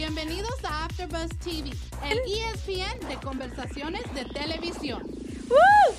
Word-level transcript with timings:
Bienvenidos 0.00 0.54
a 0.64 0.86
AfterBuzz 0.86 1.28
TV, 1.44 1.72
el 2.08 2.18
ESPN 2.26 3.06
de 3.06 3.16
conversaciones 3.22 4.02
de 4.14 4.24
televisión. 4.24 5.02
¡Woo! 5.50 5.94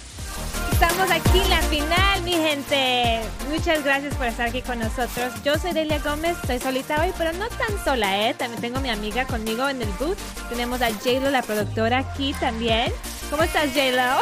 Estamos 0.72 1.12
aquí 1.12 1.38
en 1.38 1.50
la 1.52 1.62
final, 1.62 2.24
mi 2.24 2.34
gente. 2.34 3.22
Muchas 3.52 3.84
gracias 3.84 4.16
por 4.16 4.26
estar 4.26 4.48
aquí 4.48 4.64
con 4.64 4.80
nosotros. 4.80 5.32
Yo 5.44 5.60
soy 5.60 5.74
Delia 5.74 6.00
Gómez, 6.00 6.36
estoy 6.42 6.58
solita 6.58 7.00
hoy, 7.00 7.14
pero 7.16 7.32
no 7.34 7.48
tan 7.50 7.86
sola, 7.86 8.28
¿eh? 8.28 8.34
También 8.34 8.60
tengo 8.60 8.80
a 8.80 8.82
mi 8.82 8.90
amiga 8.90 9.28
conmigo 9.28 9.70
en 9.70 9.84
el 9.84 9.90
booth. 10.00 10.18
Tenemos 10.50 10.82
a 10.82 10.92
J-Lo, 10.92 11.30
la 11.30 11.44
productora, 11.44 12.00
aquí 12.00 12.34
también. 12.40 12.92
¿Cómo 13.30 13.44
estás, 13.44 13.68
J-Lo? 13.68 14.20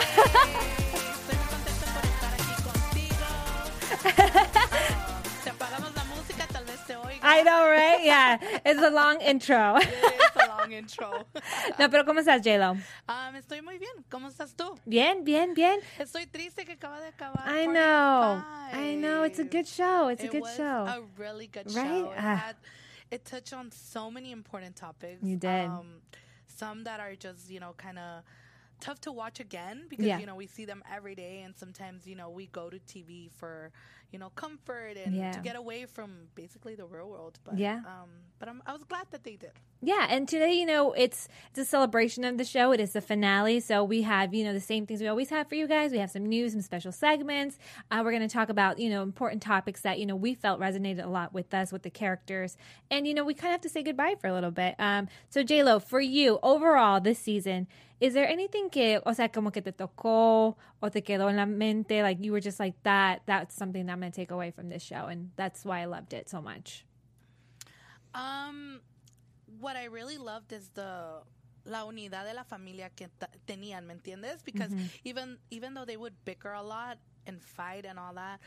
I 7.29 7.43
know, 7.43 7.69
right? 7.69 8.03
Yeah, 8.03 8.37
it's 8.65 8.81
a 8.81 8.89
long 8.89 9.21
intro. 9.21 9.77
It's 10.29 10.35
a 10.35 10.47
long 10.47 10.71
intro. 10.71 11.25
No, 11.79 11.89
pero 11.89 12.03
¿cómo 12.05 12.19
estás, 12.19 12.41
J-Lo? 12.43 12.71
Um, 13.07 13.35
estoy 13.35 13.61
muy 13.63 13.77
bien. 13.77 13.91
¿Cómo 14.09 14.27
estás 14.29 14.55
tú? 14.55 14.77
Bien, 14.85 15.23
bien, 15.23 15.53
bien. 15.53 15.79
Estoy 15.99 16.25
triste 16.27 16.65
que 16.65 16.73
acaba 16.73 16.99
de 16.99 17.07
acabar. 17.07 17.43
I 17.47 17.65
know. 17.65 18.43
I 18.73 18.95
know. 18.95 19.23
It's 19.23 19.39
a 19.39 19.43
good 19.43 19.67
show. 19.67 20.09
It's 20.09 20.21
a 20.23 20.25
It 20.27 20.31
good 20.31 20.41
was 20.41 20.55
show. 20.55 20.85
A 20.85 21.01
really 21.17 21.47
good 21.47 21.73
Right? 21.75 22.03
show. 22.05 22.11
It, 22.11 22.17
Ah. 22.17 22.35
had, 22.35 22.55
it 23.11 23.25
touched 23.25 23.53
on 23.53 23.71
so 23.71 24.09
many 24.11 24.31
important 24.31 24.75
topics. 24.75 25.23
You 25.23 25.35
did. 25.37 25.65
Um, 25.67 26.01
some 26.47 26.83
that 26.83 26.99
are 26.99 27.15
just, 27.15 27.49
you 27.49 27.59
know, 27.59 27.73
kind 27.77 27.97
of 27.97 28.23
tough 28.79 28.99
to 29.01 29.11
watch 29.11 29.39
again 29.39 29.87
because, 29.89 30.05
Yeah. 30.05 30.19
you 30.19 30.25
know, 30.25 30.35
we 30.35 30.47
see 30.47 30.65
them 30.65 30.83
every 30.89 31.15
day 31.15 31.41
and 31.43 31.55
sometimes, 31.57 32.05
you 32.07 32.15
know, 32.15 32.29
we 32.29 32.47
go 32.47 32.69
to 32.69 32.79
TV 32.79 33.29
for, 33.37 33.71
you 34.11 34.19
know, 34.19 34.29
comfort 34.31 34.97
and 35.03 35.13
Yeah. 35.15 35.31
to 35.33 35.39
get 35.39 35.55
away 35.55 35.85
from 35.85 36.27
basically 36.35 36.75
the 36.75 36.85
real 36.85 37.09
world. 37.09 37.39
But, 37.43 37.57
Yeah. 37.57 37.77
Um, 37.85 38.09
but 38.39 38.47
I'm, 38.49 38.61
I 38.65 38.73
was 38.73 38.83
glad 38.83 39.05
that 39.11 39.23
they 39.23 39.35
did. 39.35 39.51
Yeah, 39.81 40.07
and 40.09 40.27
today, 40.27 40.53
you 40.53 40.65
know, 40.65 40.93
it's 40.93 41.27
it's 41.49 41.59
a 41.59 41.65
celebration 41.65 42.23
of 42.25 42.37
the 42.37 42.43
show. 42.43 42.71
It 42.71 42.79
is 42.79 42.93
the 42.93 43.01
finale, 43.01 43.59
so 43.59 43.83
we 43.83 44.01
have 44.01 44.33
you 44.33 44.43
know 44.43 44.53
the 44.53 44.59
same 44.59 44.85
things 44.85 44.99
we 45.01 45.07
always 45.07 45.29
have 45.29 45.47
for 45.47 45.55
you 45.55 45.67
guys. 45.67 45.91
We 45.91 45.99
have 45.99 46.11
some 46.11 46.25
news, 46.25 46.51
some 46.53 46.61
special 46.61 46.91
segments. 46.91 47.57
Uh, 47.91 48.01
we're 48.03 48.11
going 48.11 48.27
to 48.27 48.33
talk 48.33 48.49
about 48.49 48.79
you 48.79 48.89
know 48.89 49.03
important 49.03 49.41
topics 49.41 49.81
that 49.81 49.99
you 49.99 50.05
know 50.05 50.15
we 50.17 50.33
felt 50.33 50.59
resonated 50.59 51.03
a 51.03 51.07
lot 51.09 51.33
with 51.33 51.53
us, 51.53 51.71
with 51.71 51.83
the 51.83 51.89
characters, 51.89 52.57
and 52.91 53.07
you 53.07 53.13
know 53.13 53.23
we 53.23 53.33
kind 53.33 53.51
of 53.51 53.55
have 53.55 53.61
to 53.61 53.69
say 53.69 53.83
goodbye 53.83 54.15
for 54.19 54.27
a 54.27 54.33
little 54.33 54.51
bit. 54.51 54.75
Um, 54.79 55.07
so 55.29 55.43
J 55.43 55.63
Lo, 55.63 55.79
for 55.79 56.01
you 56.01 56.39
overall 56.43 56.99
this 56.99 57.19
season, 57.19 57.67
is 58.01 58.13
there 58.13 58.27
anything 58.27 58.69
que, 58.69 58.99
o 59.05 59.13
sea, 59.13 59.27
como 59.29 59.49
que 59.51 59.61
te 59.61 59.71
tocó 59.71 60.55
o 60.81 60.89
te 60.89 61.01
quedó 61.01 61.29
en 61.29 61.35
la 61.35 61.45
mente, 61.45 62.01
like 62.01 62.23
you 62.23 62.31
were 62.31 62.41
just 62.41 62.59
like 62.59 62.75
that? 62.83 63.21
That's 63.25 63.55
something 63.55 63.85
that 63.85 63.93
I'm 63.93 63.99
going 63.99 64.11
to 64.11 64.15
take 64.15 64.31
away 64.31 64.51
from 64.51 64.69
this 64.69 64.83
show, 64.83 65.07
and 65.07 65.31
that's 65.35 65.65
why 65.65 65.81
I 65.81 65.85
loved 65.85 66.13
it 66.13 66.29
so 66.29 66.41
much. 66.41 66.85
Um, 68.13 68.81
what 69.59 69.75
I 69.75 69.85
really 69.85 70.17
loved 70.17 70.51
is 70.51 70.69
the 70.73 71.21
la 71.65 71.85
unidad 71.85 72.25
de 72.25 72.33
la 72.33 72.43
familia 72.43 72.89
que 72.95 73.07
ta- 73.19 73.27
tenían, 73.47 73.85
¿me 73.85 73.93
entiendes? 73.95 74.43
Because 74.43 74.71
even 75.03 75.37
even 75.51 75.73
though 75.73 75.85
they 75.85 75.97
would 75.97 76.13
bicker 76.25 76.53
a 76.53 76.63
lot 76.63 76.97
and 77.27 77.41
fight 77.43 77.85
and 77.85 77.99
all 77.99 78.13
that, 78.15 78.39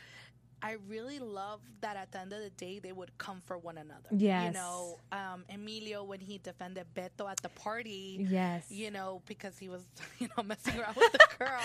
I 0.62 0.76
really 0.88 1.18
love 1.18 1.60
that 1.80 1.96
at 1.96 2.12
the 2.12 2.20
end 2.20 2.32
of 2.32 2.40
the 2.40 2.50
day 2.50 2.78
they 2.78 2.92
would 2.92 3.16
come 3.18 3.40
for 3.44 3.58
one 3.58 3.78
another. 3.78 4.08
Yes. 4.12 4.46
You 4.54 4.60
know, 4.60 4.98
um, 5.10 5.44
Emilio 5.52 6.04
when 6.04 6.20
he 6.20 6.38
defended 6.38 6.86
Beto 6.94 7.28
at 7.30 7.42
the 7.42 7.48
party. 7.48 8.24
Yes. 8.30 8.70
You 8.70 8.90
know, 8.92 9.22
because 9.26 9.58
he 9.58 9.68
was, 9.68 9.82
you 10.20 10.28
know, 10.36 10.42
messing 10.44 10.78
around 10.78 10.94
with 10.96 11.10
the 11.12 11.26
girl. 11.38 11.60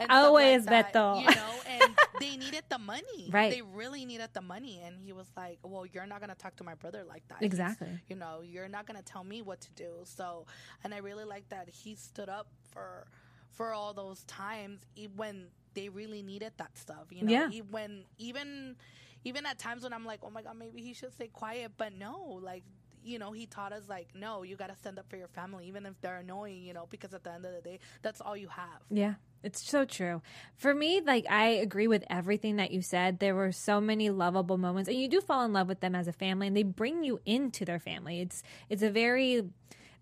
and 0.00 0.10
Always 0.10 0.66
like 0.66 0.92
that, 0.92 0.94
Beto. 0.94 1.20
You 1.20 1.34
know, 1.34 1.52
and 1.68 1.94
they 2.20 2.36
needed 2.36 2.64
the 2.68 2.78
money. 2.78 3.28
Right. 3.30 3.52
They 3.52 3.62
really 3.62 4.04
needed 4.04 4.30
the 4.32 4.40
money. 4.42 4.80
And 4.84 4.96
he 4.98 5.12
was 5.12 5.26
like, 5.36 5.58
well, 5.62 5.86
you're 5.86 6.06
not 6.06 6.18
going 6.18 6.30
to 6.30 6.36
talk 6.36 6.56
to 6.56 6.64
my 6.64 6.74
brother 6.74 7.04
like 7.08 7.22
that. 7.28 7.38
He's- 7.38 7.52
Exactly. 7.52 8.00
you 8.08 8.16
know, 8.16 8.40
you're 8.42 8.68
not 8.68 8.86
going 8.86 8.98
to 8.98 9.04
tell 9.04 9.22
me 9.24 9.40
what 9.42 9.60
to 9.60 9.70
do. 9.76 9.90
So, 10.04 10.46
and 10.82 10.92
I 10.92 10.98
really 10.98 11.24
like 11.24 11.48
that 11.50 11.68
he 11.68 11.94
stood 11.94 12.28
up 12.28 12.48
for 12.72 13.06
for 13.50 13.74
all 13.74 13.92
those 13.92 14.22
times 14.24 14.80
when 15.14 15.48
they 15.74 15.88
really 15.88 16.22
needed 16.22 16.52
that 16.58 16.76
stuff, 16.76 17.06
you 17.10 17.24
know. 17.24 17.30
Yeah. 17.30 17.48
E- 17.50 17.62
when 17.62 18.04
even 18.18 18.76
even 19.24 19.46
at 19.46 19.58
times 19.58 19.84
when 19.84 19.92
I'm 19.92 20.04
like, 20.04 20.20
"Oh 20.22 20.30
my 20.30 20.42
god, 20.42 20.56
maybe 20.58 20.82
he 20.82 20.94
should 20.94 21.12
stay 21.12 21.28
quiet." 21.28 21.72
But 21.76 21.92
no, 21.94 22.40
like 22.42 22.64
you 23.04 23.18
know, 23.18 23.32
he 23.32 23.46
taught 23.46 23.72
us 23.72 23.82
like, 23.88 24.08
no, 24.14 24.42
you 24.42 24.56
got 24.56 24.68
to 24.68 24.76
stand 24.76 24.98
up 24.98 25.08
for 25.08 25.16
your 25.16 25.28
family, 25.28 25.66
even 25.66 25.86
if 25.86 26.00
they're 26.00 26.18
annoying, 26.18 26.62
you 26.64 26.72
know, 26.72 26.86
because 26.90 27.12
at 27.14 27.24
the 27.24 27.32
end 27.32 27.44
of 27.44 27.52
the 27.52 27.60
day, 27.60 27.78
that's 28.02 28.20
all 28.20 28.36
you 28.36 28.48
have. 28.48 28.80
Yeah, 28.90 29.14
it's 29.42 29.68
so 29.68 29.84
true. 29.84 30.22
For 30.56 30.74
me, 30.74 31.00
like 31.04 31.26
I 31.28 31.46
agree 31.48 31.88
with 31.88 32.04
everything 32.08 32.56
that 32.56 32.70
you 32.70 32.82
said. 32.82 33.18
There 33.18 33.34
were 33.34 33.52
so 33.52 33.80
many 33.80 34.10
lovable 34.10 34.58
moments, 34.58 34.88
and 34.88 34.98
you 34.98 35.08
do 35.08 35.20
fall 35.20 35.44
in 35.44 35.52
love 35.52 35.68
with 35.68 35.80
them 35.80 35.94
as 35.94 36.06
a 36.06 36.12
family, 36.12 36.46
and 36.46 36.56
they 36.56 36.62
bring 36.62 37.02
you 37.04 37.20
into 37.26 37.64
their 37.64 37.80
family. 37.80 38.20
It's 38.20 38.42
it's 38.68 38.82
a 38.82 38.90
very 38.90 39.42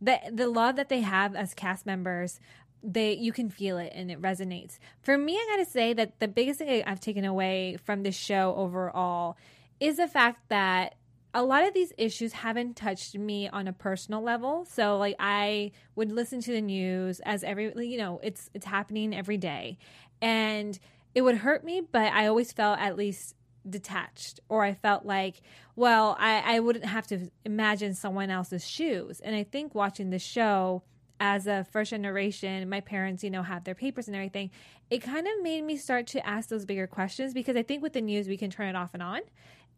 the 0.01 0.19
the 0.31 0.49
love 0.49 0.77
that 0.77 0.89
they 0.89 1.01
have 1.01 1.35
as 1.35 1.55
cast 1.55 1.87
members. 1.87 2.41
They 2.83 3.15
you 3.15 3.33
can 3.33 3.51
feel 3.51 3.79
it 3.79 3.93
and 3.95 4.11
it 4.11 4.21
resonates. 4.21 4.79
For 5.03 5.19
me, 5.19 5.35
I 5.35 5.47
gotta 5.51 5.71
say 5.71 5.93
that 5.95 6.19
the 6.21 6.29
biggest 6.29 6.61
thing 6.61 6.83
I've 6.87 7.01
taken 7.01 7.25
away 7.25 7.77
from 7.85 8.03
this 8.03 8.17
show 8.17 8.55
overall 8.57 9.37
is 9.81 9.97
the 9.97 10.09
fact 10.09 10.49
that 10.49 10.95
a 11.33 11.43
lot 11.43 11.67
of 11.67 11.75
these 11.75 11.93
issues 11.97 12.33
haven't 12.33 12.77
touched 12.77 13.17
me 13.17 13.49
on 13.49 13.69
a 13.69 13.73
personal 13.73 14.21
level. 14.21 14.65
So 14.65 14.99
like 14.99 15.17
I 15.19 15.73
would 15.95 16.11
listen 16.11 16.41
to 16.41 16.53
the 16.53 16.61
news 16.61 17.21
as 17.21 17.45
every 17.45 17.73
you 17.87 17.99
know, 17.99 18.21
it's 18.23 18.51
it's 18.55 18.67
happening 18.67 19.15
every 19.15 19.37
day. 19.37 19.79
And 20.21 20.79
it 21.15 21.23
would 21.23 21.39
hurt 21.39 21.65
me, 21.65 21.83
but 21.91 22.13
I 22.13 22.27
always 22.27 22.53
felt 22.53 22.79
at 22.79 22.97
least 22.97 23.35
detached 23.69 24.41
or 24.49 24.65
I 24.65 24.75
felt 24.75 25.05
like, 25.05 25.43
well, 25.77 26.17
I, 26.19 26.57
I 26.57 26.61
wouldn't 26.61 26.85
have 26.85 27.07
to 27.09 27.31
imagine 27.45 27.95
someone 27.95 28.31
else's 28.31 28.67
shoes. 28.67 29.21
And 29.21 29.35
I 29.37 29.45
think 29.45 29.75
watching 29.75 30.11
the 30.11 30.19
show 30.19 30.83
as 31.21 31.47
a 31.47 31.65
first 31.71 31.91
generation, 31.91 32.69
my 32.69 32.81
parents, 32.81 33.23
you 33.23 33.31
know, 33.31 33.43
have 33.43 33.65
their 33.65 33.75
papers 33.75 34.09
and 34.09 34.17
everything, 34.17 34.51
it 34.89 35.03
kind 35.03 35.27
of 35.27 35.43
made 35.43 35.63
me 35.63 35.77
start 35.77 36.07
to 36.09 36.27
ask 36.27 36.49
those 36.49 36.65
bigger 36.65 36.87
questions 36.87 37.35
because 37.35 37.57
I 37.57 37.63
think 37.63 37.83
with 37.83 37.93
the 37.93 38.01
news 38.01 38.27
we 38.27 38.39
can 38.39 38.51
turn 38.51 38.69
it 38.69 38.77
off 38.77 38.95
and 38.95 39.03
on 39.03 39.21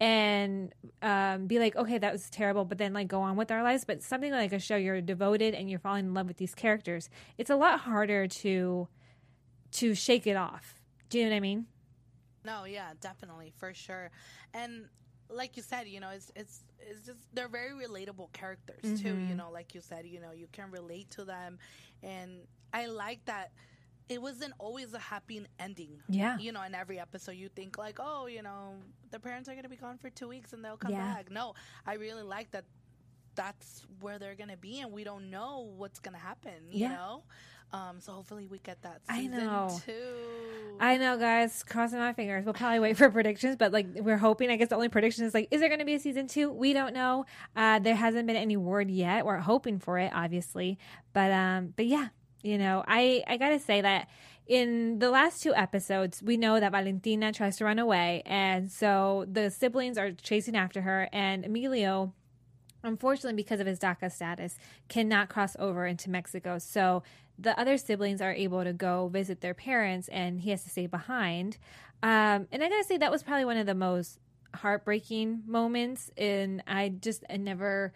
and 0.01 0.73
um, 1.03 1.49
be 1.49 1.59
like, 1.59 1.75
okay, 1.77 1.99
that 1.99 2.13
was 2.13 2.31
terrible, 2.31 2.65
but 2.65 2.79
then 2.79 2.93
like 2.93 3.09
go 3.09 3.21
on 3.21 3.37
with 3.37 3.51
our 3.51 3.63
lives. 3.63 3.85
But 3.85 4.03
something 4.03 4.31
like 4.31 4.53
a 4.53 4.61
show, 4.61 4.77
you're 4.77 5.01
devoted 5.01 5.55
and 5.55 5.69
you're 5.69 5.81
falling 5.81 6.07
in 6.07 6.15
love 6.15 6.29
with 6.29 6.37
these 6.37 6.55
characters. 6.55 7.11
It's 7.39 7.51
a 7.51 7.57
lot 7.57 7.81
harder 7.81 8.29
to 8.29 8.89
to 9.73 9.95
shake 9.95 10.27
it 10.27 10.37
off. 10.37 10.81
Do 11.09 11.19
you 11.19 11.25
know 11.25 11.31
what 11.31 11.37
I 11.37 11.41
mean? 11.41 11.67
No, 12.45 12.65
yeah, 12.65 12.91
definitely, 13.01 13.53
for 13.57 13.73
sure. 13.75 14.11
And 14.55 14.87
like 15.33 15.57
you 15.57 15.63
said, 15.63 15.89
you 15.89 16.01
know, 16.01 16.11
it's 16.11 16.31
it's 16.37 16.65
it's 16.81 17.07
just 17.07 17.19
they're 17.33 17.49
very 17.49 17.71
relatable 17.71 18.33
characters 18.33 18.83
too. 19.01 19.09
Mm-hmm. 19.09 19.29
You 19.29 19.35
know, 19.35 19.51
like 19.51 19.75
you 19.75 19.81
said, 19.81 20.07
you 20.07 20.21
know, 20.21 20.33
you 20.33 20.47
can 20.53 20.71
relate 20.71 21.11
to 21.13 21.25
them, 21.25 21.59
and 22.03 22.33
I 22.73 22.87
like 22.87 23.25
that. 23.27 23.53
It 24.09 24.21
wasn't 24.21 24.53
always 24.59 24.93
a 24.93 24.99
happy 24.99 25.47
ending. 25.59 26.01
Yeah. 26.09 26.37
You 26.39 26.53
know, 26.53 26.63
in 26.63 26.75
every 26.75 26.99
episode, 26.99 27.33
you 27.33 27.49
think 27.49 27.79
like, 27.79 27.99
oh, 28.01 28.27
you 28.27 28.43
know, 28.43 28.75
the 29.11 29.19
parents 29.19 29.49
are 29.49 29.55
gonna 29.55 29.69
be 29.69 29.77
gone 29.77 29.97
for 29.97 30.11
two 30.11 30.29
weeks 30.29 30.53
and 30.53 30.63
they'll 30.63 30.77
come 30.77 30.93
Yeah. 30.93 31.15
back. 31.15 31.31
No, 31.31 31.55
I 31.87 31.95
really 31.95 32.23
like 32.23 32.51
that. 32.51 32.65
That's 33.35 33.83
where 34.01 34.19
they're 34.19 34.35
gonna 34.35 34.57
be, 34.57 34.81
and 34.81 34.93
we 34.93 35.05
don't 35.05 35.31
know 35.31 35.73
what's 35.77 35.99
gonna 36.01 36.19
happen. 36.19 36.53
You 36.71 36.81
Yeah. 36.81 36.89
know. 36.95 37.23
Um, 37.75 38.01
so 38.01 38.13
hopefully 38.13 38.47
we 38.47 38.59
get 38.59 38.83
that 38.83 39.01
I 39.09 39.23
season 39.23 39.47
know. 39.47 39.81
two. 39.87 40.77
I 40.79 40.99
know, 40.99 41.17
guys. 41.17 41.63
Crossing 41.63 42.01
my 42.01 42.13
fingers. 42.13 42.45
We'll 42.45 42.53
probably 42.53 42.81
wait 42.81 42.99
for 42.99 43.09
predictions, 43.09 43.57
but 43.57 43.73
like 43.73 43.87
we're 43.95 44.19
hoping. 44.19 44.51
I 44.51 44.57
guess 44.57 44.69
the 44.69 44.75
only 44.75 44.91
prediction 44.91 45.25
is 45.25 45.33
like, 45.33 45.49
is 45.51 45.61
there 45.61 45.71
going 45.71 45.79
to 45.79 45.87
be 45.87 45.95
a 45.95 45.99
season 45.99 46.27
two? 46.27 46.51
We 46.53 46.75
don't 46.75 46.93
know. 46.93 47.25
Uh, 47.57 47.79
there 47.79 47.95
hasn't 47.95 48.27
been 48.27 48.37
any 48.37 48.59
word 48.59 48.91
yet. 48.91 49.25
We're 49.25 49.39
hoping 49.39 49.79
for 49.79 49.99
it, 49.99 50.13
obviously, 50.15 50.79
but 51.15 51.33
um, 51.33 51.73
but 51.75 51.87
yeah, 51.87 52.09
you 52.43 52.59
know, 52.59 52.85
I 52.87 53.25
I 53.27 53.39
gotta 53.39 53.59
say 53.59 53.81
that 53.81 54.09
in 54.47 54.99
the 54.99 55.09
last 55.09 55.43
two 55.43 55.55
episodes, 55.55 56.23
we 56.23 56.37
know 56.37 56.61
that 56.61 56.73
Valentina 56.73 57.33
tries 57.33 57.57
to 57.57 57.65
run 57.65 57.79
away, 57.79 58.23
and 58.27 58.71
so 58.71 59.25
the 59.33 59.51
siblings 59.51 59.97
are 59.97 60.13
chasing 60.13 60.57
after 60.57 60.83
her, 60.83 61.09
and 61.13 61.47
Emilio 61.47 62.13
unfortunately 62.83 63.37
because 63.37 63.61
of 63.61 63.67
his 63.67 63.79
DACA 63.79 64.11
status 64.11 64.59
cannot 64.89 65.29
cross 65.29 65.57
over 65.59 65.87
into 65.87 66.11
Mexico. 66.11 66.59
So 66.59 67.03
the 67.39 67.59
other 67.59 67.77
siblings 67.77 68.21
are 68.21 68.33
able 68.33 68.65
to 68.65 68.73
go 68.73 69.09
visit 69.09 69.41
their 69.41 69.55
parents 69.55 70.09
and 70.09 70.41
he 70.41 70.51
has 70.51 70.63
to 70.65 70.71
stay 70.71 70.87
behind. 70.87 71.59
Um, 72.03 72.49
and 72.51 72.63
I 72.63 72.69
gotta 72.69 72.85
say 72.85 72.97
that 72.99 73.11
was 73.11 73.23
probably 73.23 73.45
one 73.45 73.57
of 73.57 73.67
the 73.67 73.75
most 73.75 74.19
heartbreaking 74.55 75.43
moments 75.47 76.11
and 76.17 76.63
I 76.67 76.91
just 76.91 77.25
I 77.31 77.39
never 77.39 77.93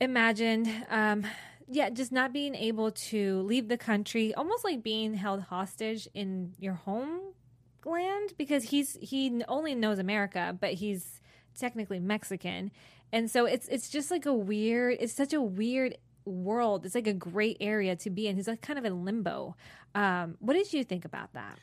imagined 0.00 0.68
um 0.88 1.26
yeah, 1.70 1.90
just 1.90 2.12
not 2.12 2.32
being 2.32 2.54
able 2.54 2.90
to 2.90 3.42
leave 3.42 3.68
the 3.68 3.76
country, 3.76 4.34
almost 4.34 4.64
like 4.64 4.82
being 4.82 5.14
held 5.14 5.42
hostage 5.42 6.08
in 6.14 6.54
your 6.58 6.74
homeland 6.74 8.32
because 8.38 8.64
he's 8.64 8.96
he 9.02 9.42
only 9.48 9.74
knows 9.74 9.98
America, 9.98 10.56
but 10.58 10.74
he's 10.74 11.20
technically 11.58 11.98
Mexican. 11.98 12.70
And 13.12 13.30
so 13.30 13.46
it's 13.46 13.68
it's 13.68 13.88
just 13.88 14.10
like 14.10 14.26
a 14.26 14.34
weird 14.34 14.96
it's 15.00 15.12
such 15.12 15.32
a 15.32 15.40
weird 15.40 15.96
world. 16.24 16.84
It's 16.84 16.94
like 16.94 17.06
a 17.06 17.14
great 17.14 17.56
area 17.60 17.96
to 17.96 18.10
be 18.10 18.26
in. 18.28 18.36
He's 18.36 18.48
like 18.48 18.60
kind 18.60 18.78
of 18.78 18.84
in 18.84 19.04
limbo. 19.04 19.56
Um, 19.94 20.36
what 20.40 20.54
did 20.54 20.72
you 20.72 20.84
think 20.84 21.04
about 21.04 21.32
that? 21.32 21.58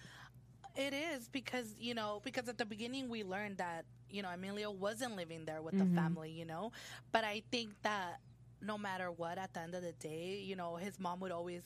It 0.76 0.94
is 0.94 1.30
because 1.30 1.76
you 1.80 1.94
know 1.94 2.22
because 2.24 2.50
at 2.50 2.58
the 2.58 2.66
beginning 2.66 3.10
we 3.10 3.24
learned 3.24 3.58
that 3.58 3.86
you 4.10 4.22
know 4.22 4.30
Emilio 4.30 4.72
wasn't 4.72 5.16
living 5.16 5.46
there 5.46 5.62
with 5.62 5.76
Mm-hmm. 5.76 5.96
the 5.96 6.02
family, 6.02 6.32
you 6.32 6.46
know, 6.46 6.72
but 7.12 7.24
I 7.24 7.44
think 7.52 7.72
that 7.84 8.20
no 8.66 8.78
matter 8.78 9.12
what, 9.12 9.38
at 9.38 9.54
the 9.54 9.60
end 9.62 9.76
of 9.76 9.84
the 9.84 9.94
day, 9.94 10.42
you 10.44 10.56
know, 10.56 10.76
his 10.76 11.00
mom 11.00 11.20
would 11.22 11.32
always 11.32 11.62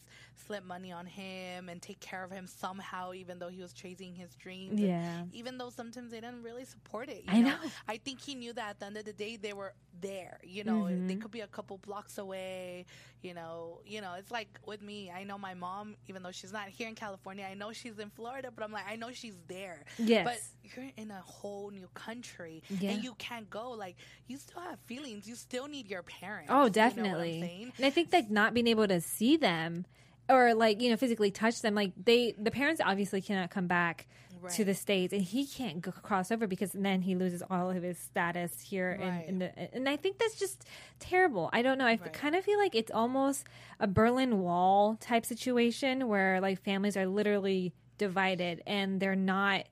slip 0.46 0.64
money 0.66 0.92
on 0.92 1.06
him 1.06 1.70
and 1.70 1.82
take 1.82 2.00
care 2.00 2.24
of 2.24 2.32
him 2.32 2.48
somehow, 2.48 3.14
even 3.14 3.40
though 3.40 3.50
he 3.50 3.62
was 3.62 3.74
chasing 3.74 4.14
his 4.16 4.36
dreams. 4.36 4.72
And 4.80 4.88
Yeah. 4.88 5.24
even 5.34 5.58
though 5.58 5.70
sometimes 5.70 6.12
they 6.12 6.20
didn't 6.22 6.44
really 6.44 6.66
support 6.66 7.10
it. 7.10 7.24
You 7.26 7.34
I 7.34 7.42
know. 7.42 7.56
I 7.88 7.98
think 7.98 8.22
he 8.22 8.36
knew 8.36 8.54
that 8.54 8.70
at 8.72 8.80
the 8.80 8.86
end 8.88 8.98
of 8.98 9.06
the 9.06 9.14
day, 9.14 9.38
they 9.38 9.54
were 9.54 9.74
there. 10.02 10.40
You 10.44 10.64
know, 10.64 10.84
Mm-hmm. 10.84 11.08
they 11.08 11.16
could 11.16 11.32
be 11.32 11.42
a 11.42 11.48
couple 11.48 11.78
blocks 11.78 12.18
away. 12.18 12.86
You 13.22 13.34
know, 13.34 13.82
you 13.86 14.00
know, 14.02 14.14
it's 14.18 14.32
like 14.32 14.48
with 14.66 14.82
me. 14.82 15.12
I 15.12 15.24
know 15.26 15.38
my 15.38 15.54
mom, 15.54 15.96
even 16.08 16.24
though 16.24 16.32
she's 16.32 16.54
not 16.54 16.70
here 16.70 16.88
in 16.88 16.96
California, 16.96 17.46
I 17.50 17.54
know 17.54 17.74
she's 17.74 18.00
in 18.00 18.10
Florida, 18.10 18.50
but 18.56 18.64
I'm 18.64 18.72
like, 18.72 18.86
I 18.90 18.96
know 18.96 19.12
she's 19.12 19.36
there. 19.48 19.84
Yes. 19.98 20.24
But 20.26 20.40
you're 20.76 20.90
in 20.98 21.12
a 21.12 21.22
whole 21.22 21.70
new 21.72 21.90
country 21.94 22.64
Yeah. 22.80 22.92
and 22.92 23.04
you 23.04 23.14
can't 23.16 23.50
go. 23.50 23.72
Like, 23.72 23.98
you 24.28 24.38
still 24.38 24.62
have 24.62 24.80
feelings. 24.86 25.28
You 25.28 25.36
still 25.36 25.68
need 25.68 25.88
your 25.88 26.04
parents. 26.04 26.50
Oh, 26.54 26.70
You 26.96 27.04
know 27.04 27.10
definitely. 27.10 27.74
and 27.78 27.86
I 27.86 27.90
think 27.90 28.12
like 28.14 28.30
not 28.30 28.54
being 28.54 28.68
able 28.68 28.88
to 28.88 29.02
see 29.02 29.38
them 29.38 29.86
or 30.30 30.54
like 30.54 30.82
you 30.82 30.90
know 30.90 30.98
physically 30.98 31.32
touch 31.32 31.62
them, 31.62 31.74
like 31.76 31.92
they 32.04 32.34
the 32.38 32.52
parents 32.52 32.82
obviously 32.84 33.22
cannot 33.22 33.50
come 33.50 33.68
back 33.68 34.08
to 34.56 34.64
the 34.64 34.74
states, 34.74 35.12
and 35.14 35.22
he 35.22 35.46
can't 35.46 35.82
go 35.82 35.92
cross 35.92 36.32
over 36.32 36.48
because 36.48 36.72
then 36.72 37.02
he 37.02 37.14
loses 37.16 37.44
all 37.50 37.70
of 37.70 37.84
his 37.84 37.98
status 38.00 38.60
here 38.62 38.98
Right. 39.00 39.26
in, 39.28 39.34
in 39.36 39.40
the. 39.40 39.76
And 39.76 39.90
I 39.90 39.96
think 39.98 40.18
that's 40.18 40.40
just 40.40 40.66
terrible. 41.00 41.50
I 41.52 41.62
don't 41.62 41.78
know. 41.78 41.86
I 41.86 42.00
Right. 42.02 42.14
kind 42.14 42.36
of 42.36 42.44
feel 42.46 42.58
like 42.58 42.74
it's 42.74 42.92
almost 42.92 43.46
a 43.80 43.88
Berlin 43.88 44.40
Wall 44.40 44.96
type 45.02 45.26
situation 45.26 46.08
where 46.08 46.40
like 46.42 46.62
families 46.64 46.96
are 46.96 47.06
literally 47.06 47.74
divided 47.98 48.62
and 48.66 49.00
they're 49.00 49.16
not 49.16 49.66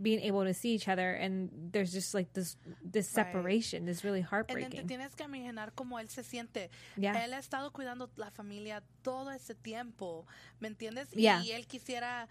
being 0.00 0.20
able 0.20 0.44
to 0.44 0.52
see 0.54 0.74
each 0.74 0.88
other 0.88 1.14
and 1.14 1.50
there's 1.72 1.92
just 1.92 2.14
like 2.14 2.32
this 2.32 2.56
this 2.82 3.06
Right. 3.06 3.26
separation 3.26 3.84
this 3.86 4.02
really 4.02 4.20
And 4.20 4.28
then 4.28 4.30
te 4.30 4.54
heartbreaking 4.54 4.86
tienes 4.88 5.14
que 5.14 5.24
imaginar 5.24 5.72
cómo 5.74 5.98
él 6.00 6.08
se 6.08 6.22
siente. 6.24 6.70
Yeah. 6.96 7.24
Él 7.24 7.32
ha 7.32 7.38
estado 7.38 7.72
cuidando 7.72 8.10
la 8.16 8.30
familia 8.30 8.82
todo 9.02 9.30
ese 9.30 9.54
tiempo, 9.54 10.26
¿me 10.60 10.68
entiendes? 10.68 11.10
Yeah. 11.12 11.42
Y 11.42 11.52
él 11.52 11.66
quisiera 11.66 12.28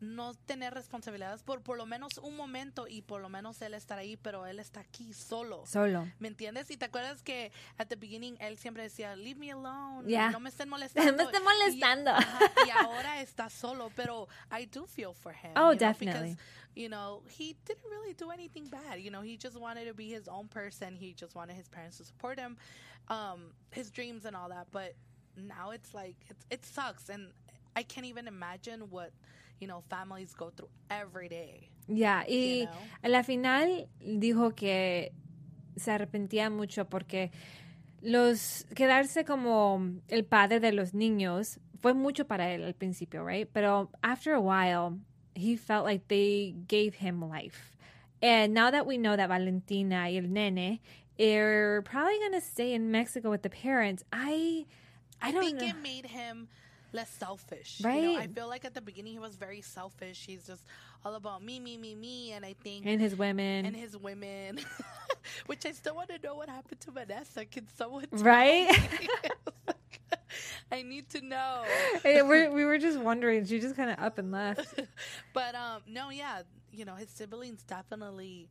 no 0.00 0.34
tener 0.46 0.74
responsabilidades 0.74 1.42
por 1.42 1.62
por 1.62 1.76
lo 1.76 1.86
menos 1.86 2.18
un 2.18 2.36
momento 2.36 2.86
y 2.88 3.02
por 3.02 3.20
lo 3.20 3.28
menos 3.28 3.60
él 3.62 3.74
estar 3.74 3.98
ahí, 3.98 4.16
pero 4.16 4.46
él 4.46 4.58
está 4.58 4.80
aquí 4.80 5.12
solo. 5.12 5.64
solo 5.66 6.06
¿Me 6.18 6.28
entiendes? 6.28 6.70
Y 6.70 6.76
te 6.76 6.84
acuerdas 6.86 7.22
que 7.22 7.52
at 7.78 7.86
the 7.88 7.96
beginning 7.96 8.36
él 8.40 8.58
siempre 8.58 8.82
decía, 8.82 9.16
leave 9.16 9.38
me 9.38 9.50
alone, 9.52 10.08
Yeah. 10.08 10.30
no 10.30 10.40
me 10.40 10.50
estén 10.50 10.68
molestando. 10.70 11.12
Me 11.16 11.22
estén 11.24 11.42
molestando. 11.42 12.10
Y, 12.10 12.14
ajá, 12.14 12.40
y 12.66 12.70
ahora 12.84 13.20
está 13.22 13.48
solo, 13.50 13.90
pero 13.94 14.28
I 14.50 14.66
do 14.66 14.86
feel 14.86 15.14
for 15.14 15.32
him. 15.32 15.52
Oh, 15.56 15.72
you 15.72 15.78
know, 15.78 15.78
definitely. 15.78 16.30
Because, 16.30 16.44
you 16.76 16.88
know, 16.88 17.22
he 17.28 17.56
didn't 17.64 17.88
really 17.90 18.14
do 18.14 18.30
anything 18.30 18.66
bad. 18.68 18.98
You 19.00 19.10
know, 19.10 19.22
he 19.22 19.36
just 19.36 19.56
wanted 19.56 19.86
to 19.86 19.94
be 19.94 20.08
his 20.08 20.26
own 20.28 20.48
person. 20.48 20.96
He 20.96 21.14
just 21.14 21.34
wanted 21.34 21.54
his 21.56 21.68
parents 21.68 21.98
to 21.98 22.04
support 22.04 22.38
him, 22.38 22.56
um, 23.08 23.52
his 23.70 23.90
dreams 23.90 24.24
and 24.24 24.34
all 24.34 24.48
that. 24.48 24.66
But 24.72 24.94
now 25.36 25.70
it's 25.70 25.94
like, 25.94 26.16
it's, 26.28 26.44
it 26.50 26.64
sucks. 26.66 27.08
And 27.08 27.28
I 27.76 27.84
can't 27.84 28.06
even 28.06 28.26
imagine 28.26 28.90
what, 28.90 29.12
you 29.60 29.66
know, 29.68 29.82
families 29.88 30.34
go 30.34 30.50
through 30.50 30.70
every 30.90 31.28
day. 31.28 31.70
Ya, 31.88 32.24
y 32.28 32.60
You 32.60 32.66
know? 32.66 32.72
a 33.02 33.08
la 33.08 33.22
final 33.22 33.88
dijo 34.00 34.54
que 34.54 35.12
se 35.76 35.90
arrepentía 35.90 36.50
mucho 36.50 36.86
porque 36.88 37.30
los 38.00 38.66
quedarse 38.74 39.24
como 39.24 39.80
el 40.08 40.24
padre 40.24 40.60
de 40.60 40.72
los 40.72 40.94
niños 40.94 41.58
fue 41.80 41.94
mucho 41.94 42.26
para 42.26 42.50
él 42.52 42.64
al 42.64 42.74
principio, 42.74 43.22
right? 43.24 43.48
Pero 43.52 43.90
after 44.02 44.32
a 44.34 44.40
while, 44.40 44.98
he 45.34 45.56
felt 45.56 45.84
like 45.84 46.06
they 46.08 46.54
gave 46.68 46.94
him 46.94 47.20
life. 47.28 47.76
And 48.22 48.54
now 48.54 48.70
that 48.70 48.86
we 48.86 48.96
know 48.96 49.16
that 49.16 49.28
Valentina 49.28 50.08
y 50.08 50.16
el 50.16 50.28
nene 50.28 50.80
are 51.20 51.82
probably 51.82 52.18
going 52.18 52.32
to 52.32 52.40
stay 52.40 52.72
in 52.72 52.90
Mexico 52.90 53.28
with 53.30 53.42
the 53.42 53.50
parents, 53.50 54.02
I 54.12 54.64
I, 55.20 55.32
think 55.32 55.60
know. 55.60 55.66
it 55.68 55.76
made 55.82 56.06
him 56.06 56.48
less 56.94 57.10
selfish. 57.10 57.80
You 57.80 57.88
know, 57.88 58.16
I 58.16 58.28
feel 58.28 58.48
like 58.48 58.64
at 58.64 58.72
the 58.72 58.80
beginning 58.80 59.12
he 59.12 59.18
was 59.18 59.36
very 59.36 59.60
selfish. 59.60 60.24
He's 60.26 60.46
just 60.46 60.62
all 61.04 61.16
about 61.16 61.42
me, 61.42 61.60
me, 61.60 61.76
me, 61.76 61.94
me. 61.94 62.32
And 62.32 62.44
I 62.44 62.54
think 62.62 62.86
and 62.86 63.00
his 63.00 63.16
women. 63.16 63.66
and 63.66 63.76
his 63.76 63.96
women, 63.96 64.60
which 65.46 65.66
I 65.66 65.72
still 65.72 65.96
want 65.96 66.08
to 66.10 66.18
know 66.22 66.36
what 66.36 66.48
happened 66.48 66.80
to 66.82 66.92
Vanessa. 66.92 67.44
Can 67.44 67.66
someone 67.76 68.06
Right? 68.12 68.70
I 70.72 70.82
need 70.82 71.08
to 71.10 71.20
know. 71.20 71.64
Hey, 72.02 72.22
we're, 72.22 72.50
we 72.50 72.64
were 72.64 72.78
just 72.78 72.98
wondering. 72.98 73.44
She 73.44 73.60
just 73.60 73.76
kind 73.76 73.90
of 73.90 73.98
up 73.98 74.18
and 74.18 74.32
left. 74.32 74.80
But 75.32 75.54
um, 75.54 75.82
no, 75.86 76.10
yeah, 76.10 76.42
you 76.72 76.84
know, 76.84 76.94
his 76.94 77.10
siblings 77.10 77.62
definitely, 77.64 78.48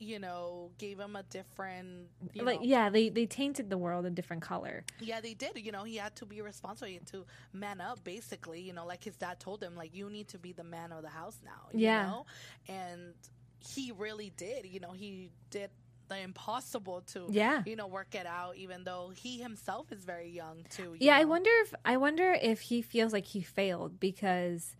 you 0.00 0.18
know, 0.18 0.70
gave 0.78 0.98
him 0.98 1.16
a 1.16 1.22
different, 1.24 2.08
like 2.36 2.60
know, 2.60 2.64
yeah 2.64 2.88
they 2.88 3.08
they 3.08 3.26
tainted 3.26 3.68
the 3.70 3.76
world 3.78 4.06
a 4.06 4.10
different 4.10 4.42
color 4.42 4.84
Yeah, 5.00 5.20
they 5.20 5.34
did. 5.34 5.52
You 5.56 5.72
know, 5.72 5.84
he 5.84 5.96
had 5.96 6.14
to 6.16 6.26
be 6.26 6.40
responsible. 6.40 6.88
He 6.88 6.94
had 6.94 7.06
to 7.08 7.24
man 7.52 7.80
up, 7.80 8.02
basically. 8.04 8.60
You 8.60 8.72
know, 8.72 8.86
like 8.86 9.02
his 9.04 9.16
dad 9.16 9.40
told 9.40 9.62
him, 9.62 9.74
like, 9.76 9.94
you 9.94 10.08
need 10.10 10.28
to 10.28 10.38
be 10.38 10.52
the 10.52 10.64
man 10.64 10.92
of 10.92 11.02
the 11.02 11.08
house 11.08 11.38
now. 11.44 11.68
You 11.72 11.80
Yeah. 11.86 12.02
Know? 12.06 12.26
And 12.68 13.14
he 13.60 13.92
really 13.92 14.30
did. 14.36 14.66
You 14.66 14.80
know, 14.80 14.92
he 14.92 15.30
did 15.50 15.70
the 16.08 16.18
impossible 16.18 17.02
to, 17.12 17.26
Yeah. 17.30 17.62
you 17.66 17.76
know, 17.76 17.86
work 17.86 18.14
it 18.14 18.24
out, 18.26 18.56
even 18.56 18.84
though 18.84 19.10
he 19.14 19.38
himself 19.42 19.90
is 19.92 20.04
very 20.04 20.30
young, 20.30 20.64
too. 20.70 20.92
you 20.94 21.06
yeah 21.06 21.16
i 21.16 21.24
wonder 21.24 21.50
if 21.64 21.74
i 21.84 21.96
wonder 21.98 22.32
if 22.40 22.60
he 22.60 22.80
feels 22.80 23.12
like 23.12 23.26
he 23.26 23.42
failed 23.42 24.00
because 24.00 24.74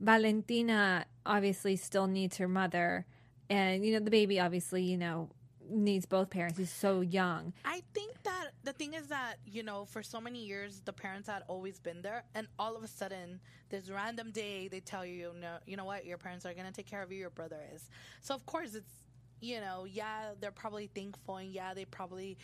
valentina 0.00 1.04
obviously 1.26 1.76
still 1.76 2.06
needs 2.06 2.36
her 2.36 2.48
mother 2.48 3.04
and 3.50 3.84
you 3.84 3.92
know 3.92 4.00
the 4.00 4.10
baby 4.10 4.40
obviously 4.40 4.82
you 4.82 4.96
know 4.96 5.28
needs 5.70 6.06
both 6.06 6.30
parents 6.30 6.58
he's 6.58 6.72
so 6.72 7.02
young 7.02 7.52
I 7.64 7.82
think 7.92 8.22
that 8.22 8.38
the 8.64 8.74
thing 8.74 8.94
is 8.94 9.06
that, 9.06 9.36
you 9.46 9.62
know, 9.62 9.86
for 9.86 10.02
so 10.02 10.20
many 10.20 10.44
years, 10.44 10.82
the 10.84 10.92
parents 10.92 11.28
had 11.28 11.42
always 11.48 11.78
been 11.78 12.02
there. 12.02 12.24
And 12.34 12.46
all 12.58 12.76
of 12.76 12.82
a 12.82 12.86
sudden, 12.86 13.40
this 13.70 13.88
random 13.88 14.30
day, 14.30 14.68
they 14.68 14.80
tell 14.80 15.06
you, 15.06 15.32
you 15.34 15.40
know, 15.40 15.56
you 15.66 15.76
know 15.76 15.84
what, 15.84 16.04
your 16.04 16.18
parents 16.18 16.44
are 16.44 16.52
going 16.52 16.66
to 16.66 16.72
take 16.72 16.86
care 16.86 17.02
of 17.02 17.10
you, 17.10 17.18
your 17.18 17.30
brother 17.30 17.60
is. 17.74 17.88
So, 18.20 18.34
of 18.34 18.44
course, 18.44 18.74
it's, 18.74 18.92
you 19.40 19.60
know, 19.60 19.86
yeah, 19.86 20.32
they're 20.38 20.50
probably 20.50 20.90
thankful. 20.94 21.36
And 21.36 21.50
yeah, 21.50 21.72
they 21.72 21.86
probably, 21.86 22.36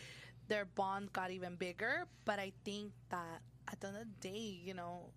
their 0.47 0.65
bond 0.65 1.13
got 1.13 1.31
even 1.31 1.55
bigger. 1.57 2.05
But 2.23 2.39
I 2.39 2.51
think 2.63 2.91
that 3.09 3.41
at 3.71 3.79
the 3.79 3.87
end 3.87 3.97
of 3.97 4.03
the 4.03 4.29
day, 4.29 4.59
you 4.63 4.73
know, 4.73 5.11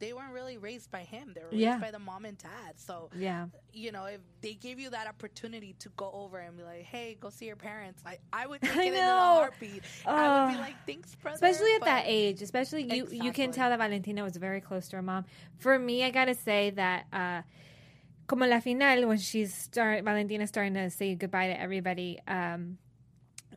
they 0.00 0.12
weren't 0.12 0.32
really 0.32 0.58
raised 0.58 0.90
by 0.90 1.02
him. 1.04 1.32
They 1.34 1.42
were 1.42 1.50
raised 1.50 1.60
Yeah. 1.62 1.78
by 1.78 1.90
the 1.92 1.98
mom 2.00 2.24
and 2.24 2.36
dad. 2.36 2.74
So, 2.76 3.10
yeah 3.16 3.46
you 3.72 3.92
know, 3.92 4.06
if 4.06 4.20
they 4.40 4.54
gave 4.54 4.80
you 4.80 4.90
that 4.90 5.06
opportunity 5.06 5.74
to 5.78 5.88
go 5.90 6.10
over 6.12 6.38
and 6.38 6.56
be 6.56 6.62
like, 6.64 6.82
"Hey, 6.82 7.16
go 7.20 7.30
see 7.30 7.46
your 7.46 7.54
parents," 7.56 8.02
I, 8.04 8.18
I 8.32 8.46
would 8.46 8.60
take 8.62 8.76
I 8.76 8.82
it 8.84 8.86
in 8.88 8.94
a 8.94 9.00
know. 9.00 9.34
heartbeat. 9.38 9.84
I 10.06 10.28
would 10.46 10.54
be 10.54 10.58
like, 10.60 10.74
"Thanks, 10.86 11.14
brother." 11.22 11.36
especially 11.36 11.72
at 11.76 11.84
that 11.84 12.04
age 12.06 12.42
especially 12.42 12.82
you 12.82 13.06
you 13.12 13.32
can 13.32 13.52
tell 13.52 13.70
that 13.70 13.78
valentina 13.78 14.22
was 14.24 14.36
very 14.36 14.60
close 14.60 14.88
to 14.88 14.96
her 14.96 15.02
mom 15.02 15.24
for 15.58 15.78
me 15.78 16.02
i 16.04 16.10
gotta 16.10 16.34
say 16.34 16.70
that 16.70 17.06
uh 17.12 17.42
como 18.26 18.46
la 18.46 18.58
final 18.60 19.06
when 19.06 19.18
she's 19.18 19.54
start 19.54 20.02
valentina 20.04 20.46
starting 20.46 20.74
to 20.74 20.90
say 20.90 21.14
goodbye 21.14 21.46
to 21.48 21.60
everybody 21.60 22.18
um 22.26 22.78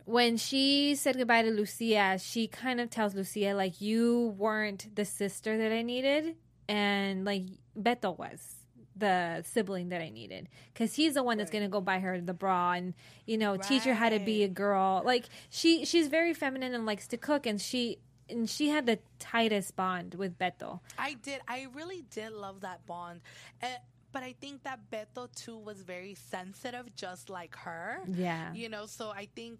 when 0.05 0.37
she 0.37 0.95
said 0.95 1.17
goodbye 1.17 1.41
to 1.41 1.51
lucia 1.51 2.17
she 2.19 2.47
kind 2.47 2.79
of 2.79 2.89
tells 2.89 3.15
lucia 3.15 3.53
like 3.53 3.79
you 3.81 4.33
weren't 4.37 4.93
the 4.95 5.05
sister 5.05 5.57
that 5.57 5.71
i 5.71 5.81
needed 5.81 6.35
and 6.67 7.25
like 7.25 7.43
beto 7.77 8.17
was 8.17 8.55
the 8.95 9.43
sibling 9.43 9.89
that 9.89 10.01
I 10.01 10.09
needed 10.09 10.47
because 10.73 10.93
he's 10.93 11.15
the 11.15 11.23
one 11.23 11.37
that's 11.37 11.49
gonna 11.49 11.69
go 11.69 11.81
buy 11.81 11.99
her 11.99 12.21
the 12.21 12.33
bra 12.33 12.73
and 12.73 12.93
you 13.25 13.37
know 13.37 13.57
teach 13.57 13.83
her 13.83 13.93
how 13.93 14.09
to 14.09 14.19
be 14.19 14.43
a 14.43 14.47
girl. 14.47 15.01
Like 15.03 15.25
she 15.49 15.85
she's 15.85 16.07
very 16.07 16.33
feminine 16.33 16.73
and 16.73 16.85
likes 16.85 17.07
to 17.07 17.17
cook 17.17 17.45
and 17.45 17.59
she 17.59 17.97
and 18.29 18.49
she 18.49 18.69
had 18.69 18.85
the 18.85 18.99
tightest 19.19 19.75
bond 19.75 20.15
with 20.15 20.37
Beto. 20.37 20.79
I 20.97 21.15
did. 21.15 21.41
I 21.47 21.67
really 21.73 22.03
did 22.09 22.31
love 22.31 22.61
that 22.61 22.85
bond. 22.85 23.21
Uh, 23.61 23.67
but 24.11 24.23
I 24.23 24.33
think 24.39 24.63
that 24.63 24.79
Beto 24.91 25.33
too 25.35 25.57
was 25.57 25.81
very 25.81 26.15
sensitive, 26.15 26.95
just 26.95 27.29
like 27.29 27.55
her. 27.57 27.99
Yeah. 28.07 28.53
You 28.53 28.69
know, 28.69 28.85
so 28.85 29.09
I 29.09 29.27
think 29.35 29.59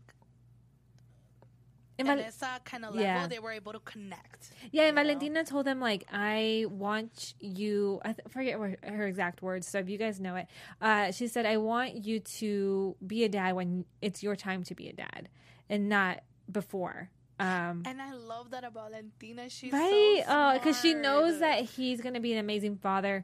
And 2.00 2.08
Val- 2.08 2.20
esa 2.20 2.60
kind 2.66 2.86
of 2.86 2.96
level, 2.96 3.04
Yeah. 3.04 3.28
they 3.28 3.38
were 3.40 3.52
able 3.52 3.72
to 3.74 3.80
connect. 3.80 4.50
yeah, 4.72 4.84
and 4.84 4.96
know? 4.96 5.04
Valentina 5.04 5.44
told 5.44 5.66
them 5.66 5.80
like, 5.80 6.06
"I 6.12 6.66
want 6.70 7.36
you." 7.40 8.02
I 8.04 8.14
th- 8.14 8.28
forget 8.30 8.58
what 8.60 8.84
her 8.84 9.06
exact 9.06 9.42
words. 9.44 9.68
So 9.68 9.78
if 9.78 9.90
you 9.90 9.98
guys 10.00 10.20
know 10.20 10.36
it, 10.36 10.48
uh, 10.82 11.12
she 11.12 11.28
said, 11.28 11.46
"I 11.46 11.58
want 11.58 12.04
you 12.06 12.20
to 12.20 12.96
be 13.06 13.24
a 13.26 13.30
dad 13.30 13.54
when 13.54 13.86
it's 14.02 14.24
your 14.24 14.36
time 14.36 14.64
to 14.64 14.76
be 14.76 14.90
a 14.90 14.94
dad, 14.94 15.30
and 15.70 15.88
not 15.88 16.24
before." 16.52 17.10
Um, 17.40 17.84
And 17.86 18.02
I 18.02 18.14
love 18.14 18.52
that 18.52 18.64
about 18.64 18.92
Valentina. 18.92 19.50
She's 19.50 19.72
right? 19.74 20.24
so 20.26 20.32
Oh, 20.34 20.54
because 20.54 20.80
she 20.82 20.94
knows 20.96 21.40
that 21.40 21.62
he's 21.66 22.02
gonna 22.02 22.20
be 22.20 22.32
an 22.34 22.40
amazing 22.40 22.78
father, 22.78 23.24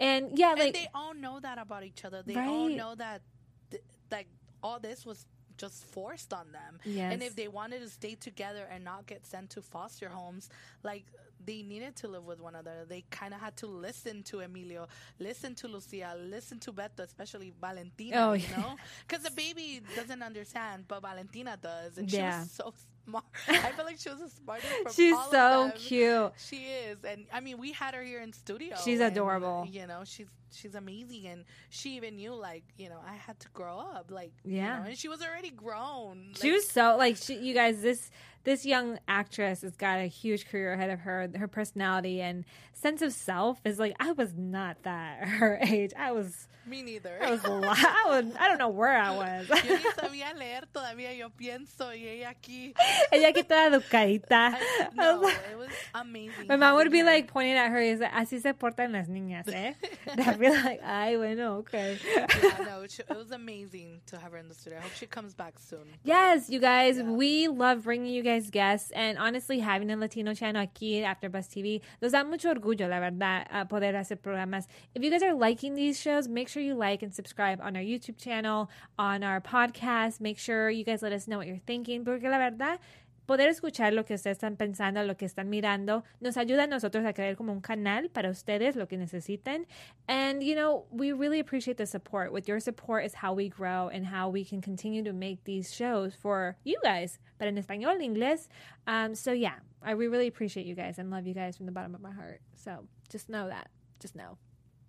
and 0.00 0.38
yeah, 0.38 0.50
and 0.52 0.60
like 0.60 0.74
they 0.74 0.88
all 0.94 1.12
know 1.14 1.38
that 1.40 1.58
about 1.58 1.84
each 1.84 2.04
other. 2.04 2.22
They 2.22 2.36
all 2.36 2.68
know 2.68 2.94
that, 2.94 3.22
th- 3.70 3.82
like 4.10 4.28
all 4.62 4.78
this 4.80 5.04
was 5.04 5.26
just 5.56 5.84
forced 5.84 6.32
on 6.32 6.52
them. 6.52 6.78
Yes. 6.84 7.12
And 7.12 7.22
if 7.22 7.36
they 7.36 7.48
wanted 7.48 7.80
to 7.82 7.88
stay 7.88 8.14
together 8.14 8.66
and 8.70 8.84
not 8.84 9.06
get 9.06 9.26
sent 9.26 9.50
to 9.50 9.62
foster 9.62 10.08
homes, 10.08 10.48
like 10.82 11.04
they 11.44 11.62
needed 11.62 11.96
to 11.96 12.08
live 12.08 12.26
with 12.26 12.40
one 12.40 12.54
another. 12.54 12.84
They 12.88 13.04
kind 13.10 13.34
of 13.34 13.40
had 13.40 13.56
to 13.58 13.66
listen 13.66 14.22
to 14.24 14.40
Emilio, 14.40 14.88
listen 15.18 15.54
to 15.56 15.68
Lucia, 15.68 16.16
listen 16.18 16.58
to 16.60 16.72
Beto, 16.72 17.00
especially 17.00 17.52
Valentina. 17.60 18.28
Oh, 18.28 18.32
you 18.32 18.46
yeah. 18.50 18.60
know, 18.60 18.76
because 19.06 19.22
the 19.22 19.30
baby 19.30 19.80
doesn't 19.94 20.22
understand, 20.22 20.84
but 20.88 21.02
Valentina 21.02 21.58
does, 21.60 21.98
and 21.98 22.10
she 22.10 22.20
was 22.20 22.50
so 22.50 22.72
smart. 23.06 23.24
I 23.48 23.70
feel 23.72 23.84
like 23.84 23.98
she 23.98 24.10
was 24.10 24.18
the 24.18 24.28
smartest. 24.28 24.68
From 24.82 24.92
She's 24.92 25.16
so 25.30 25.72
cute. 25.74 26.32
She 26.36 26.56
is, 26.66 26.98
and 27.08 27.26
I 27.32 27.40
mean, 27.40 27.58
we 27.58 27.72
had 27.72 27.94
her 27.94 28.02
here 28.02 28.20
in 28.20 28.32
studio. 28.32 28.76
She's 28.84 29.00
and, 29.00 29.12
adorable. 29.12 29.66
You 29.70 29.86
know, 29.86 30.02
she's 30.04 30.26
she's 30.52 30.74
amazing, 30.74 31.26
and 31.26 31.44
she 31.70 31.96
even 31.96 32.16
knew 32.16 32.34
like 32.34 32.64
you 32.76 32.88
know 32.88 33.00
I 33.06 33.14
had 33.14 33.38
to 33.40 33.48
grow 33.54 33.78
up, 33.78 34.10
like 34.10 34.32
you 34.44 34.56
Yeah. 34.56 34.78
know, 34.80 34.84
and 34.88 34.98
she 34.98 35.08
was 35.08 35.22
already 35.22 35.50
grown. 35.50 36.32
She 36.40 36.48
like, 36.48 36.56
was 36.56 36.68
so 36.68 36.96
like 36.96 37.16
she, 37.16 37.36
you 37.38 37.54
guys. 37.54 37.80
This 37.80 38.10
this 38.46 38.64
young 38.64 38.98
actress 39.06 39.60
has 39.60 39.76
got 39.76 39.98
a 39.98 40.06
huge 40.06 40.46
career 40.48 40.72
ahead 40.72 40.88
of 40.90 41.00
her. 41.00 41.28
Her 41.36 41.48
personality 41.48 42.22
and 42.22 42.44
sense 42.72 43.02
of 43.02 43.12
self 43.12 43.60
is 43.64 43.78
like 43.78 43.94
I 44.00 44.12
was 44.12 44.32
not 44.34 44.82
that 44.84 45.26
her 45.28 45.58
age. 45.60 45.92
I 45.98 46.12
was 46.12 46.48
me 46.68 46.82
neither. 46.82 47.16
I 47.22 47.30
was 47.30 47.44
a 47.44 47.50
lot. 47.50 47.78
I 47.78 48.04
was 48.08 48.24
I 48.40 48.48
don't 48.48 48.58
know 48.58 48.70
where 48.70 48.96
I 48.98 49.10
was. 49.14 49.48
yo 49.48 49.54
ni 49.76 49.82
sabía 49.98 50.36
leer 50.36 50.62
todavía. 50.74 51.16
Yo 51.16 51.28
pienso 51.30 51.92
y 51.94 52.02
ella 52.08 52.30
aquí. 52.34 52.74
Ella 53.12 53.28
aquí 53.28 53.46
toda 53.46 53.70
educadita. 53.70 54.56
I, 54.56 54.58
I 54.82 54.88
no, 54.96 55.20
was 55.20 55.32
it 55.52 55.58
was 55.58 55.68
amazing. 55.94 56.48
My 56.48 56.56
mom 56.56 56.74
would 56.74 56.90
be 56.90 57.04
like 57.04 57.28
pointing 57.28 57.54
at 57.56 57.70
her 57.70 57.78
y 57.78 57.94
dice, 57.94 58.08
así 58.12 58.42
se 58.42 58.52
portan 58.52 58.90
las 58.92 59.06
niñas, 59.06 59.46
eh? 59.46 59.74
I'd 60.18 60.38
be 60.40 60.50
like, 60.50 60.80
ay, 60.84 61.14
bueno, 61.16 61.58
okay. 61.58 61.98
yeah, 62.16 62.26
no, 62.64 62.80
it, 62.82 62.98
it 62.98 63.16
was 63.16 63.30
amazing 63.30 64.00
to 64.06 64.18
have 64.18 64.32
her 64.32 64.38
in 64.38 64.48
the 64.48 64.54
studio. 64.54 64.78
I 64.80 64.82
hope 64.82 64.92
she 64.94 65.06
comes 65.06 65.34
back 65.34 65.54
soon. 65.60 65.86
Yes, 66.02 66.50
you 66.50 66.58
guys, 66.58 66.96
Yeah. 66.98 67.04
we 67.04 67.46
love 67.46 67.84
bringing 67.84 68.12
you 68.12 68.24
guys 68.24 68.35
guests 68.44 68.90
and 68.94 69.18
honestly 69.18 69.60
having 69.60 69.90
a 69.90 69.96
Latino 69.96 70.34
channel 70.34 70.62
aquí 70.66 71.02
at 71.02 71.20
AfterBuzz 71.20 71.48
TV 71.48 71.80
nos 72.00 72.12
da 72.12 72.22
mucho 72.22 72.48
orgullo, 72.52 72.88
la 72.88 73.00
verdad, 73.00 73.46
uh, 73.50 73.64
poder 73.64 73.92
hacer 73.94 74.16
programas. 74.16 74.66
If 74.94 75.02
you 75.02 75.10
guys 75.10 75.22
are 75.22 75.34
liking 75.34 75.74
these 75.74 75.98
shows, 75.98 76.28
make 76.28 76.48
sure 76.48 76.62
you 76.62 76.74
like 76.74 77.02
and 77.02 77.14
subscribe 77.14 77.60
on 77.62 77.76
our 77.76 77.82
YouTube 77.82 78.18
channel, 78.18 78.70
on 78.98 79.22
our 79.22 79.40
podcast. 79.40 80.20
Make 80.20 80.38
sure 80.38 80.70
you 80.70 80.84
guys 80.84 81.02
let 81.02 81.12
us 81.12 81.26
know 81.26 81.38
what 81.38 81.46
you're 81.46 81.64
thinking, 81.66 82.04
porque 82.04 82.24
la 82.24 82.38
verdad, 82.38 82.78
poder 83.26 83.48
escuchar 83.48 83.92
lo 83.92 84.04
que 84.04 84.14
ustedes 84.14 84.38
están 84.38 84.56
pensando, 84.56 85.02
lo 85.02 85.16
que 85.16 85.26
están 85.26 85.48
mirando, 85.48 86.04
nos 86.20 86.36
ayuda 86.36 86.64
a 86.64 86.66
nosotros 86.66 87.04
a 87.04 87.12
crear 87.12 87.36
como 87.36 87.52
un 87.52 87.60
canal 87.60 88.08
para 88.08 88.30
ustedes, 88.30 88.76
lo 88.76 88.86
que 88.86 88.96
necesiten. 88.96 89.66
And, 90.08 90.42
you 90.42 90.54
know, 90.54 90.86
we 90.90 91.12
really 91.12 91.40
appreciate 91.40 91.76
the 91.76 91.86
support. 91.86 92.32
With 92.32 92.48
your 92.48 92.60
support 92.60 93.04
is 93.04 93.14
how 93.14 93.34
we 93.34 93.48
grow 93.48 93.88
and 93.88 94.06
how 94.06 94.28
we 94.28 94.44
can 94.44 94.60
continue 94.60 95.02
to 95.04 95.12
make 95.12 95.44
these 95.44 95.74
shows 95.74 96.14
for 96.14 96.56
you 96.64 96.78
guys, 96.82 97.18
but 97.38 97.48
in 97.48 97.56
español, 97.56 98.00
inglés. 98.00 98.48
Um, 98.86 99.14
so, 99.14 99.32
yeah, 99.32 99.56
I, 99.82 99.94
we 99.94 100.06
really 100.06 100.28
appreciate 100.28 100.66
you 100.66 100.74
guys 100.74 100.98
and 100.98 101.10
love 101.10 101.26
you 101.26 101.34
guys 101.34 101.56
from 101.56 101.66
the 101.66 101.72
bottom 101.72 101.94
of 101.94 102.00
my 102.00 102.12
heart. 102.12 102.40
So, 102.54 102.86
just 103.08 103.28
know 103.28 103.48
that. 103.48 103.68
Just 104.00 104.14
know. 104.14 104.38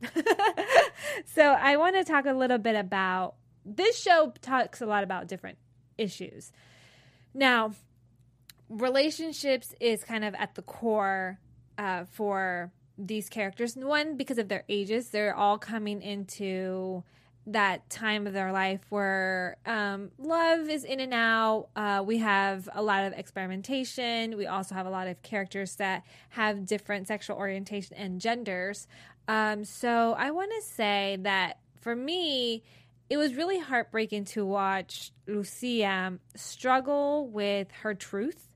so, 1.26 1.44
I 1.44 1.76
want 1.78 1.96
to 1.96 2.04
talk 2.04 2.26
a 2.26 2.34
little 2.34 2.60
bit 2.60 2.76
about 2.76 3.36
this 3.68 4.00
show 4.00 4.34
talks 4.42 4.82
a 4.82 4.86
lot 4.86 5.04
about 5.04 5.28
different 5.28 5.58
issues. 5.98 6.52
Now, 7.34 7.74
relationships 8.70 9.74
is 9.80 10.04
kind 10.04 10.24
of 10.24 10.36
at 10.36 10.56
the 10.56 10.62
core 10.62 11.40
uh, 11.78 12.06
for 12.12 12.72
these 12.98 13.30
characters. 13.30 13.76
One, 13.76 14.18
because 14.18 14.38
of 14.38 14.48
their 14.48 14.64
ages, 14.68 15.10
they're 15.10 15.36
all 15.36 15.58
coming 15.58 16.02
into 16.02 17.04
that 17.48 17.90
time 17.90 18.28
of 18.28 18.34
their 18.34 18.52
life 18.52 18.82
where 18.90 19.56
um, 19.66 20.12
love 20.18 20.70
is 20.70 20.84
in 20.84 21.00
and 21.00 21.14
out. 21.14 21.70
Uh, 21.76 22.04
we 22.06 22.18
have 22.18 22.68
a 22.74 22.82
lot 22.82 23.06
of 23.06 23.14
experimentation. 23.14 24.36
We 24.36 24.48
also 24.48 24.76
have 24.76 24.86
a 24.86 24.90
lot 24.90 25.08
of 25.08 25.22
characters 25.22 25.76
that 25.76 26.04
have 26.30 26.66
different 26.66 27.08
sexual 27.08 27.38
orientation 27.38 27.96
and 27.96 28.20
genders. 28.20 28.88
Um, 29.30 29.64
so 29.64 30.14
I 30.18 30.32
want 30.32 30.52
to 30.58 30.62
say 30.62 31.18
that 31.22 31.60
for 31.80 31.96
me, 31.96 32.64
it 33.10 33.16
was 33.16 33.36
really 33.36 33.60
heartbreaking 33.60 34.26
to 34.26 34.46
watch 34.46 35.12
Lucia 35.26 36.20
struggle 36.36 37.30
with 37.30 37.72
her 37.84 37.94
truth 37.94 38.47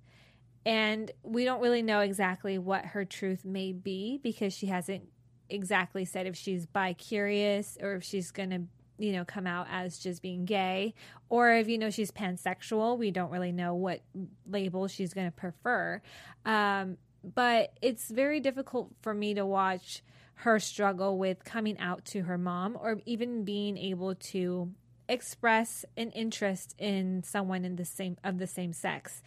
and 0.65 1.11
we 1.23 1.45
don't 1.45 1.61
really 1.61 1.81
know 1.81 2.01
exactly 2.01 2.57
what 2.57 2.85
her 2.85 3.05
truth 3.05 3.45
may 3.45 3.71
be 3.71 4.19
because 4.21 4.53
she 4.53 4.67
hasn't 4.67 5.03
exactly 5.49 6.05
said 6.05 6.27
if 6.27 6.35
she's 6.35 6.65
bi 6.65 6.93
curious 6.93 7.77
or 7.81 7.95
if 7.95 8.03
she's 8.03 8.31
going 8.31 8.49
to 8.49 8.61
you 8.97 9.11
know 9.11 9.25
come 9.25 9.47
out 9.47 9.67
as 9.69 9.99
just 9.99 10.21
being 10.21 10.45
gay 10.45 10.93
or 11.29 11.51
if 11.51 11.67
you 11.67 11.77
know 11.77 11.89
she's 11.89 12.11
pansexual. 12.11 12.97
We 12.97 13.11
don't 13.11 13.31
really 13.31 13.51
know 13.51 13.73
what 13.73 14.01
label 14.49 14.87
she's 14.87 15.13
going 15.13 15.27
to 15.27 15.35
prefer. 15.35 16.01
Um, 16.45 16.97
but 17.23 17.73
it's 17.81 18.09
very 18.09 18.39
difficult 18.39 18.89
for 19.01 19.13
me 19.13 19.33
to 19.35 19.45
watch 19.45 20.03
her 20.35 20.59
struggle 20.59 21.17
with 21.17 21.43
coming 21.43 21.77
out 21.79 22.03
to 22.05 22.23
her 22.23 22.37
mom 22.37 22.77
or 22.79 22.99
even 23.05 23.43
being 23.43 23.77
able 23.77 24.15
to 24.15 24.71
express 25.07 25.85
an 25.97 26.09
interest 26.11 26.73
in 26.79 27.21
someone 27.23 27.65
in 27.65 27.75
the 27.75 27.85
same 27.85 28.17
of 28.23 28.39
the 28.39 28.47
same 28.47 28.73
sex 28.73 29.21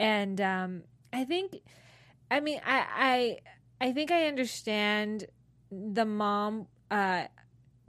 and 0.00 0.40
um, 0.40 0.82
I 1.12 1.24
think, 1.24 1.60
I 2.30 2.40
mean, 2.40 2.60
I, 2.64 3.38
I, 3.80 3.86
I 3.88 3.92
think 3.92 4.10
I 4.10 4.26
understand 4.26 5.26
the 5.70 6.04
mom 6.04 6.66
uh, 6.90 7.24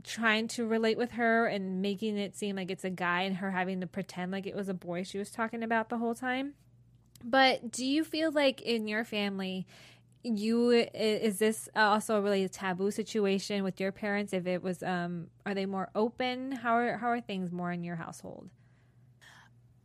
trying 0.03 0.48
to 0.50 0.65
relate 0.68 0.98
with 0.98 1.12
her 1.12 1.48
and 1.48 1.82
making 1.82 2.18
it 2.18 2.36
seem 2.36 2.56
like 2.56 2.70
it's 2.70 2.84
a 2.84 2.89
guy, 2.89 3.22
and 3.22 3.38
her 3.38 3.51
having 3.51 3.82
to 3.82 3.88
pretend 3.88 4.32
like 4.32 4.46
it 4.46 4.56
was 4.56 4.70
a 4.70 4.74
boy 4.74 5.03
she 5.03 5.18
was 5.18 5.32
talking 5.32 5.63
about 5.63 5.89
the 5.89 5.98
whole 5.98 6.13
time. 6.15 6.53
But 7.24 7.72
do 7.72 7.86
you 7.86 8.03
feel 8.03 8.32
like 8.32 8.62
in 8.62 8.88
your 8.88 9.03
family? 9.03 9.65
You 10.24 10.70
is 10.70 11.39
this 11.39 11.68
also 11.75 12.18
a 12.18 12.22
really 12.22 12.48
taboo 12.48 12.91
situation 12.91 13.63
with 13.63 13.80
your 13.80 13.91
parents? 13.91 14.34
If 14.34 14.46
it 14.46 14.62
was, 14.62 14.84
um, 14.84 15.27
are 15.46 15.56
they 15.56 15.65
more 15.65 15.89
open? 15.96 16.51
How 16.51 16.75
are 16.75 16.98
how 16.98 17.08
are 17.08 17.22
things 17.22 17.51
more 17.51 17.72
in 17.72 17.84
your 17.84 17.96
household? 17.96 18.50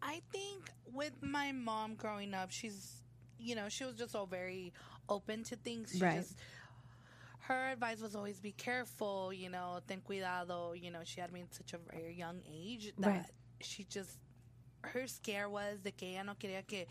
I 0.03 0.21
think 0.33 0.66
with 0.97 1.13
my 1.23 1.53
mom 1.53 1.95
growing 1.95 2.35
up, 2.35 2.51
she's, 2.51 3.03
you 3.39 3.55
know, 3.55 3.69
she 3.69 3.85
was 3.85 3.97
just 3.97 4.15
all 4.17 4.27
very 4.27 4.73
open 5.09 5.45
to 5.45 5.57
things. 5.57 5.93
She 5.93 6.01
Right. 6.01 6.15
just, 6.15 6.37
her 7.41 7.71
advice 7.73 8.01
was 8.01 8.17
always 8.17 8.41
be 8.41 8.53
careful, 8.53 9.33
you 9.33 9.49
know, 9.51 9.81
ten 9.87 10.01
cuidado. 10.01 10.73
You 10.73 10.91
know, 10.91 11.01
she 11.05 11.21
had 11.21 11.33
me 11.33 11.41
in 11.41 11.51
such 11.53 11.75
a 11.75 11.79
very 11.79 12.15
young 12.15 12.41
age 12.51 12.93
that 12.99 13.11
Right. 13.11 13.27
she 13.61 13.85
just, 13.85 14.19
her 14.83 15.07
scare 15.07 15.49
was 15.49 15.81
de 15.83 15.91
que 15.93 16.15
ella 16.15 16.25
no 16.25 16.35
quería 16.35 16.67
que, 16.67 16.87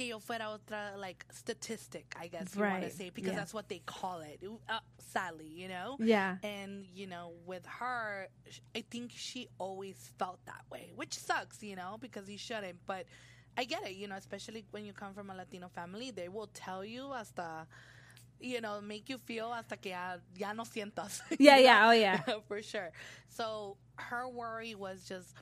que 0.00 0.06
yo 0.08 0.18
fuera 0.18 0.48
otra, 0.48 0.96
like, 0.96 1.26
statistic, 1.30 2.14
I 2.18 2.28
guess 2.28 2.56
you 2.56 2.62
want 2.62 2.80
Right. 2.80 2.90
to 2.90 2.96
say, 2.96 3.10
because 3.10 3.32
Yeah. 3.32 3.40
that's 3.40 3.52
what 3.52 3.68
they 3.68 3.80
call 3.84 4.20
it. 4.22 4.40
Uh, 4.66 4.80
sadly, 4.98 5.46
you 5.46 5.68
know? 5.68 5.98
Yeah, 6.00 6.38
And, 6.42 6.86
you 6.94 7.06
know, 7.06 7.34
with 7.44 7.66
her, 7.66 8.28
I 8.74 8.80
think 8.80 9.12
she 9.14 9.48
always 9.58 9.98
felt 10.18 10.40
that 10.46 10.64
way, 10.70 10.92
which 10.96 11.12
sucks, 11.18 11.62
you 11.62 11.76
know, 11.76 11.98
because 12.00 12.30
you 12.30 12.38
shouldn't. 12.38 12.78
But 12.86 13.04
I 13.58 13.64
get 13.64 13.86
it, 13.86 13.92
you 13.96 14.08
know, 14.08 14.16
especially 14.16 14.64
when 14.70 14.86
you 14.86 14.94
come 14.94 15.12
from 15.12 15.28
a 15.28 15.34
Latino 15.34 15.68
family, 15.68 16.10
they 16.12 16.28
will 16.30 16.48
tell 16.54 16.82
you 16.82 17.10
hasta, 17.12 17.66
you 18.40 18.62
know, 18.62 18.80
make 18.80 19.10
you 19.10 19.18
feel 19.18 19.52
hasta 19.52 19.76
que 19.76 19.90
ya, 19.90 20.16
ya 20.34 20.52
no 20.54 20.64
sientas. 20.64 21.20
yeah, 21.38 21.58
yeah. 21.58 21.88
Oh, 21.88 21.92
yeah. 21.92 22.22
For 22.48 22.62
sure. 22.62 22.90
So 23.28 23.76
her 23.96 24.26
worry 24.26 24.74
was 24.74 25.04
just, 25.04 25.34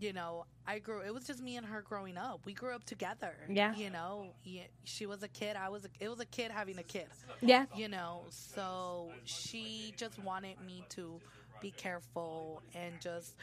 you 0.00 0.12
know, 0.12 0.46
I 0.66 0.78
grew, 0.78 1.00
it 1.00 1.12
was 1.12 1.24
just 1.26 1.42
me 1.42 1.56
and 1.56 1.66
her 1.66 1.82
growing 1.82 2.16
up. 2.16 2.40
We 2.44 2.52
grew 2.54 2.74
up 2.74 2.84
together. 2.84 3.34
Yeah. 3.48 3.74
You 3.74 3.90
know, 3.90 4.26
she 4.84 5.06
was 5.06 5.22
a 5.22 5.28
kid. 5.28 5.56
I 5.56 5.68
was, 5.68 5.84
a, 5.84 5.88
it 6.00 6.08
was 6.08 6.20
a 6.20 6.24
kid 6.26 6.50
having 6.50 6.78
a 6.78 6.82
kid 6.82 7.06
Yeah. 7.40 7.66
you 7.74 7.88
know 7.88 8.22
so 8.30 9.10
she 9.24 9.92
just 9.96 10.18
wanted 10.22 10.60
me 10.64 10.84
to 10.90 11.20
be 11.60 11.70
careful 11.72 12.62
and 12.74 13.00
just 13.00 13.34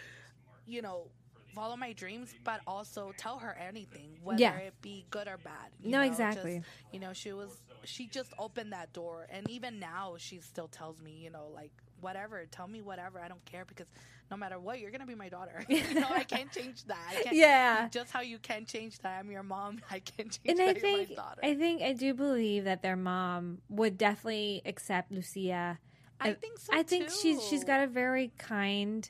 you 0.66 0.82
know 0.82 1.08
follow 1.56 1.76
my 1.76 1.94
dreams 1.94 2.34
but 2.44 2.62
also 2.68 3.12
tell 3.18 3.40
her 3.40 3.58
anything 3.58 4.18
whether 4.24 4.40
Yeah. 4.42 4.56
it 4.58 4.74
be 4.82 5.06
good 5.10 5.28
or 5.28 5.38
bad 5.38 5.70
you 5.82 5.92
No, 5.92 6.00
know, 6.02 6.08
exactly. 6.08 6.58
just, 6.60 6.68
you 6.94 7.00
know 7.00 7.14
she 7.14 7.32
was 7.34 7.50
she 7.84 8.08
just 8.08 8.34
opened 8.38 8.72
that 8.74 8.94
door 8.94 9.28
and 9.32 9.50
even 9.50 9.80
now 9.80 10.16
she 10.18 10.40
still 10.40 10.68
tells 10.68 11.00
me 11.02 11.12
you 11.24 11.30
know 11.30 11.48
like 11.54 11.72
whatever 12.02 12.46
tell 12.52 12.68
me 12.68 12.82
whatever 12.82 13.20
i 13.20 13.28
don't 13.28 13.44
care 13.46 13.66
because 13.66 13.88
no 14.32 14.38
matter 14.38 14.60
what 14.60 14.80
you're 14.80 14.92
gonna 14.92 15.06
be 15.06 15.16
my 15.16 15.30
daughter 15.30 15.64
you 15.70 15.82
know 15.96 16.08
i 16.12 16.24
can't 16.24 16.52
change 16.52 16.84
that 16.86 16.98
I 17.10 17.24
can't, 17.24 17.36
Yeah. 17.36 17.88
just 17.92 18.12
how 18.12 18.22
you 18.22 18.38
can't 18.40 18.68
change 18.68 19.00
that 19.00 19.20
i'm 19.20 19.32
your 19.32 19.44
mom 19.44 19.82
i 19.90 20.00
can't 20.00 20.32
change 20.32 20.40
and 20.48 20.60
that 20.60 20.64
I 20.64 20.72
you're 20.72 20.82
think 20.82 21.10
my 21.10 21.16
daughter 21.16 21.42
I 21.44 21.56
think 21.56 21.82
I 21.82 21.94
do 21.94 22.14
believe 22.14 22.66
that 22.66 22.82
their 22.82 22.96
mom 22.96 23.60
would 23.70 23.98
definitely 23.98 24.62
accept 24.66 25.12
Lucia. 25.12 25.80
I 26.20 26.34
think 26.34 26.60
so 26.60 26.74
I 26.74 26.84
think 26.84 27.10
she's 27.10 27.42
she's 27.48 27.64
got 27.64 27.82
a 27.82 27.88
very 27.88 28.32
kind. 28.38 29.10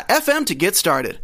anchor.fm 0.09 0.45
to 0.47 0.55
get 0.55 0.75
started. 0.75 1.19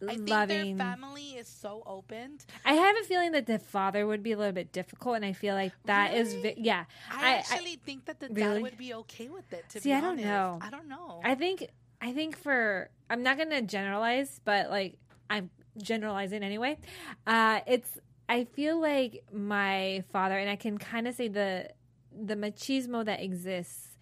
I 0.00 0.14
think 0.14 0.28
loving. 0.28 0.76
their 0.76 0.86
family 0.86 1.30
is 1.30 1.48
so 1.48 1.82
open. 1.84 2.38
I 2.64 2.74
have 2.74 2.96
a 3.00 3.04
feeling 3.04 3.32
that 3.32 3.46
the 3.46 3.58
father 3.58 4.06
would 4.06 4.22
be 4.22 4.30
a 4.30 4.36
little 4.38 4.52
bit 4.52 4.70
difficult, 4.70 5.16
and 5.16 5.24
I 5.24 5.32
feel 5.32 5.56
like 5.56 5.72
that 5.86 6.14
is 6.14 6.34
Really? 6.36 6.54
vi- 6.54 6.54
yeah. 6.58 6.84
I, 7.10 7.34
actually 7.34 7.80
think 7.84 8.04
that 8.04 8.20
the 8.20 8.28
really? 8.28 8.54
dad 8.54 8.62
would 8.62 8.78
be 8.78 8.94
okay 8.94 9.28
with 9.28 9.52
it. 9.52 9.64
To 9.70 9.80
See, 9.80 9.88
be 9.88 9.94
I 9.94 10.00
don't 10.00 10.20
know. 10.20 10.58
I 10.60 10.70
don't 10.70 10.88
know. 10.88 11.20
I 11.24 11.34
think 11.34 11.68
I 12.00 12.12
think 12.12 12.36
for 12.36 12.90
I'm 13.10 13.24
not 13.24 13.38
gonna 13.38 13.60
generalize, 13.62 14.40
but 14.44 14.70
like 14.70 14.98
I'm 15.28 15.50
generalizing 15.82 16.44
anyway. 16.44 16.78
Uh, 17.26 17.60
it's 17.66 17.90
I 18.28 18.44
feel 18.44 18.80
like 18.80 19.24
my 19.32 20.04
father, 20.12 20.38
and 20.38 20.48
I 20.48 20.54
can 20.56 20.78
kind 20.78 21.08
of 21.08 21.16
say 21.16 21.26
the 21.26 21.70
the 22.12 22.34
machismo 22.36 23.04
that 23.04 23.20
exists 23.20 23.96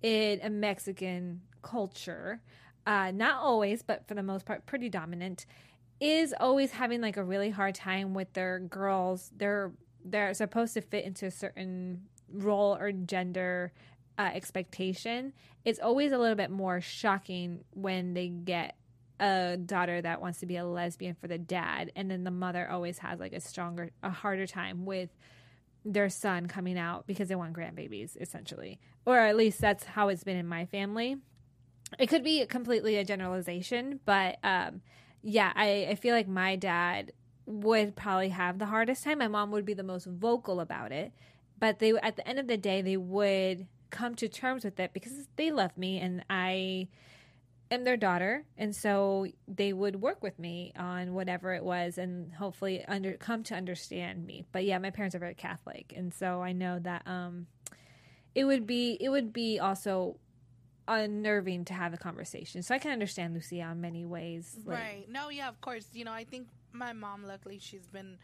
in 0.00 0.40
a 0.42 0.50
Mexican 0.50 1.40
culture, 1.62 2.40
uh, 2.86 3.10
not 3.10 3.40
always, 3.40 3.82
but 3.82 4.06
for 4.06 4.14
the 4.14 4.22
most 4.22 4.46
part, 4.46 4.66
pretty 4.66 4.88
dominant, 4.88 5.46
is 6.00 6.34
always 6.40 6.72
having 6.72 7.00
like 7.00 7.16
a 7.16 7.24
really 7.24 7.50
hard 7.50 7.74
time 7.74 8.14
with 8.14 8.32
their 8.32 8.58
girls. 8.60 9.30
They're 9.36 9.72
they're 10.04 10.32
supposed 10.34 10.74
to 10.74 10.80
fit 10.80 11.04
into 11.04 11.26
a 11.26 11.30
certain 11.30 12.02
role 12.32 12.76
or 12.76 12.90
gender 12.90 13.72
uh, 14.18 14.30
expectation. 14.32 15.32
It's 15.64 15.78
always 15.78 16.12
a 16.12 16.18
little 16.18 16.36
bit 16.36 16.50
more 16.50 16.80
shocking 16.80 17.64
when 17.72 18.14
they 18.14 18.28
get 18.28 18.76
a 19.18 19.58
daughter 19.58 20.00
that 20.00 20.22
wants 20.22 20.40
to 20.40 20.46
be 20.46 20.56
a 20.56 20.64
lesbian 20.64 21.14
for 21.14 21.28
the 21.28 21.38
dad, 21.38 21.92
and 21.94 22.10
then 22.10 22.24
the 22.24 22.30
mother 22.30 22.68
always 22.70 22.98
has 22.98 23.20
like 23.20 23.34
a 23.34 23.40
stronger, 23.40 23.90
a 24.02 24.10
harder 24.10 24.46
time 24.46 24.86
with 24.86 25.10
their 25.84 26.08
son 26.08 26.46
coming 26.46 26.78
out 26.78 27.06
because 27.06 27.28
they 27.28 27.34
want 27.34 27.52
grandbabies, 27.52 28.16
essentially, 28.20 28.80
or 29.04 29.18
at 29.18 29.36
least 29.36 29.60
that's 29.60 29.84
how 29.84 30.08
it's 30.08 30.24
been 30.24 30.36
in 30.36 30.46
my 30.46 30.64
family. 30.66 31.18
It 31.98 32.08
could 32.08 32.24
be 32.24 32.44
completely 32.46 32.96
a 32.96 33.04
generalization, 33.04 34.00
but 34.04 34.38
um, 34.42 34.80
yeah, 35.22 35.52
I, 35.54 35.88
I 35.90 35.94
feel 35.96 36.14
like 36.14 36.28
my 36.28 36.56
dad 36.56 37.12
would 37.46 37.96
probably 37.96 38.28
have 38.30 38.58
the 38.58 38.66
hardest 38.66 39.04
time. 39.04 39.18
My 39.18 39.28
mom 39.28 39.50
would 39.50 39.66
be 39.66 39.74
the 39.74 39.82
most 39.82 40.06
vocal 40.06 40.60
about 40.60 40.92
it, 40.92 41.12
but 41.58 41.78
they 41.78 41.92
at 41.92 42.16
the 42.16 42.26
end 42.26 42.38
of 42.38 42.46
the 42.46 42.56
day 42.56 42.80
they 42.80 42.96
would 42.96 43.66
come 43.90 44.14
to 44.14 44.28
terms 44.28 44.64
with 44.64 44.78
it 44.78 44.92
because 44.92 45.12
they 45.36 45.50
love 45.50 45.76
me 45.76 45.98
and 45.98 46.24
I 46.30 46.88
am 47.70 47.84
their 47.84 47.96
daughter, 47.96 48.44
and 48.56 48.74
so 48.74 49.26
they 49.46 49.72
would 49.72 49.96
work 49.96 50.22
with 50.22 50.38
me 50.38 50.72
on 50.76 51.14
whatever 51.14 51.54
it 51.54 51.64
was, 51.64 51.98
and 51.98 52.32
hopefully 52.32 52.84
under 52.86 53.12
come 53.14 53.42
to 53.44 53.54
understand 53.54 54.26
me. 54.26 54.44
But 54.52 54.64
yeah, 54.64 54.78
my 54.78 54.90
parents 54.90 55.14
are 55.14 55.20
very 55.20 55.34
Catholic, 55.34 55.92
and 55.96 56.12
so 56.12 56.42
I 56.42 56.52
know 56.52 56.78
that 56.80 57.02
um, 57.06 57.46
it 58.34 58.44
would 58.44 58.66
be 58.66 58.96
it 59.00 59.08
would 59.08 59.32
be 59.32 59.58
also 59.58 60.16
unnerving 60.98 61.64
to 61.66 61.74
have 61.74 61.94
a 61.94 61.96
conversation. 61.96 62.62
So 62.62 62.74
I 62.74 62.78
can 62.78 62.90
understand 62.90 63.34
Lucia 63.34 63.68
in 63.70 63.80
many 63.80 64.04
ways. 64.04 64.56
like- 64.64 64.78
Right. 64.78 65.08
No, 65.08 65.28
yeah, 65.30 65.48
of 65.48 65.60
course. 65.60 65.86
You 65.92 66.04
know, 66.04 66.12
I 66.12 66.24
think 66.24 66.48
my 66.72 66.92
mom, 66.92 67.24
luckily, 67.24 67.58
she's 67.58 67.86
been. 67.86 68.18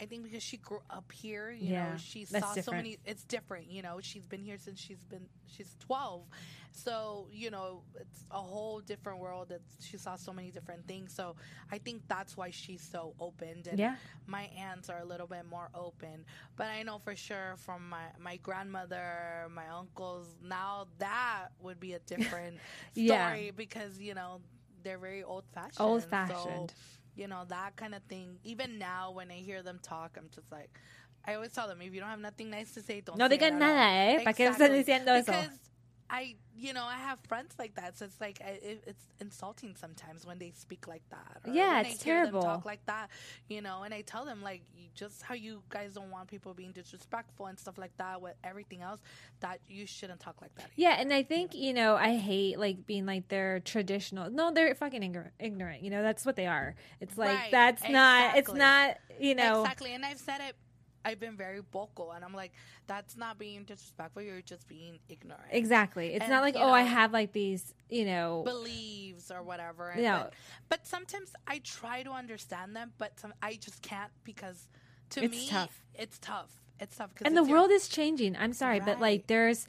I 0.00 0.06
think 0.06 0.24
because 0.24 0.42
she 0.42 0.56
grew 0.56 0.80
up 0.90 1.12
here, 1.12 1.50
you 1.50 1.72
Yeah, 1.72 1.74
know, 1.74 1.96
she 1.96 2.24
saw 2.24 2.56
so 2.56 2.72
many. 2.72 2.98
It's 3.04 3.24
different, 3.24 3.70
you 3.70 3.82
know. 3.82 3.98
She's 4.00 4.26
been 4.26 4.42
here 4.42 4.56
since 4.58 4.80
she's 4.80 5.04
been 5.04 5.28
she's 5.46 5.76
twelve, 5.78 6.22
so 6.72 7.28
you 7.32 7.50
know 7.50 7.82
it's 8.00 8.24
a 8.30 8.38
whole 8.38 8.80
different 8.80 9.18
world. 9.20 9.48
That 9.50 9.60
she 9.80 9.96
saw 9.98 10.16
so 10.16 10.32
many 10.32 10.50
different 10.50 10.86
things, 10.86 11.12
so 11.12 11.36
I 11.70 11.78
think 11.78 12.02
that's 12.08 12.36
why 12.36 12.50
she's 12.50 12.82
so 12.82 13.14
open. 13.20 13.62
And 13.70 13.80
Yeah. 13.80 13.96
my 14.26 14.44
aunts 14.56 14.88
are 14.88 14.98
a 15.00 15.04
little 15.04 15.26
bit 15.26 15.44
more 15.44 15.68
open, 15.74 16.24
but 16.56 16.66
I 16.68 16.82
know 16.82 16.98
for 16.98 17.14
sure 17.16 17.54
from 17.58 17.88
my 17.88 18.04
my 18.18 18.36
grandmother, 18.36 19.48
my 19.54 19.68
uncles. 19.68 20.26
Now 20.42 20.86
that 20.98 21.48
would 21.60 21.80
be 21.80 21.92
a 21.94 21.98
different 22.00 22.62
Yeah. 22.94 23.38
story 23.38 23.50
because 23.54 24.00
you 24.00 24.14
know 24.14 24.40
they're 24.82 24.98
very 24.98 25.22
old 25.22 25.44
fashioned. 25.52 26.16
Old-fashioned. 26.30 26.74
You 27.16 27.26
know 27.26 27.44
that 27.48 27.76
kind 27.76 27.94
of 27.94 28.02
thing. 28.04 28.38
Even 28.44 28.78
now, 28.78 29.10
when 29.10 29.30
I 29.30 29.40
hear 29.40 29.62
them 29.62 29.78
talk, 29.82 30.16
I'm 30.16 30.28
just 30.34 30.50
like, 30.50 30.70
I 31.26 31.34
always 31.34 31.52
tell 31.52 31.68
them 31.68 31.80
if 31.82 31.92
you 31.92 32.00
don't 32.00 32.10
have 32.10 32.20
nothing 32.20 32.50
nice 32.50 32.72
to 32.72 32.82
say, 32.82 33.00
don't. 33.00 33.18
No 33.18 33.28
say 33.28 33.36
digan 33.38 33.58
nada, 33.58 33.88
all. 33.88 34.16
eh? 34.16 34.24
¿Para 34.24 34.34
qué 34.34 34.48
están 34.48 34.74
eso? 35.16 35.69
I, 36.10 36.34
you 36.56 36.72
know, 36.72 36.84
I 36.84 36.96
have 36.96 37.18
friends 37.28 37.54
like 37.58 37.76
that, 37.76 37.96
so 37.96 38.04
it's 38.04 38.20
like 38.20 38.40
I, 38.44 38.50
it, 38.50 38.84
it's 38.86 39.06
insulting 39.20 39.76
sometimes 39.76 40.26
when 40.26 40.38
they 40.38 40.52
speak 40.56 40.88
like 40.88 41.02
that. 41.10 41.52
Yeah, 41.52 41.80
it's 41.80 42.00
I 42.00 42.04
hear 42.04 42.14
terrible. 42.14 42.40
Them 42.40 42.50
talk 42.50 42.64
like 42.64 42.84
that, 42.86 43.10
you 43.48 43.62
know, 43.62 43.82
and 43.84 43.94
I 43.94 44.00
tell 44.00 44.24
them 44.24 44.42
like 44.42 44.62
just 44.94 45.22
how 45.22 45.34
you 45.34 45.62
guys 45.68 45.94
don't 45.94 46.10
want 46.10 46.28
people 46.28 46.52
being 46.52 46.72
disrespectful 46.72 47.46
and 47.46 47.58
stuff 47.58 47.78
like 47.78 47.96
that 47.98 48.20
with 48.20 48.34
everything 48.42 48.82
else, 48.82 49.00
that 49.40 49.60
you 49.68 49.86
shouldn't 49.86 50.20
talk 50.20 50.42
like 50.42 50.54
that. 50.56 50.66
Yeah, 50.74 50.96
and 50.98 51.12
I 51.12 51.22
think 51.22 51.54
you 51.54 51.72
know 51.72 51.94
I 51.94 52.16
hate 52.16 52.58
like 52.58 52.86
being 52.86 53.06
like 53.06 53.28
they're 53.28 53.60
traditional. 53.60 54.30
No, 54.30 54.50
they're 54.52 54.74
fucking 54.74 55.02
ignorant. 55.02 55.32
Ignorant. 55.38 55.82
You 55.82 55.90
know 55.90 56.02
that's 56.02 56.26
what 56.26 56.36
they 56.36 56.46
are. 56.46 56.74
It's 57.00 57.16
like 57.16 57.38
Right, 57.38 57.50
that's 57.50 57.88
not. 57.88 58.36
It's 58.36 58.52
not. 58.52 58.96
You 59.18 59.34
know. 59.34 59.62
Exactly. 59.62 59.94
And 59.94 60.04
I've 60.04 60.18
said 60.18 60.40
it. 60.40 60.56
I've 61.04 61.18
been 61.20 61.36
very 61.36 61.60
vocal, 61.72 62.12
and 62.12 62.24
I'm 62.24 62.34
like, 62.34 62.52
that's 62.86 63.16
not 63.16 63.38
being 63.38 63.64
disrespectful. 63.64 64.22
You're 64.22 64.42
just 64.42 64.68
being 64.68 64.98
ignorant. 65.08 65.42
Exactly. 65.50 66.14
It's 66.14 66.22
And, 66.24 66.30
not 66.30 66.42
like 66.42 66.56
oh 66.58 66.70
I 66.70 66.82
have 66.82 67.12
like 67.12 67.32
these. 67.32 67.74
You 67.88 68.04
know. 68.04 68.42
Believes 68.44 69.30
or 69.30 69.42
whatever. 69.42 69.88
And 69.90 70.02
Yeah. 70.02 70.18
But, 70.24 70.32
but 70.68 70.86
sometimes 70.86 71.32
I 71.46 71.58
try 71.64 72.02
to 72.04 72.10
understand 72.10 72.76
them, 72.76 72.92
but 72.98 73.18
some, 73.18 73.34
I 73.42 73.54
just 73.54 73.82
can't 73.82 74.12
because 74.24 74.68
to 75.10 75.24
It's 75.24 75.32
me, 75.34 75.48
tough. 75.48 75.82
it's 75.94 76.18
tough. 76.18 76.50
It's 76.78 76.96
tough. 76.96 77.10
and 77.24 77.36
the 77.36 77.42
your- 77.42 77.58
world 77.58 77.70
is 77.72 77.88
changing. 77.88 78.36
I'm 78.36 78.52
sorry, 78.52 78.78
but 78.80 79.00
like 79.00 79.26
there's, 79.26 79.66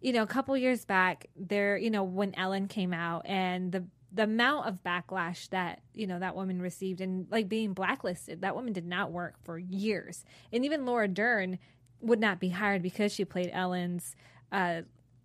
you 0.00 0.12
know, 0.12 0.22
a 0.22 0.26
couple 0.26 0.56
years 0.56 0.84
back, 0.84 1.26
there, 1.36 1.76
you 1.76 1.90
know, 1.90 2.04
when 2.04 2.32
Ellen 2.36 2.68
came 2.68 2.92
out 2.94 3.22
and 3.26 3.72
the 3.72 3.84
the 4.14 4.22
amount 4.22 4.66
of 4.66 4.82
backlash 4.84 5.48
that 5.50 5.82
you 5.92 6.06
know 6.06 6.18
that 6.18 6.36
woman 6.36 6.62
received 6.62 7.00
and 7.00 7.26
like 7.30 7.48
being 7.48 7.72
blacklisted, 7.72 8.40
that 8.42 8.54
woman 8.54 8.72
did 8.72 8.86
not 8.86 9.10
work 9.10 9.34
for 9.42 9.58
years, 9.58 10.24
and 10.52 10.64
even 10.64 10.86
Laura 10.86 11.08
Dern 11.08 11.58
would 12.00 12.20
not 12.20 12.38
be 12.38 12.50
hired 12.50 12.82
because 12.82 13.12
she 13.12 13.24
played 13.24 13.50
Ellen's 13.52 14.14
uh, 14.52 14.82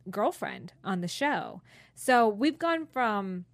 girlfriend 0.10 0.74
on 0.84 1.02
the 1.02 1.08
show. 1.08 1.62
So 1.94 2.28
we've 2.28 2.58
gone 2.58 2.88
from 2.88 3.46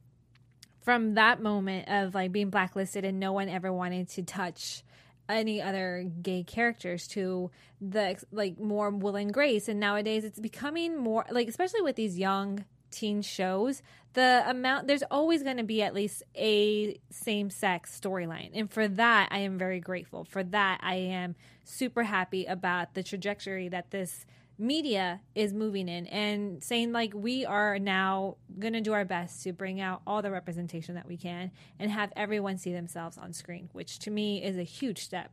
from 0.81 1.15
that 1.15 1.41
moment 1.41 1.89
of 1.89 2.13
like 2.13 2.31
being 2.31 2.51
blacklisted 2.51 3.03
and 3.03 3.19
no 3.19 3.33
one 3.33 3.49
ever 3.49 3.73
wanted 3.73 4.07
to 4.07 4.21
touch 4.21 4.83
any 5.27 5.59
other 5.59 6.07
gay 6.21 6.43
characters 6.43 7.07
to 7.07 7.49
the 7.81 8.15
like 8.31 8.59
more 8.59 8.91
Will 8.91 9.15
and 9.15 9.33
Grace 9.33 9.67
and 9.67 9.79
nowadays 9.79 10.23
it's 10.23 10.39
becoming 10.39 10.95
more 10.95 11.25
like 11.31 11.47
especially 11.47 11.81
with 11.81 11.95
these 11.95 12.19
young 12.19 12.63
teen 12.95 13.21
shows 13.21 13.81
the 14.13 14.43
amount 14.47 14.87
there's 14.87 15.03
always 15.11 15.43
going 15.43 15.57
to 15.57 15.63
be 15.63 15.81
at 15.81 15.93
least 15.93 16.23
a 16.35 16.97
same 17.09 17.49
sex 17.49 17.99
storyline. 17.99 18.51
And 18.53 18.71
for 18.71 18.87
that 18.87 19.27
I 19.31 19.39
am 19.39 19.57
very 19.57 19.79
grateful. 19.81 20.23
For 20.23 20.41
that 20.43 20.79
I 20.81 20.95
am 20.95 21.35
super 21.65 22.03
happy 22.03 22.45
about 22.45 22.93
the 22.93 23.03
trajectory 23.03 23.67
that 23.69 23.91
this 23.91 24.25
media 24.57 25.19
is 25.35 25.53
moving 25.53 25.89
in 25.89 26.07
and 26.07 26.63
saying 26.63 26.93
like 26.93 27.11
we 27.13 27.45
are 27.45 27.77
now 27.77 28.37
going 28.57 28.71
to 28.71 28.79
do 28.79 28.93
our 28.93 29.03
best 29.03 29.43
to 29.43 29.51
bring 29.51 29.81
out 29.81 30.01
all 30.07 30.21
the 30.21 30.31
representation 30.31 30.95
that 30.95 31.05
we 31.05 31.17
can 31.17 31.51
and 31.77 31.91
have 31.91 32.09
everyone 32.15 32.57
see 32.57 32.71
themselves 32.71 33.17
on 33.17 33.33
screen 33.33 33.67
which 33.73 33.99
to 33.99 34.09
me 34.09 34.41
is 34.41 34.55
a 34.57 34.63
huge 34.63 35.03
step 35.03 35.29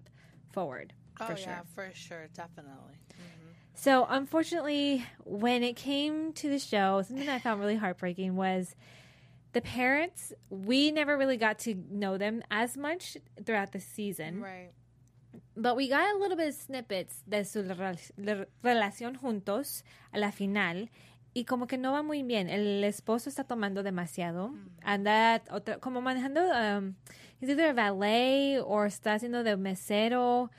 forward 0.53 0.93
Oh 1.21 1.27
for 1.27 1.33
yeah, 1.33 1.37
sure. 1.37 1.63
for 1.75 1.91
sure, 1.95 2.29
definitely. 2.35 2.97
So 3.75 4.07
unfortunately 4.09 5.05
when 5.25 5.63
it 5.63 5.77
came 5.77 6.33
to 6.33 6.49
the 6.49 6.59
show 6.59 7.03
something 7.03 7.27
that 7.27 7.35
i 7.37 7.39
found 7.39 7.61
really 7.61 7.77
heartbreaking 7.77 8.37
was 8.37 8.75
the 9.53 9.61
parents 9.61 10.33
we 10.51 10.91
never 10.91 11.17
really 11.17 11.37
got 11.37 11.59
to 11.59 11.75
know 11.91 12.17
them 12.19 12.43
as 12.51 12.77
much 12.77 13.17
throughout 13.45 13.73
the 13.73 13.81
season 13.81 14.41
Right. 14.41 14.71
but 15.57 15.77
we 15.77 15.89
got 15.89 16.15
a 16.15 16.19
little 16.19 16.37
bit 16.37 16.49
of 16.49 16.55
snippets 16.55 17.23
de 17.29 17.45
su 17.45 17.63
rela- 17.63 18.47
relación 18.63 19.17
juntos 19.17 19.83
a 20.13 20.19
la 20.19 20.31
final 20.33 20.89
y 21.35 21.45
como 21.45 21.67
que 21.67 21.79
no 21.79 21.93
va 21.93 22.03
muy 22.03 22.23
bien. 22.23 22.51
El 22.51 22.85
esposo 22.85 23.31
está 23.31 23.45
tomando 23.45 23.83
demasiado. 23.83 24.53
Anda 24.85 25.41
otra, 25.51 25.79
como 25.79 26.03
manejando, 26.03 26.43
um, 26.43 26.95
he's 27.41 27.49
either 27.49 27.71
a 27.71 27.73
valet 27.73 28.59
or 28.63 28.87
está 28.87 29.15
haciendo 29.15 29.43
de 29.43 29.57
mesero, 29.57 30.51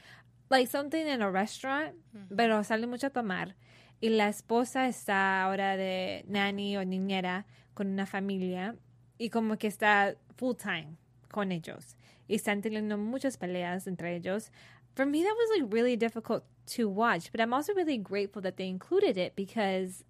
like 0.54 0.70
something 0.70 1.08
in 1.08 1.22
a 1.24 1.32
restaurant, 1.32 1.96
pero 2.36 2.62
sale 2.64 2.86
mucho 2.86 3.08
a 3.08 3.10
tomar. 3.10 3.56
Y 4.00 4.10
la 4.10 4.28
esposa 4.28 4.88
está 4.88 5.44
ahora 5.44 5.76
de 5.76 6.24
nanny 6.28 6.78
o 6.78 6.84
niñera 6.84 7.46
con 7.74 7.88
una 7.88 8.06
familia 8.06 8.76
y 9.18 9.30
como 9.30 9.58
que 9.58 9.68
está 9.68 10.16
full 10.38 10.56
time 10.56 10.98
con 11.32 11.52
ellos. 11.52 11.98
Y 12.28 12.36
están 12.36 12.62
teniendo 12.62 13.00
muchas 13.00 13.38
peleas 13.38 13.88
entre 13.88 14.16
ellos. 14.16 14.52
For 14.94 15.08
me, 15.08 15.24
that 15.24 15.36
was 15.36 15.60
like 15.60 15.74
really 15.74 15.98
difficult 15.98 16.44
to 16.76 16.88
watch, 16.88 17.32
but 17.32 17.42
I'm 17.42 17.54
also 17.54 17.74
really 17.74 17.98
grateful 17.98 18.42
that 18.44 18.58
they 18.58 18.68
included 18.68 19.18
it 19.18 19.36
because 19.36 20.04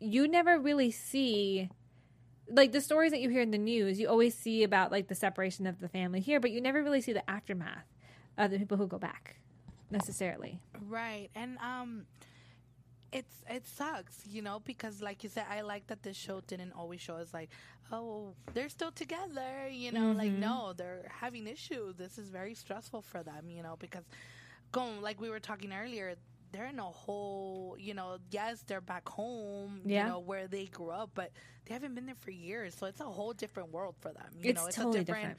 you 0.00 0.28
never 0.28 0.58
really 0.58 0.90
see 0.90 1.70
like 2.50 2.72
the 2.72 2.82
stories 2.82 3.10
that 3.12 3.20
you 3.20 3.30
hear 3.30 3.40
in 3.40 3.52
the 3.52 3.58
news. 3.58 3.98
You 3.98 4.08
always 4.08 4.34
see 4.34 4.64
about 4.64 4.92
like 4.92 5.08
the 5.08 5.14
separation 5.14 5.66
of 5.66 5.80
the 5.80 5.88
family 5.88 6.20
here, 6.20 6.40
but 6.40 6.50
you 6.50 6.60
never 6.60 6.82
really 6.82 7.00
see 7.00 7.14
the 7.14 7.28
aftermath 7.28 7.86
of 8.36 8.50
the 8.50 8.58
people 8.58 8.76
who 8.76 8.86
go 8.86 8.98
back 8.98 9.38
necessarily. 9.90 10.60
Right. 10.88 11.28
And 11.34 11.58
um 11.58 12.06
it's 13.10 13.34
it 13.48 13.66
sucks, 13.66 14.26
you 14.26 14.42
know, 14.42 14.60
because 14.60 15.00
like 15.00 15.22
you 15.24 15.30
said, 15.30 15.46
I 15.50 15.62
like 15.62 15.86
that 15.86 16.02
this 16.02 16.16
show 16.16 16.40
didn't 16.46 16.72
always 16.72 17.00
show 17.00 17.14
us 17.14 17.32
like, 17.32 17.48
oh, 17.90 18.34
they're 18.52 18.68
still 18.68 18.92
together, 18.92 19.68
you 19.70 19.92
know, 19.92 20.12
like 20.12 20.32
no, 20.32 20.74
they're 20.76 21.10
having 21.20 21.46
issues. 21.46 21.96
This 21.96 22.18
is 22.18 22.28
very 22.28 22.54
stressful 22.54 23.02
for 23.02 23.22
them, 23.22 23.48
you 23.48 23.62
know, 23.62 23.76
because 23.78 24.04
going 24.72 25.00
like 25.00 25.20
we 25.20 25.30
were 25.30 25.40
talking 25.40 25.72
earlier, 25.72 26.16
they're 26.52 26.66
in 26.66 26.78
a 26.78 26.82
whole, 26.82 27.76
you 27.78 27.94
know, 27.94 28.18
yes, 28.30 28.62
they're 28.66 28.82
back 28.82 29.08
home, 29.08 29.80
Yeah. 29.86 30.04
you 30.04 30.10
know, 30.10 30.18
where 30.18 30.46
they 30.46 30.66
grew 30.66 30.90
up, 30.90 31.10
but 31.14 31.30
they 31.64 31.72
haven't 31.74 31.94
been 31.94 32.04
there 32.06 32.14
for 32.14 32.30
years, 32.30 32.74
so 32.74 32.86
it's 32.86 33.00
a 33.00 33.04
whole 33.04 33.32
different 33.32 33.70
world 33.72 33.94
for 34.00 34.12
them. 34.12 34.26
You 34.42 34.50
It's 34.50 34.60
know, 34.60 34.66
it's 34.66 34.76
totally 34.76 35.00
a 35.00 35.04
different 35.04 35.38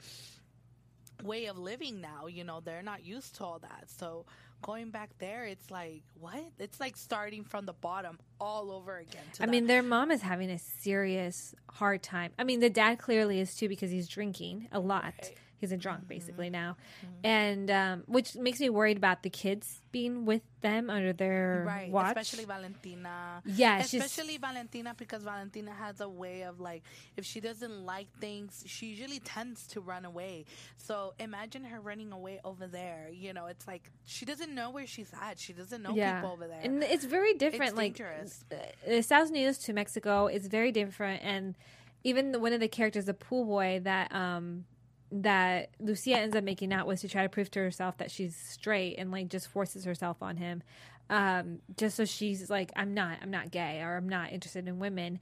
Way 1.24 1.46
of 1.46 1.58
living 1.58 2.00
now. 2.00 2.26
You 2.26 2.44
know, 2.44 2.60
they're 2.60 2.82
not 2.82 3.04
used 3.04 3.36
to 3.36 3.44
all 3.44 3.58
that. 3.60 3.84
So 3.98 4.24
going 4.62 4.90
back 4.90 5.10
there, 5.18 5.44
it's 5.44 5.70
like 5.70 6.02
what? 6.18 6.42
It's 6.58 6.80
like 6.80 6.96
starting 6.96 7.44
from 7.44 7.66
the 7.66 7.72
bottom 7.72 8.18
all 8.40 8.70
over 8.70 8.98
again. 8.98 9.22
I 9.38 9.46
that- 9.46 9.50
mean, 9.50 9.66
their 9.66 9.82
mom 9.82 10.10
is 10.10 10.22
having 10.22 10.50
a 10.50 10.58
serious 10.58 11.54
hard 11.70 12.02
time. 12.02 12.32
I 12.38 12.44
mean, 12.44 12.60
the 12.60 12.70
dad 12.70 12.98
clearly 12.98 13.40
is 13.40 13.54
too 13.56 13.68
because 13.68 13.90
he's 13.90 14.08
drinking 14.08 14.68
a 14.72 14.80
lot. 14.80 15.14
Right. 15.22 15.34
Mm-hmm. 15.60 15.66
He's 15.66 15.72
a 15.72 15.76
drunk 15.76 16.08
basically 16.08 16.48
now, 16.50 16.76
and 17.22 17.70
um, 17.70 18.02
which 18.06 18.34
makes 18.34 18.60
me 18.60 18.70
worried 18.70 18.96
about 18.96 19.22
the 19.22 19.30
kids 19.30 19.82
being 19.92 20.24
with 20.24 20.42
them 20.62 20.88
under 20.88 21.12
their 21.12 21.64
right, 21.66 21.90
watch. 21.90 22.16
especially 22.16 22.44
Valentina. 22.46 23.42
Yeah, 23.44 23.78
especially 23.78 24.38
Valentina 24.38 24.94
because 24.96 25.22
Valentina 25.22 25.72
has 25.72 26.00
a 26.00 26.08
way 26.08 26.42
of 26.42 26.60
like 26.60 26.82
if 27.16 27.24
she 27.24 27.40
doesn't 27.40 27.84
like 27.84 28.08
things, 28.20 28.64
she 28.66 28.86
usually 28.86 29.20
tends 29.20 29.66
to 29.68 29.80
run 29.80 30.04
away. 30.04 30.46
So 30.76 31.12
imagine 31.18 31.64
her 31.64 31.80
running 31.80 32.12
away 32.12 32.40
over 32.44 32.66
there. 32.66 33.10
You 33.12 33.32
know, 33.34 33.46
it's 33.46 33.66
like 33.66 33.90
she 34.06 34.24
doesn't 34.24 34.54
know 34.54 34.70
where 34.70 34.86
she's 34.86 35.12
at. 35.20 35.38
She 35.38 35.52
doesn't 35.52 35.82
know 35.82 35.94
yeah, 35.94 36.20
people 36.20 36.32
over 36.32 36.46
there. 36.46 36.60
and 36.62 36.82
it's 36.82 37.04
very 37.04 37.34
different. 37.34 37.76
like 37.76 37.94
dangerous. 37.94 38.44
uh, 38.50 38.56
Estados 38.90 39.30
Unidos 39.30 39.62
to 39.64 39.72
Mexico 39.72 40.26
is 40.26 40.46
very 40.46 40.72
different, 40.72 41.22
and 41.22 41.54
even 42.02 42.32
the, 42.32 42.38
one 42.38 42.52
of 42.52 42.60
the 42.60 42.68
characters, 42.68 43.04
the 43.04 43.14
pool 43.14 43.44
boy 43.44 43.80
that 43.84 44.14
um 44.14 44.64
that 45.12 45.70
Lucia 45.80 46.18
ends 46.18 46.36
up 46.36 46.44
making 46.44 46.72
out 46.72 46.86
with 46.86 47.00
to 47.00 47.08
try 47.08 47.22
to 47.22 47.28
prove 47.28 47.50
to 47.52 47.60
herself 47.60 47.98
that 47.98 48.10
she's 48.10 48.36
straight 48.36 48.96
and 48.96 49.10
like 49.10 49.28
just 49.28 49.48
forces 49.48 49.84
herself 49.84 50.18
on 50.22 50.36
him, 50.36 50.62
um, 51.08 51.58
just 51.76 51.96
so 51.96 52.04
she's 52.04 52.48
like, 52.48 52.70
I'm 52.76 52.94
not, 52.94 53.18
I'm 53.20 53.30
not 53.30 53.50
gay 53.50 53.80
or 53.82 53.96
I'm 53.96 54.08
not 54.08 54.32
interested 54.32 54.68
in 54.68 54.78
women. 54.78 55.18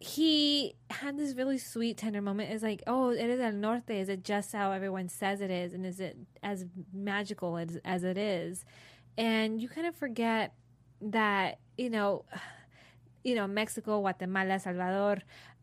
He 0.00 0.74
had 0.90 1.16
this 1.16 1.34
really 1.36 1.56
sweet, 1.56 1.96
tender 1.96 2.20
moment. 2.20 2.52
Is 2.52 2.62
like, 2.62 2.82
oh, 2.86 3.10
it 3.10 3.30
is 3.30 3.40
el 3.40 3.52
norte. 3.52 3.90
Is 3.90 4.08
it 4.08 4.24
just 4.24 4.52
how 4.52 4.72
everyone 4.72 5.08
says 5.08 5.40
it 5.40 5.50
is, 5.50 5.72
and 5.72 5.86
is 5.86 5.98
it 6.00 6.18
as 6.42 6.66
magical 6.92 7.56
as 7.56 7.78
as 7.84 8.04
it 8.04 8.18
is? 8.18 8.66
And 9.16 9.62
you 9.62 9.68
kind 9.68 9.86
of 9.86 9.94
forget 9.94 10.52
that 11.00 11.58
you 11.78 11.88
know, 11.88 12.24
you 13.24 13.34
know, 13.34 13.46
Mexico, 13.46 14.00
Guatemala, 14.00 14.58
Salvador, 14.58 15.18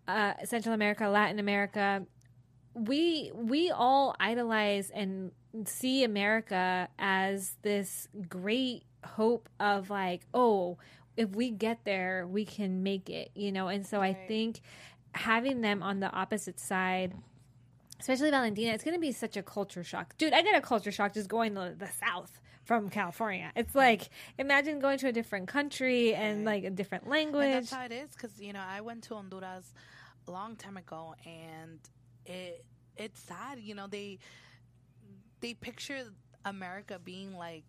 uh, 0.07 0.33
Central 0.45 0.73
America, 0.73 1.07
Latin 1.07 1.37
America, 1.37 2.03
we 2.73 3.31
we 3.33 3.71
all 3.71 4.15
idolize 4.19 4.89
and 4.91 5.31
see 5.65 6.03
America 6.03 6.87
as 6.97 7.55
this 7.61 8.07
great 8.29 8.83
hope 9.05 9.49
of 9.59 9.89
like, 9.89 10.21
oh, 10.33 10.77
if 11.17 11.35
we 11.35 11.51
get 11.51 11.83
there, 11.83 12.25
we 12.27 12.45
can 12.45 12.83
make 12.83 13.09
it, 13.09 13.31
you 13.35 13.51
know. 13.51 13.67
And 13.67 13.85
so 13.85 14.01
I 14.01 14.13
think 14.13 14.61
having 15.13 15.61
them 15.61 15.83
on 15.83 15.99
the 15.99 16.11
opposite 16.11 16.59
side 16.59 17.13
especially 17.99 18.31
Valentina, 18.31 18.73
it's 18.73 18.83
going 18.83 18.95
to 18.95 18.99
be 18.99 19.11
such 19.11 19.37
a 19.37 19.43
culture 19.43 19.83
shock. 19.83 20.17
Dude, 20.17 20.33
I 20.33 20.41
got 20.41 20.55
a 20.55 20.61
culture 20.61 20.91
shock 20.91 21.13
just 21.13 21.29
going 21.29 21.53
to 21.53 21.75
the 21.77 21.87
South 21.87 22.41
from 22.63 22.89
California. 22.89 23.51
It's 23.55 23.75
like, 23.75 24.09
imagine 24.39 24.79
going 24.79 24.97
to 24.99 25.07
a 25.07 25.11
different 25.11 25.47
country 25.47 26.15
and 26.15 26.43
like 26.43 26.63
a 26.63 26.71
different 26.71 27.03
And 27.03 27.11
language. 27.11 27.51
that's 27.51 27.71
how 27.71 27.85
it 27.85 27.91
is 27.91 28.09
because 28.11 28.41
you 28.41 28.53
know 28.53 28.63
I 28.67 28.81
went 28.81 29.03
to 29.03 29.15
Honduras 29.15 29.71
a 30.27 30.31
long 30.31 30.55
time 30.55 30.77
ago, 30.77 31.13
and 31.25 31.79
it 32.31 32.65
it's 32.97 33.19
sad. 33.21 33.59
You 33.59 33.75
know 33.75 33.87
they 33.87 34.19
they 35.41 35.53
picture 35.53 36.03
America 36.45 36.99
being 37.03 37.35
like 37.37 37.63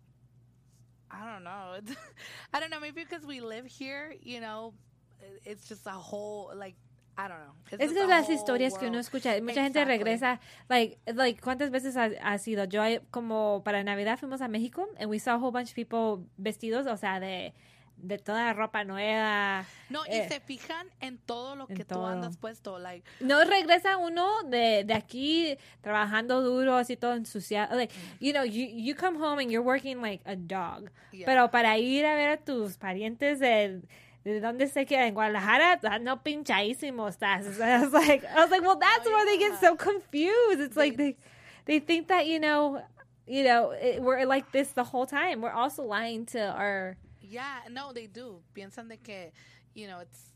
I 1.11 1.31
don't 1.31 1.43
know. 1.43 1.77
I 2.53 2.59
don't 2.59 2.71
know. 2.71 2.79
Maybe 2.79 3.03
because 3.03 3.25
we 3.25 3.39
live 3.39 3.65
here, 3.67 4.15
you 4.23 4.39
know, 4.41 4.73
it- 5.21 5.41
it's 5.45 5.67
just 5.69 5.85
a 5.85 5.91
whole 5.91 6.51
like 6.55 6.75
I 7.15 7.27
don't 7.27 7.37
know. 7.45 7.53
It's 7.71 7.83
Es 7.83 7.93
que 7.93 8.07
las 8.07 8.27
historias 8.27 8.73
que 8.79 8.87
uno 8.87 8.97
world. 8.97 9.05
escucha, 9.05 9.39
mucha 9.39 9.61
gente 9.61 9.85
regresa, 9.85 10.39
like, 10.67 10.97
like, 11.13 11.39
¿cuántas 11.41 11.69
veces 11.69 11.95
ha, 11.95 12.09
ha 12.23 12.39
sido? 12.39 12.63
Yo, 12.65 12.81
como 13.11 13.61
para 13.63 13.83
Navidad 13.83 14.17
fuimos 14.17 14.41
a 14.41 14.47
México 14.47 14.87
and 14.97 15.11
we 15.11 15.19
saw 15.19 15.35
a 15.35 15.37
whole 15.37 15.51
bunch 15.51 15.69
of 15.69 15.75
people 15.75 16.25
vestidos, 16.37 16.87
o 16.87 16.97
sea, 16.97 17.19
de, 17.19 17.53
de 17.97 18.17
toda 18.17 18.45
la 18.45 18.53
ropa 18.53 18.83
nueva. 18.83 19.65
No, 19.89 20.05
y 20.05 20.11
eh, 20.15 20.27
se 20.27 20.39
fijan 20.39 20.87
en 20.99 21.17
todo 21.17 21.55
lo 21.55 21.67
que 21.67 21.85
tú 21.85 21.95
todo. 21.95 22.07
andas 22.07 22.37
puesto, 22.37 22.79
like 22.79 23.03
No 23.19 23.43
regresa 23.45 23.97
uno 23.97 24.43
de, 24.43 24.83
de 24.83 24.93
aquí 24.93 25.57
trabajando 25.81 26.41
duro, 26.41 26.75
así 26.75 26.97
todo 26.97 27.13
ensuciado. 27.13 27.75
Like, 27.75 27.93
you 28.19 28.33
know, 28.33 28.43
you, 28.43 28.65
you 28.65 28.95
come 28.95 29.17
home 29.17 29.39
and 29.39 29.49
you're 29.49 29.65
working 29.65 30.01
like 30.01 30.21
a 30.25 30.35
dog. 30.35 30.89
Yeah. 31.11 31.25
Pero 31.25 31.49
para 31.49 31.77
ir 31.77 32.05
a 32.05 32.15
ver 32.15 32.29
a 32.29 32.37
tus 32.37 32.77
parientes 32.77 33.39
de, 33.39 33.81
de 34.23 34.39
donde 34.41 34.67
se 34.67 34.85
queda 34.85 35.07
en 35.07 35.13
Guadalajara, 35.13 35.99
no 35.99 36.21
pinchadísimo 36.23 37.07
estás. 37.07 37.45
I 37.61 37.79
was 37.81 37.93
like, 37.93 38.25
I 38.25 38.41
was 38.41 38.51
like, 38.51 38.61
well, 38.61 38.77
that's 38.77 39.07
Oh, 39.07 39.11
where 39.11 39.25
they 39.25 39.37
get 39.37 39.59
so 39.59 39.75
confused. 39.75 40.59
It's 40.59 40.75
like 40.77 40.97
they, 40.97 41.15
they 41.65 41.79
think 41.79 42.07
that, 42.09 42.27
you 42.27 42.39
know, 42.39 42.81
you 43.25 43.43
know, 43.43 43.71
it, 43.71 44.01
we're 44.01 44.25
like 44.25 44.51
this 44.51 44.71
the 44.73 44.83
whole 44.83 45.05
time. 45.05 45.41
We're 45.41 45.51
also 45.51 45.83
lying 45.83 46.25
to 46.27 46.39
our, 46.39 46.97
yeah, 47.33 47.59
no, 47.71 47.91
they 47.93 48.07
do. 48.07 48.41
Piensan 48.53 48.87
de 48.87 48.97
que, 48.97 49.31
you 49.73 49.87
know, 49.87 49.99
it's 49.99 50.29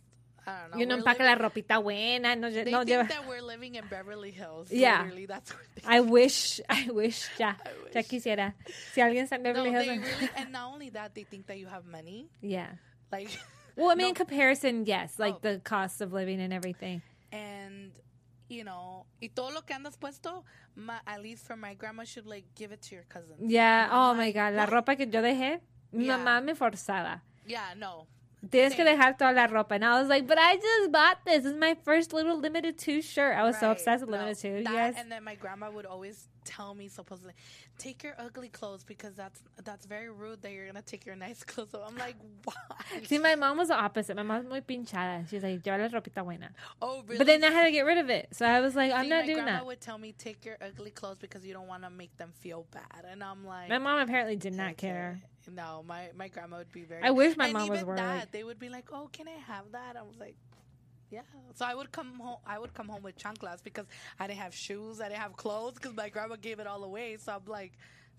I 0.45 0.61
don't 0.71 0.71
know. 0.71 0.77
know, 0.85 0.95
we're 0.95 1.01
empaca 1.03 1.19
la 1.19 1.33
living- 1.35 1.43
ropita 1.43 1.83
buena. 1.83 2.35
No, 2.35 2.49
They 2.49 2.71
no 2.71 2.83
think 2.83 2.89
lleva. 2.89 3.07
that 3.09 3.27
we're 3.27 3.41
living 3.41 3.75
in 3.75 3.85
Beverly 3.89 4.31
Hills. 4.31 4.71
Yeah. 4.71 5.03
Literally, 5.03 5.25
that's 5.25 5.51
what 5.53 5.61
they 5.75 5.81
I 5.85 5.99
wish, 5.99 6.61
I 6.69 6.89
wish, 6.89 7.29
ya, 7.37 7.53
I 7.65 7.69
ya 7.93 8.01
wish. 8.01 8.07
quisiera. 8.07 8.53
Si 8.93 9.01
alguien 9.01 9.25
está 9.27 9.35
en 9.35 9.43
No, 9.43 9.53
Beverly 9.53 9.71
they 9.71 9.83
Hills. 9.95 10.07
really, 10.19 10.29
and 10.37 10.51
not 10.53 10.71
only 10.73 10.89
that, 10.91 11.13
they 11.13 11.23
think 11.25 11.47
that 11.47 11.57
you 11.59 11.67
have 11.67 11.85
money. 11.85 12.29
yeah. 12.41 12.75
Like, 13.11 13.29
Well, 13.75 13.89
I 13.91 13.95
mean, 13.95 14.05
No. 14.05 14.09
in 14.09 14.15
comparison, 14.15 14.85
yes, 14.85 15.19
like 15.19 15.35
Oh. 15.35 15.39
the 15.43 15.59
cost 15.63 16.01
of 16.01 16.11
living 16.13 16.39
and 16.41 16.51
everything. 16.53 17.01
and 17.31 17.91
you 18.49 18.63
know, 18.63 19.05
y 19.21 19.27
todo 19.35 19.51
lo 19.53 19.61
que 19.63 19.75
andas 19.75 19.97
puesto, 19.99 20.45
ma, 20.75 20.99
at 21.05 21.21
least 21.21 21.45
for 21.45 21.57
my 21.57 21.73
grandma, 21.73 22.05
should 22.05 22.25
like 22.25 22.45
give 22.55 22.71
it 22.71 22.81
to 22.83 22.95
your 22.95 23.03
cousins. 23.09 23.37
Yeah. 23.51 23.89
Oh 23.91 24.13
my 24.15 24.31
God. 24.31 24.53
La 24.53 24.65
ropa 24.65 24.95
que 24.95 25.05
yo 25.05 25.21
dejé, 25.21 25.59
mi 25.91 26.05
Yeah. 26.05 26.17
mamá 26.17 26.43
me 26.43 26.53
forzaba. 26.53 27.21
Yeah, 27.45 27.73
no. 27.77 28.07
Tienes 28.49 28.75
que 28.75 28.85
Same. 28.85 28.95
dejar 28.95 29.17
toda 29.17 29.33
la 29.33 29.47
ropa. 29.47 29.71
And 29.71 29.83
I 29.83 29.99
was 29.99 30.07
like, 30.09 30.27
but 30.27 30.37
I 30.39 30.55
just 30.57 30.91
bought 30.91 31.25
this. 31.25 31.43
This 31.43 31.53
is 31.53 31.57
my 31.59 31.75
first 31.83 32.13
little 32.13 32.37
Limited 32.39 32.77
Too 32.77 33.01
shirt. 33.01 33.35
I 33.35 33.41
was 33.43 33.57
so 33.59 33.67
Right. 33.67 33.71
obsessed 33.73 34.01
with 34.05 34.11
No, 34.11 34.17
Limited 34.19 34.39
Too. 34.41 34.63
that, 34.63 34.73
Yes. 34.73 34.95
And 34.97 35.11
then 35.11 35.23
my 35.23 35.33
grandma 35.35 35.71
would 35.71 35.87
always 35.87 36.27
tell 36.45 36.75
me 36.75 36.87
supposedly, 36.87 37.33
take 37.79 38.03
your 38.03 38.13
ugly 38.19 38.47
clothes 38.47 38.83
because 38.83 39.15
that's 39.15 39.41
that's 39.65 39.85
very 39.87 40.09
rude 40.09 40.41
that 40.43 40.51
you're 40.53 40.67
gonna 40.67 40.81
take 40.83 41.05
your 41.05 41.15
nice 41.15 41.43
clothes 41.51 41.73
off. 41.73 41.89
I'm 41.89 41.97
like, 41.97 42.15
why? 42.45 42.53
See, 43.05 43.17
my 43.17 43.35
mom 43.35 43.57
was 43.57 43.69
the 43.69 43.75
opposite. 43.75 44.15
My 44.15 44.23
mom's 44.23 44.47
muy 44.47 44.61
pinchada. 44.61 45.27
She's 45.27 45.41
like, 45.43 45.63
lleva 45.63 45.91
la 45.91 45.99
ropita 45.99 46.23
buena. 46.23 46.51
oh, 46.81 47.01
really? 47.07 47.17
But 47.17 47.27
then 47.27 47.43
I 47.43 47.49
had 47.49 47.65
to 47.65 47.71
get 47.71 47.85
rid 47.85 47.97
of 47.97 48.09
it. 48.11 48.29
So 48.33 48.45
I 48.45 48.61
was 48.61 48.75
like, 48.75 48.93
I'm 48.93 49.05
See, 49.05 49.09
not 49.09 49.21
my 49.21 49.25
doing 49.25 49.37
grandma 49.37 49.51
that. 49.57 49.65
would 49.65 49.81
tell 49.81 49.97
me, 49.97 50.13
take 50.13 50.45
your 50.45 50.57
ugly 50.61 50.91
clothes 50.91 51.17
because 51.17 51.43
you 51.43 51.53
don't 51.53 51.67
want 51.67 51.83
to 51.83 51.89
make 51.89 52.15
them 52.17 52.31
feel 52.39 52.67
bad. 52.71 53.03
And 53.11 53.23
I'm 53.23 53.45
like, 53.45 53.67
My 53.67 53.79
mom 53.79 53.99
apparently 53.99 54.35
did 54.35 54.53
not 54.53 54.73
Okay. 54.73 54.87
care. 54.87 55.21
No, 55.51 55.83
my, 55.87 56.09
my 56.15 56.27
grandma 56.27 56.57
would 56.57 56.71
be 56.71 56.83
very. 56.83 57.03
I 57.03 57.11
wish 57.11 57.37
my 57.37 57.45
and 57.45 57.53
mom 57.53 57.69
was 57.69 57.83
worried. 57.83 57.99
that, 57.99 58.31
They 58.31 58.43
would 58.43 58.59
be 58.59 58.69
like, 58.69 58.89
"Oh, 58.91 59.09
can 59.11 59.27
I 59.27 59.39
have 59.51 59.71
that?" 59.71 59.95
I 59.95 60.01
was 60.03 60.17
like, 60.19 60.35
"Yeah." 61.09 61.21
So 61.55 61.65
I 61.65 61.73
would 61.73 61.91
come 61.91 62.19
home. 62.19 62.37
I 62.45 62.59
would 62.59 62.73
come 62.73 62.89
home 62.89 63.03
with 63.03 63.17
chanclas 63.17 63.63
because 63.63 63.85
I 64.19 64.27
didn't 64.27 64.39
have 64.39 64.53
shoes. 64.53 64.99
I 64.99 65.09
didn't 65.09 65.21
have 65.21 65.35
clothes 65.37 65.75
because 65.75 65.95
my 65.95 66.09
grandma 66.09 66.35
gave 66.35 66.59
it 66.59 66.67
all 66.67 66.83
away. 66.83 67.17
So 67.17 67.33
I'm 67.33 67.45
like, 67.47 67.73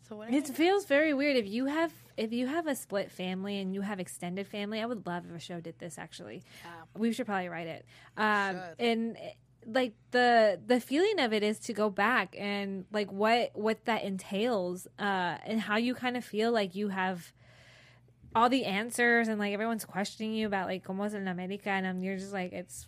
"So 0.08 0.16
what?" 0.16 0.32
It 0.32 0.48
feels 0.48 0.86
very 0.86 1.12
weird 1.12 1.36
if 1.36 1.46
you 1.46 1.66
have 1.66 1.92
if 2.16 2.32
you 2.32 2.46
have 2.46 2.66
a 2.66 2.74
split 2.74 3.10
family 3.10 3.58
and 3.60 3.74
you 3.74 3.82
have 3.82 4.00
extended 4.00 4.46
family. 4.46 4.80
I 4.80 4.86
would 4.86 5.06
love 5.06 5.24
if 5.28 5.36
a 5.36 5.40
show 5.40 5.60
did 5.60 5.78
this. 5.78 5.98
Actually, 5.98 6.42
Yeah. 6.64 6.70
we 6.96 7.12
should 7.12 7.26
probably 7.26 7.48
write 7.48 7.66
it. 7.66 7.84
Um, 8.16 8.62
and 8.78 9.16
like 9.66 9.94
the 10.12 10.58
the 10.66 10.80
feeling 10.80 11.18
of 11.20 11.32
it 11.32 11.42
is 11.42 11.58
to 11.58 11.72
go 11.72 11.90
back 11.90 12.34
and 12.38 12.84
like 12.92 13.10
what 13.12 13.50
what 13.54 13.84
that 13.84 14.02
entails 14.04 14.86
uh, 14.98 15.36
and 15.44 15.60
how 15.60 15.76
you 15.76 15.94
kind 15.94 16.16
of 16.16 16.24
feel 16.24 16.50
like 16.52 16.74
you 16.74 16.88
have 16.88 17.32
all 18.34 18.48
the 18.48 18.64
answers 18.64 19.28
and 19.28 19.38
like 19.38 19.52
everyone's 19.52 19.84
questioning 19.84 20.32
you 20.34 20.46
about 20.46 20.68
like 20.68 20.84
como 20.84 21.04
es 21.04 21.14
en 21.14 21.28
America 21.28 21.70
and 21.70 21.86
um, 21.86 22.00
you're 22.00 22.16
just 22.18 22.32
like 22.32 22.52
it's 22.52 22.86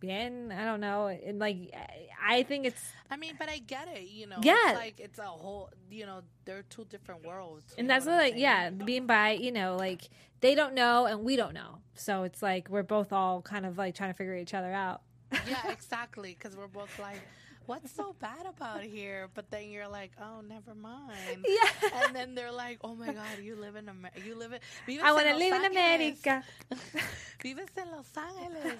bien 0.00 0.52
I 0.52 0.64
don't 0.64 0.80
know 0.80 1.06
and 1.08 1.38
like 1.38 1.56
I- 1.74 2.02
I 2.28 2.42
think 2.42 2.66
it's 2.66 2.82
I 3.08 3.16
mean, 3.16 3.34
but 3.38 3.48
I 3.48 3.58
get 3.58 3.86
it. 3.88 4.08
You 4.08 4.26
know, 4.26 4.38
Yeah. 4.42 4.70
It's 4.70 4.78
like 4.80 4.98
it's 4.98 5.18
a 5.20 5.22
whole. 5.22 5.70
You 5.88 6.06
know, 6.06 6.22
they're 6.44 6.64
two 6.64 6.84
different 6.86 7.24
worlds. 7.24 7.72
and 7.78 7.88
that's 7.88 8.04
what 8.04 8.12
what 8.14 8.22
like 8.24 8.32
saying? 8.32 8.42
yeah 8.42 8.70
being 8.70 9.06
by 9.06 9.30
you 9.32 9.52
know 9.52 9.76
like 9.76 10.08
they 10.40 10.56
don't 10.56 10.74
know 10.74 11.06
and 11.06 11.22
we 11.22 11.36
don't 11.36 11.54
know 11.54 11.78
so 11.94 12.24
it's 12.24 12.42
like 12.42 12.68
we're 12.68 12.82
both 12.82 13.12
all 13.12 13.40
kind 13.42 13.64
of 13.64 13.78
like 13.78 13.94
trying 13.94 14.10
to 14.10 14.16
figure 14.16 14.34
each 14.34 14.54
other 14.54 14.72
out 14.72 15.02
yeah, 15.32 15.70
exactly. 15.70 16.36
Because 16.38 16.56
we're 16.56 16.68
both 16.68 16.98
like, 16.98 17.20
what's 17.66 17.92
so 17.92 18.14
bad 18.20 18.46
about 18.46 18.82
here? 18.82 19.28
But 19.34 19.50
then 19.50 19.70
you're 19.70 19.88
like, 19.88 20.12
oh, 20.20 20.40
never 20.40 20.74
mind. 20.74 21.44
Yeah. 21.46 22.02
And 22.04 22.14
then 22.16 22.34
they're 22.34 22.52
like, 22.52 22.78
oh 22.82 22.94
my 22.94 23.12
God, 23.12 23.38
you 23.42 23.56
live 23.56 23.76
in 23.76 23.88
America. 23.88 24.20
You 24.24 24.34
live 24.34 24.52
in. 24.52 24.60
Vives 24.86 25.02
I 25.02 25.12
want 25.12 25.26
to 25.28 25.36
live 25.36 25.52
in 25.54 25.72
Ángeles. 25.72 25.72
America. 25.72 26.44
Vives 27.42 27.72
in 27.76 27.90
Los 27.92 28.12
Ángeles. 28.12 28.78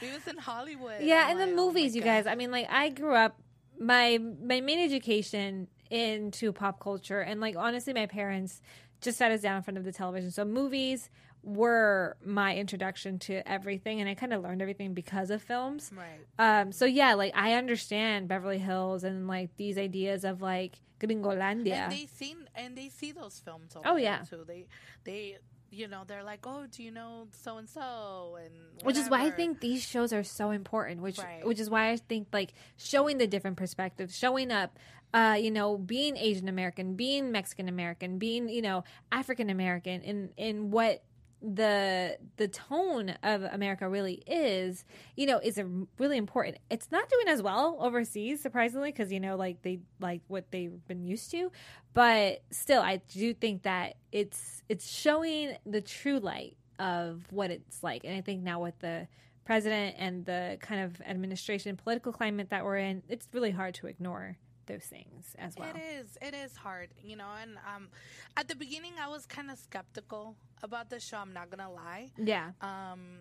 Vives 0.00 0.26
in 0.28 0.38
Hollywood. 0.38 1.00
Yeah, 1.00 1.24
I'm 1.24 1.30
and 1.32 1.40
the 1.40 1.46
like, 1.46 1.54
oh 1.54 1.66
movies, 1.66 1.96
you 1.96 2.02
guys. 2.02 2.26
I 2.26 2.34
mean, 2.34 2.50
like 2.50 2.66
I 2.70 2.88
grew 2.90 3.14
up 3.14 3.40
my 3.78 4.18
my 4.18 4.60
main 4.60 4.78
education 4.78 5.68
into 5.90 6.52
pop 6.52 6.80
culture, 6.80 7.20
and 7.20 7.40
like 7.40 7.56
honestly, 7.56 7.92
my 7.92 8.06
parents 8.06 8.60
just 9.00 9.18
sat 9.18 9.30
us 9.30 9.40
down 9.40 9.56
in 9.56 9.62
front 9.62 9.78
of 9.78 9.84
the 9.84 9.92
television. 9.92 10.30
So 10.30 10.44
movies 10.44 11.10
were 11.46 12.16
my 12.24 12.56
introduction 12.56 13.20
to 13.20 13.48
everything, 13.48 14.00
and 14.00 14.10
I 14.10 14.14
kind 14.14 14.32
of 14.32 14.42
learned 14.42 14.60
everything 14.60 14.94
because 14.94 15.30
of 15.30 15.40
films. 15.40 15.92
Right. 15.96 16.18
Um, 16.38 16.72
so 16.72 16.84
yeah, 16.84 17.14
like 17.14 17.32
I 17.36 17.52
understand 17.52 18.26
Beverly 18.26 18.58
Hills 18.58 19.04
and 19.04 19.28
like 19.28 19.56
these 19.56 19.78
ideas 19.78 20.24
of 20.24 20.42
like 20.42 20.80
Gringolandia. 21.00 21.72
And 21.72 21.92
they 21.92 22.06
seen 22.06 22.48
and 22.54 22.76
they 22.76 22.88
see 22.88 23.12
those 23.12 23.40
films. 23.44 23.76
Oh, 23.84 23.96
yeah. 23.96 24.18
too. 24.28 24.44
They 24.46 24.66
they 25.04 25.38
you 25.70 25.86
know 25.86 26.02
they're 26.06 26.24
like, 26.24 26.40
oh, 26.46 26.66
do 26.70 26.82
you 26.82 26.90
know 26.90 27.28
so 27.30 27.58
and 27.58 27.68
so 27.68 28.36
and 28.42 28.52
which 28.82 28.96
is 28.96 29.08
why 29.08 29.24
I 29.24 29.30
think 29.30 29.60
these 29.60 29.86
shows 29.86 30.12
are 30.12 30.24
so 30.24 30.50
important. 30.50 31.00
Which 31.00 31.18
Right. 31.18 31.46
which 31.46 31.60
is 31.60 31.70
why 31.70 31.90
I 31.90 31.96
think 31.96 32.28
like 32.32 32.54
showing 32.76 33.18
the 33.18 33.26
different 33.28 33.56
perspectives, 33.56 34.16
showing 34.16 34.50
up, 34.50 34.78
uh, 35.14 35.36
you 35.40 35.52
know, 35.52 35.78
being 35.78 36.16
Asian 36.16 36.48
American, 36.48 36.94
being 36.94 37.30
Mexican 37.30 37.68
American, 37.68 38.18
being 38.18 38.48
you 38.48 38.62
know 38.62 38.82
African 39.12 39.48
American, 39.48 40.02
in 40.02 40.30
in 40.36 40.70
what 40.72 41.04
the 41.42 42.18
the 42.36 42.48
tone 42.48 43.14
of 43.22 43.42
America 43.42 43.88
really 43.88 44.22
is, 44.26 44.84
you 45.16 45.26
know, 45.26 45.38
is 45.38 45.58
a 45.58 45.68
really 45.98 46.16
important. 46.16 46.58
It's 46.70 46.90
not 46.90 47.08
doing 47.08 47.28
as 47.28 47.42
well 47.42 47.76
overseas, 47.80 48.40
surprisingly, 48.40 48.90
because 48.90 49.12
you 49.12 49.20
know, 49.20 49.36
like 49.36 49.62
they 49.62 49.80
like 50.00 50.22
what 50.28 50.50
they've 50.50 50.86
been 50.88 51.04
used 51.04 51.30
to, 51.32 51.52
but 51.94 52.42
still, 52.50 52.82
I 52.82 52.96
do 53.08 53.34
think 53.34 53.62
that 53.62 53.96
it's 54.12 54.62
it's 54.68 54.90
showing 54.90 55.56
the 55.64 55.80
true 55.80 56.18
light 56.18 56.56
of 56.78 57.22
what 57.30 57.50
it's 57.50 57.82
like, 57.82 58.04
and 58.04 58.16
I 58.16 58.20
think 58.20 58.42
now 58.42 58.62
with 58.62 58.78
the 58.78 59.08
president 59.44 59.96
and 59.98 60.24
the 60.24 60.58
kind 60.60 60.82
of 60.82 61.00
administration 61.02 61.76
political 61.76 62.12
climate 62.12 62.50
that 62.50 62.64
we're 62.64 62.78
in, 62.78 63.02
it's 63.08 63.28
really 63.32 63.52
hard 63.52 63.74
to 63.74 63.86
ignore 63.86 64.36
those 64.66 64.84
things 64.84 65.34
as 65.38 65.56
well. 65.56 65.68
It 65.74 65.80
is. 66.00 66.18
It 66.20 66.34
is 66.34 66.56
hard, 66.56 66.90
you 67.02 67.16
know. 67.16 67.28
And 67.40 67.56
um, 67.74 67.88
at 68.36 68.48
the 68.48 68.54
beginning, 68.56 68.92
I 69.02 69.08
was 69.08 69.26
kind 69.26 69.50
of 69.50 69.58
skeptical 69.58 70.36
about 70.62 70.90
the 70.90 71.00
show. 71.00 71.18
I'm 71.18 71.32
not 71.32 71.50
gonna 71.50 71.70
lie. 71.70 72.10
Yeah. 72.16 72.52
Um, 72.60 73.20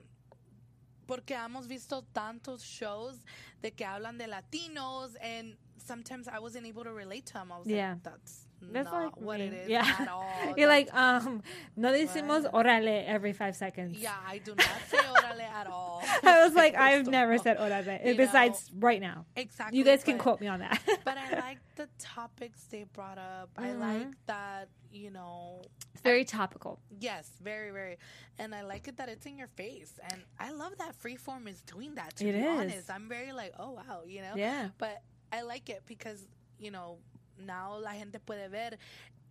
porque 1.08 1.36
hemos 1.36 1.68
visto 1.68 2.04
tantos 2.14 2.64
shows 2.64 3.16
de 3.62 3.72
que 3.72 3.86
hablan 3.86 4.18
de 4.18 4.28
Latinos, 4.28 5.16
and 5.22 5.56
sometimes 5.78 6.28
I 6.28 6.40
wasn't 6.40 6.66
able 6.66 6.84
to 6.84 6.92
relate 6.94 7.26
to 7.28 7.34
them. 7.34 7.52
I 7.52 7.60
was 7.60 7.68
Yeah. 7.68 7.92
like, 7.94 8.04
that's, 8.04 8.45
That's 8.72 8.92
not 8.92 9.04
like 9.06 9.18
what 9.18 9.40
me. 9.40 9.46
it 9.48 9.54
is 9.54 9.70
Yeah. 9.70 9.96
at 10.00 10.08
all. 10.16 10.26
You're 10.58 10.68
That's- 10.70 10.88
like, 10.94 10.94
um, 10.96 11.44
no 11.76 11.92
decimos 11.92 12.46
orale 12.52 13.06
every 13.08 13.34
five 13.34 13.56
seconds. 13.56 13.98
yeah, 14.00 14.14
I 14.28 14.40
do 14.40 14.54
not 14.56 14.68
say 14.90 14.98
orale 15.16 15.42
at 15.42 15.68
all. 15.68 16.02
I 16.24 16.44
was 16.46 16.54
like, 16.54 16.76
I've 16.88 17.08
never 17.08 17.38
said 17.38 17.58
orale, 17.58 18.06
You 18.06 18.16
besides 18.16 18.72
right 18.78 19.02
now. 19.02 19.26
Exactly. 19.36 19.78
You 19.78 19.84
guys 19.86 20.04
can 20.04 20.18
but- 20.18 20.24
quote 20.24 20.42
me 20.42 20.48
on 20.48 20.60
that. 20.60 20.80
But 21.04 21.18
I 21.18 21.40
like 21.40 21.60
the 21.76 21.88
topics 22.00 22.64
they 22.66 22.84
brought 22.84 23.18
up. 23.18 23.50
I 23.58 23.68
Mhm. 23.70 23.80
like 23.80 24.08
that, 24.28 24.70
you 24.92 25.12
know, 25.12 25.62
it's 25.94 26.02
very 26.02 26.24
topical. 26.26 26.80
yes, 27.00 27.30
very, 27.42 27.72
very. 27.72 27.98
And 28.40 28.54
I 28.56 28.62
like 28.64 28.88
it 28.88 28.98
that 28.98 29.10
it's 29.10 29.26
in 29.26 29.38
your 29.38 29.48
face. 29.48 30.00
And 30.10 30.22
I 30.40 30.52
love 30.52 30.78
that 30.78 30.94
Freeform 31.02 31.48
is 31.48 31.62
doing 31.62 31.96
that, 31.96 32.16
to 32.18 32.28
It 32.28 32.34
be 32.34 32.40
is. 32.40 32.46
honest. 32.60 32.90
I'm 32.90 33.08
very 33.10 33.32
like, 33.32 33.54
oh, 33.60 33.72
wow, 33.72 34.02
you 34.06 34.22
know? 34.22 34.34
Yeah. 34.36 34.70
But 34.78 35.02
I 35.32 35.42
like 35.42 35.70
it 35.70 35.84
because, 35.86 36.26
you 36.60 36.72
know, 36.72 36.98
now 37.38 37.78
la 37.80 37.94
gente 37.94 38.20
puede 38.20 38.50
ver 38.50 38.78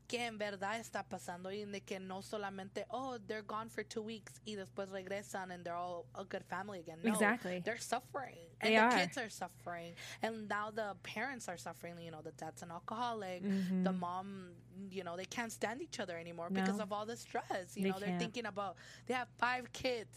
que 0.06 0.26
en 0.26 0.36
verdad 0.36 0.78
está 0.78 1.02
pasando 1.08 1.50
y 1.50 1.64
de 1.64 1.80
que 1.80 1.98
no 1.98 2.20
solamente, 2.20 2.84
oh, 2.90 3.16
they're 3.26 3.40
gone 3.42 3.70
for 3.70 3.82
two 3.82 4.02
weeks 4.02 4.34
y 4.46 4.54
después 4.54 4.90
regresan 4.90 5.50
and 5.50 5.64
they're 5.64 5.74
all 5.74 6.04
a 6.14 6.24
good 6.24 6.44
family 6.44 6.78
again. 6.80 6.98
No, 7.02 7.10
Exactly. 7.10 7.62
They're 7.64 7.78
suffering. 7.78 8.36
They 8.60 8.76
and 8.76 8.92
the 8.92 8.96
are. 8.96 9.00
kids 9.00 9.16
are 9.16 9.30
suffering. 9.30 9.94
And 10.22 10.46
now 10.46 10.70
the 10.70 10.94
parents 11.02 11.48
are 11.48 11.56
suffering. 11.56 11.94
You 12.02 12.10
know, 12.10 12.20
the 12.20 12.32
dad's 12.32 12.62
an 12.62 12.70
alcoholic. 12.70 13.42
Mhm. 13.42 13.82
The 13.84 13.92
mom, 13.92 14.50
you 14.90 15.04
know, 15.04 15.16
they 15.16 15.24
can't 15.24 15.50
stand 15.50 15.80
each 15.80 15.98
other 15.98 16.18
anymore 16.18 16.50
because 16.50 16.80
of 16.80 16.92
all 16.92 17.06
the 17.06 17.16
stress. 17.16 17.74
You 17.74 17.84
They 17.84 17.90
know, 17.90 17.98
they're 17.98 18.08
can't. 18.08 18.20
thinking 18.20 18.44
about, 18.46 18.76
they 19.06 19.14
have 19.14 19.28
five 19.38 19.72
kids. 19.72 20.14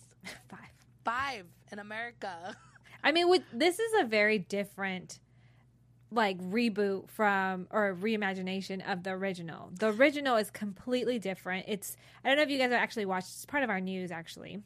Five. 0.50 0.70
Five 1.06 1.46
in 1.72 1.80
America. 1.80 2.58
I 3.06 3.14
mean, 3.14 3.30
with, 3.30 3.44
this 3.54 3.80
is 3.80 3.94
a 4.02 4.04
very 4.06 4.38
different 4.40 5.20
like 6.12 6.40
reboot 6.40 7.10
from 7.10 7.68
or 7.70 7.96
reimagination 7.96 8.90
of 8.90 9.04
the 9.04 9.12
original. 9.12 9.72
The 9.78 9.88
original 9.88 10.38
is 10.38 10.50
completely 10.50 11.20
different. 11.20 11.66
It's 11.68 11.98
I 12.24 12.30
don't 12.30 12.38
know 12.38 12.44
if 12.44 12.50
you 12.50 12.58
guys 12.58 12.72
have 12.72 12.82
actually 12.82 13.06
watched. 13.06 13.28
It's 13.28 13.46
part 13.46 13.64
of 13.64 13.70
our 13.70 13.82
news 13.82 14.12
actually. 14.12 14.62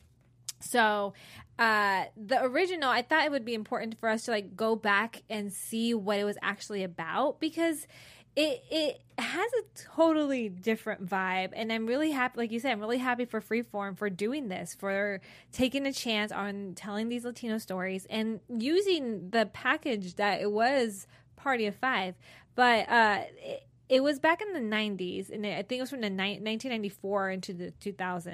So, 0.60 1.14
uh, 1.58 2.06
the 2.16 2.44
original, 2.44 2.90
I 2.90 3.02
thought 3.02 3.26
it 3.26 3.32
would 3.32 3.46
be 3.46 3.56
important 3.56 4.00
for 4.00 4.10
us 4.10 4.26
to 4.26 4.32
like 4.32 4.56
go 4.56 4.76
back 4.76 5.24
and 5.30 5.52
see 5.52 5.94
what 5.94 6.20
it 6.20 6.24
was 6.24 6.38
actually 6.42 6.84
about 6.84 7.40
because 7.40 7.88
it 8.36 8.64
it 8.72 9.02
has 9.18 9.52
a 9.54 9.64
totally 9.96 10.48
different 10.50 11.06
vibe, 11.06 11.50
and 11.54 11.72
I'm 11.72 11.86
really 11.86 12.12
happy. 12.12 12.38
Like 12.38 12.52
you 12.52 12.60
said, 12.60 12.72
I'm 12.72 12.80
really 12.80 12.98
happy 12.98 13.26
for 13.26 13.42
Freeform 13.42 13.98
for 13.98 14.10
doing 14.10 14.48
this, 14.48 14.74
for 14.74 15.20
taking 15.52 15.86
a 15.86 15.92
chance 15.92 16.32
on 16.32 16.74
telling 16.76 17.10
these 17.10 17.26
Latino 17.26 17.58
stories 17.58 18.08
and 18.10 18.40
using 18.48 19.32
the 19.32 19.48
package 19.48 20.16
that 20.16 20.42
it 20.42 20.52
was 20.52 21.08
Party 21.42 21.66
of 21.66 21.76
Five, 21.76 22.16
but 22.56 22.90
uh. 22.90 23.22
It, 23.44 23.64
it 23.90 24.02
was 24.02 24.20
back 24.22 24.42
in 24.42 24.54
the 24.54 24.60
90s 24.78 25.30
and 25.30 25.46
i 25.46 25.62
think 25.64 25.80
it 25.80 25.82
was 25.82 25.90
from 25.90 26.00
the 26.00 26.10
ni- 26.10 26.40
1994 26.40 27.30
into 27.32 27.52
the 27.54 27.74
2000s 27.84 28.26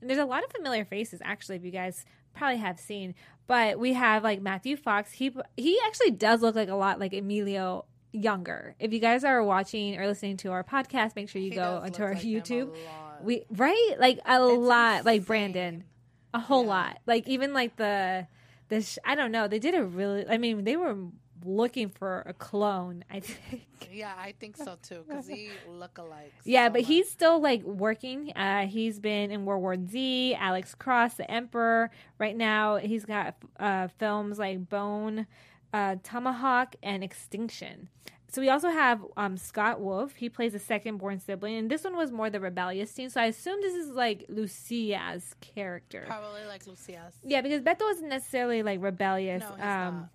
and 0.00 0.10
there's 0.10 0.18
a 0.18 0.24
lot 0.24 0.42
of 0.42 0.50
familiar 0.50 0.84
faces 0.84 1.20
actually 1.24 1.54
if 1.54 1.64
you 1.64 1.70
guys 1.70 2.04
probably 2.34 2.56
have 2.58 2.80
seen. 2.80 3.14
But 3.46 3.78
we 3.78 3.92
have 3.92 4.24
like 4.24 4.42
matthew 4.42 4.76
fox. 4.76 5.12
He 5.12 5.32
he 5.56 5.78
actually 5.86 6.10
does 6.10 6.42
look 6.42 6.56
like 6.56 6.68
a 6.68 6.74
lot 6.74 6.98
like 6.98 7.12
emilio 7.14 7.84
younger. 8.10 8.74
If 8.80 8.92
you 8.92 8.98
guys 8.98 9.22
are 9.22 9.40
watching 9.44 9.96
or 10.00 10.06
listening 10.08 10.36
to 10.38 10.50
our 10.50 10.64
podcast 10.64 11.14
make 11.14 11.28
sure 11.28 11.40
you 11.40 11.50
He 11.50 11.54
go 11.56 11.80
onto 11.84 12.02
our 12.02 12.14
like 12.14 12.22
youtube. 12.24 12.74
we 13.22 13.44
right? 13.50 13.94
Like 14.00 14.18
a 14.26 14.40
lot 14.42 15.04
like 15.04 15.24
brandon. 15.26 15.84
a 16.32 16.40
whole 16.40 16.64
Yeah. 16.64 16.68
lot. 16.70 16.98
Like 17.06 17.28
even 17.28 17.52
like 17.54 17.76
the 17.76 18.26
the 18.68 18.82
sh- 18.82 18.98
i 19.04 19.14
don't 19.14 19.30
know. 19.30 19.46
They 19.46 19.60
did 19.60 19.76
a 19.76 19.84
really 19.84 20.26
i 20.28 20.38
mean 20.38 20.64
they 20.64 20.76
were 20.76 20.96
looking 21.44 21.88
for 21.88 22.22
a 22.26 22.32
clone 22.32 23.04
i 23.10 23.20
think 23.20 23.66
Yeah, 23.94 24.12
I 24.18 24.34
think 24.40 24.56
so 24.56 24.76
too. 24.82 25.04
Because 25.06 25.28
he 25.28 25.50
look-alikes. 25.68 26.32
yeah, 26.44 26.66
so 26.66 26.72
but 26.72 26.80
much. 26.80 26.88
he's 26.88 27.08
still 27.08 27.40
like 27.40 27.62
working. 27.62 28.32
Uh, 28.34 28.66
he's 28.66 28.98
been 28.98 29.30
in 29.30 29.44
World 29.44 29.62
War 29.62 29.76
Z, 29.88 30.34
Alex 30.34 30.74
Cross, 30.74 31.14
The 31.14 31.30
Emperor. 31.30 31.90
Right 32.18 32.36
now, 32.36 32.76
he's 32.76 33.04
got 33.04 33.36
uh, 33.60 33.88
films 33.98 34.38
like 34.38 34.68
Bone, 34.68 35.26
uh, 35.72 35.96
Tomahawk, 36.02 36.74
and 36.82 37.04
Extinction. 37.04 37.88
So 38.34 38.40
we 38.40 38.48
also 38.48 38.68
have 38.68 39.00
um, 39.16 39.36
Scott 39.36 39.80
Wolf. 39.80 40.16
He 40.16 40.28
plays 40.28 40.54
a 40.54 40.58
second 40.58 40.96
born 40.96 41.20
sibling, 41.20 41.54
and 41.56 41.70
this 41.70 41.84
one 41.84 41.96
was 41.96 42.10
more 42.10 42.30
the 42.30 42.40
rebellious 42.40 42.92
teen. 42.92 43.08
So 43.08 43.20
I 43.20 43.26
assume 43.26 43.60
this 43.60 43.74
is 43.74 43.90
like 43.90 44.24
Lucia's 44.28 45.36
character. 45.40 46.02
probably 46.04 46.44
like 46.46 46.66
Lucia's. 46.66 47.14
Yeah, 47.22 47.42
because 47.42 47.62
Beto 47.62 47.88
isn't 47.92 48.08
necessarily 48.08 48.64
like 48.64 48.82
rebellious. 48.82 49.40
No, 49.40 49.54
he's 49.54 49.64
um, 49.64 49.94
not. 49.94 50.08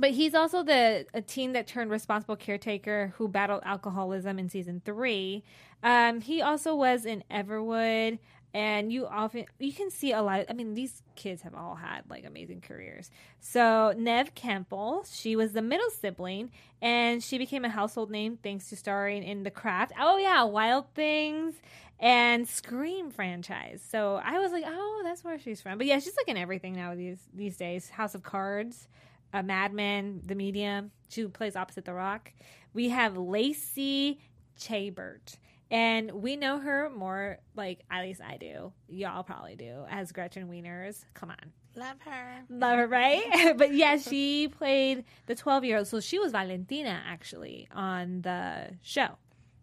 But 0.00 0.12
he's 0.12 0.34
also 0.34 0.62
the 0.62 1.04
a 1.12 1.20
teen 1.20 1.52
that 1.52 1.66
turned 1.66 1.90
responsible 1.90 2.36
caretaker 2.36 3.12
who 3.18 3.28
battled 3.28 3.62
alcoholism 3.66 4.38
in 4.38 4.48
season 4.48 4.80
three. 4.82 5.44
Um, 5.82 6.22
he 6.22 6.40
also 6.40 6.74
was 6.74 7.04
in 7.04 7.22
Everwood, 7.30 8.18
and 8.54 8.90
you 8.90 9.06
often 9.06 9.44
you 9.58 9.74
can 9.74 9.90
see 9.90 10.12
a 10.12 10.22
lot. 10.22 10.40
Of, 10.40 10.46
I 10.48 10.54
mean, 10.54 10.72
these 10.72 11.02
kids 11.16 11.42
have 11.42 11.54
all 11.54 11.74
had 11.74 12.04
like 12.08 12.24
amazing 12.24 12.62
careers. 12.62 13.10
So 13.40 13.92
Neve 13.94 14.34
Campbell, 14.34 15.04
she 15.10 15.36
was 15.36 15.52
the 15.52 15.60
middle 15.60 15.90
sibling, 15.90 16.50
and 16.80 17.22
she 17.22 17.36
became 17.36 17.66
a 17.66 17.70
household 17.70 18.10
name 18.10 18.38
thanks 18.42 18.70
to 18.70 18.76
starring 18.76 19.22
in 19.22 19.42
The 19.42 19.50
Craft. 19.50 19.92
Oh 20.00 20.16
yeah, 20.16 20.42
Wild 20.44 20.86
Things. 20.94 21.56
And 22.02 22.48
Scream 22.48 23.10
franchise, 23.10 23.82
so 23.86 24.18
I 24.24 24.38
was 24.38 24.52
like, 24.52 24.64
"Oh, 24.66 25.02
that's 25.04 25.22
where 25.22 25.38
she's 25.38 25.60
from." 25.60 25.76
But 25.76 25.86
yeah, 25.86 25.98
she's 25.98 26.16
like 26.16 26.28
in 26.28 26.38
everything 26.38 26.72
now 26.72 26.94
these 26.94 27.18
these 27.34 27.58
days. 27.58 27.90
House 27.90 28.14
of 28.14 28.22
Cards, 28.22 28.88
a 29.32 29.42
Mad 29.42 29.72
Men, 29.72 30.20
The 30.24 30.34
Medium. 30.34 30.90
She 31.08 31.26
plays 31.26 31.56
opposite 31.56 31.84
The 31.84 31.94
Rock. 31.94 32.32
We 32.72 32.88
have 32.90 33.16
Lacey 33.16 34.20
Chabert. 34.58 35.36
And 35.70 36.10
we 36.10 36.34
know 36.36 36.58
her 36.58 36.90
more, 36.90 37.38
like, 37.54 37.80
at 37.90 38.02
least 38.02 38.20
I 38.20 38.36
do. 38.38 38.72
Y'all 38.88 39.22
probably 39.22 39.54
do, 39.54 39.84
as 39.88 40.10
Gretchen 40.10 40.48
Wieners. 40.48 41.04
Come 41.14 41.30
on. 41.30 41.52
Love 41.76 41.96
her. 42.00 42.42
Love 42.48 42.78
her, 42.78 42.86
right? 42.88 43.54
but 43.56 43.72
yeah, 43.72 43.96
she 43.96 44.48
played 44.48 45.04
the 45.26 45.36
12 45.36 45.64
year 45.64 45.78
old. 45.78 45.86
So 45.86 46.00
she 46.00 46.18
was 46.18 46.32
Valentina, 46.32 47.00
actually, 47.06 47.68
on 47.72 48.22
the 48.22 48.70
show. 48.82 49.18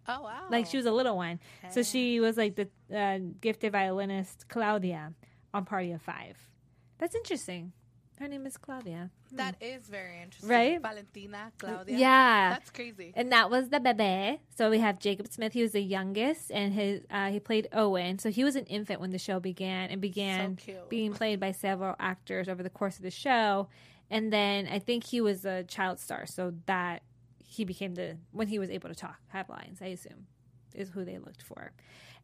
Oh 0.08 0.22
wow. 0.22 0.46
Like, 0.50 0.68
she 0.68 0.78
was 0.78 0.86
a 0.86 0.92
little 0.92 1.18
one. 1.18 1.42
So 1.72 1.84
she 1.84 2.22
was 2.22 2.38
like 2.38 2.56
the 2.56 2.70
uh, 2.96 3.20
gifted 3.42 3.74
violinist 3.74 4.48
Claudia 4.48 5.12
on 5.54 5.66
Party 5.66 5.92
of 5.92 6.02
Five. 6.02 6.38
That's 6.98 7.14
interesting. 7.14 7.74
Her 8.20 8.28
name 8.28 8.48
is 8.48 8.58
Claudia. 8.58 9.12
That 9.34 9.56
is 9.62 9.84
very 9.88 10.22
interesting. 10.24 10.50
Right? 10.50 10.82
Valentina, 10.82 11.52
Claudia. 11.60 11.98
Yeah. 11.98 12.50
That's 12.50 12.72
crazy. 12.72 13.14
And 13.16 13.32
that 13.32 13.52
was 13.52 13.70
the 13.70 13.80
bebe. 13.80 14.40
So 14.56 14.72
we 14.72 14.80
have 14.80 14.98
Jacob 14.98 15.28
Smith. 15.28 15.54
He 15.54 15.62
was 15.62 15.74
the 15.74 15.82
youngest, 15.82 16.52
and 16.52 16.74
his 16.74 17.02
uh, 17.12 17.30
he 17.30 17.40
played 17.40 17.68
Owen. 17.74 18.18
So 18.18 18.32
he 18.32 18.44
was 18.44 18.56
an 18.56 18.66
infant 18.66 19.02
when 19.02 19.12
the 19.12 19.20
show 19.20 19.40
began, 19.40 19.92
and 19.92 20.02
began 20.02 20.58
So 20.58 20.86
being 20.90 21.14
played 21.14 21.40
by 21.40 21.52
several 21.52 21.96
actors 22.00 22.50
over 22.50 22.64
the 22.64 22.72
course 22.72 22.98
of 22.98 23.04
the 23.04 23.12
show. 23.12 23.68
And 24.10 24.34
then 24.34 24.68
I 24.68 24.80
think 24.80 25.04
he 25.04 25.22
was 25.22 25.46
a 25.46 25.64
child 25.64 26.00
star, 26.00 26.26
so 26.26 26.54
that 26.66 27.04
he 27.46 27.66
became 27.66 27.94
the 27.94 28.18
when 28.32 28.48
he 28.48 28.58
was 28.58 28.72
able 28.72 28.90
to 28.90 28.96
talk, 28.96 29.20
have 29.28 29.48
lines. 29.48 29.80
I 29.82 29.88
assume 29.88 30.26
is 30.74 30.90
who 30.90 31.04
they 31.06 31.18
looked 31.18 31.42
for. 31.42 31.72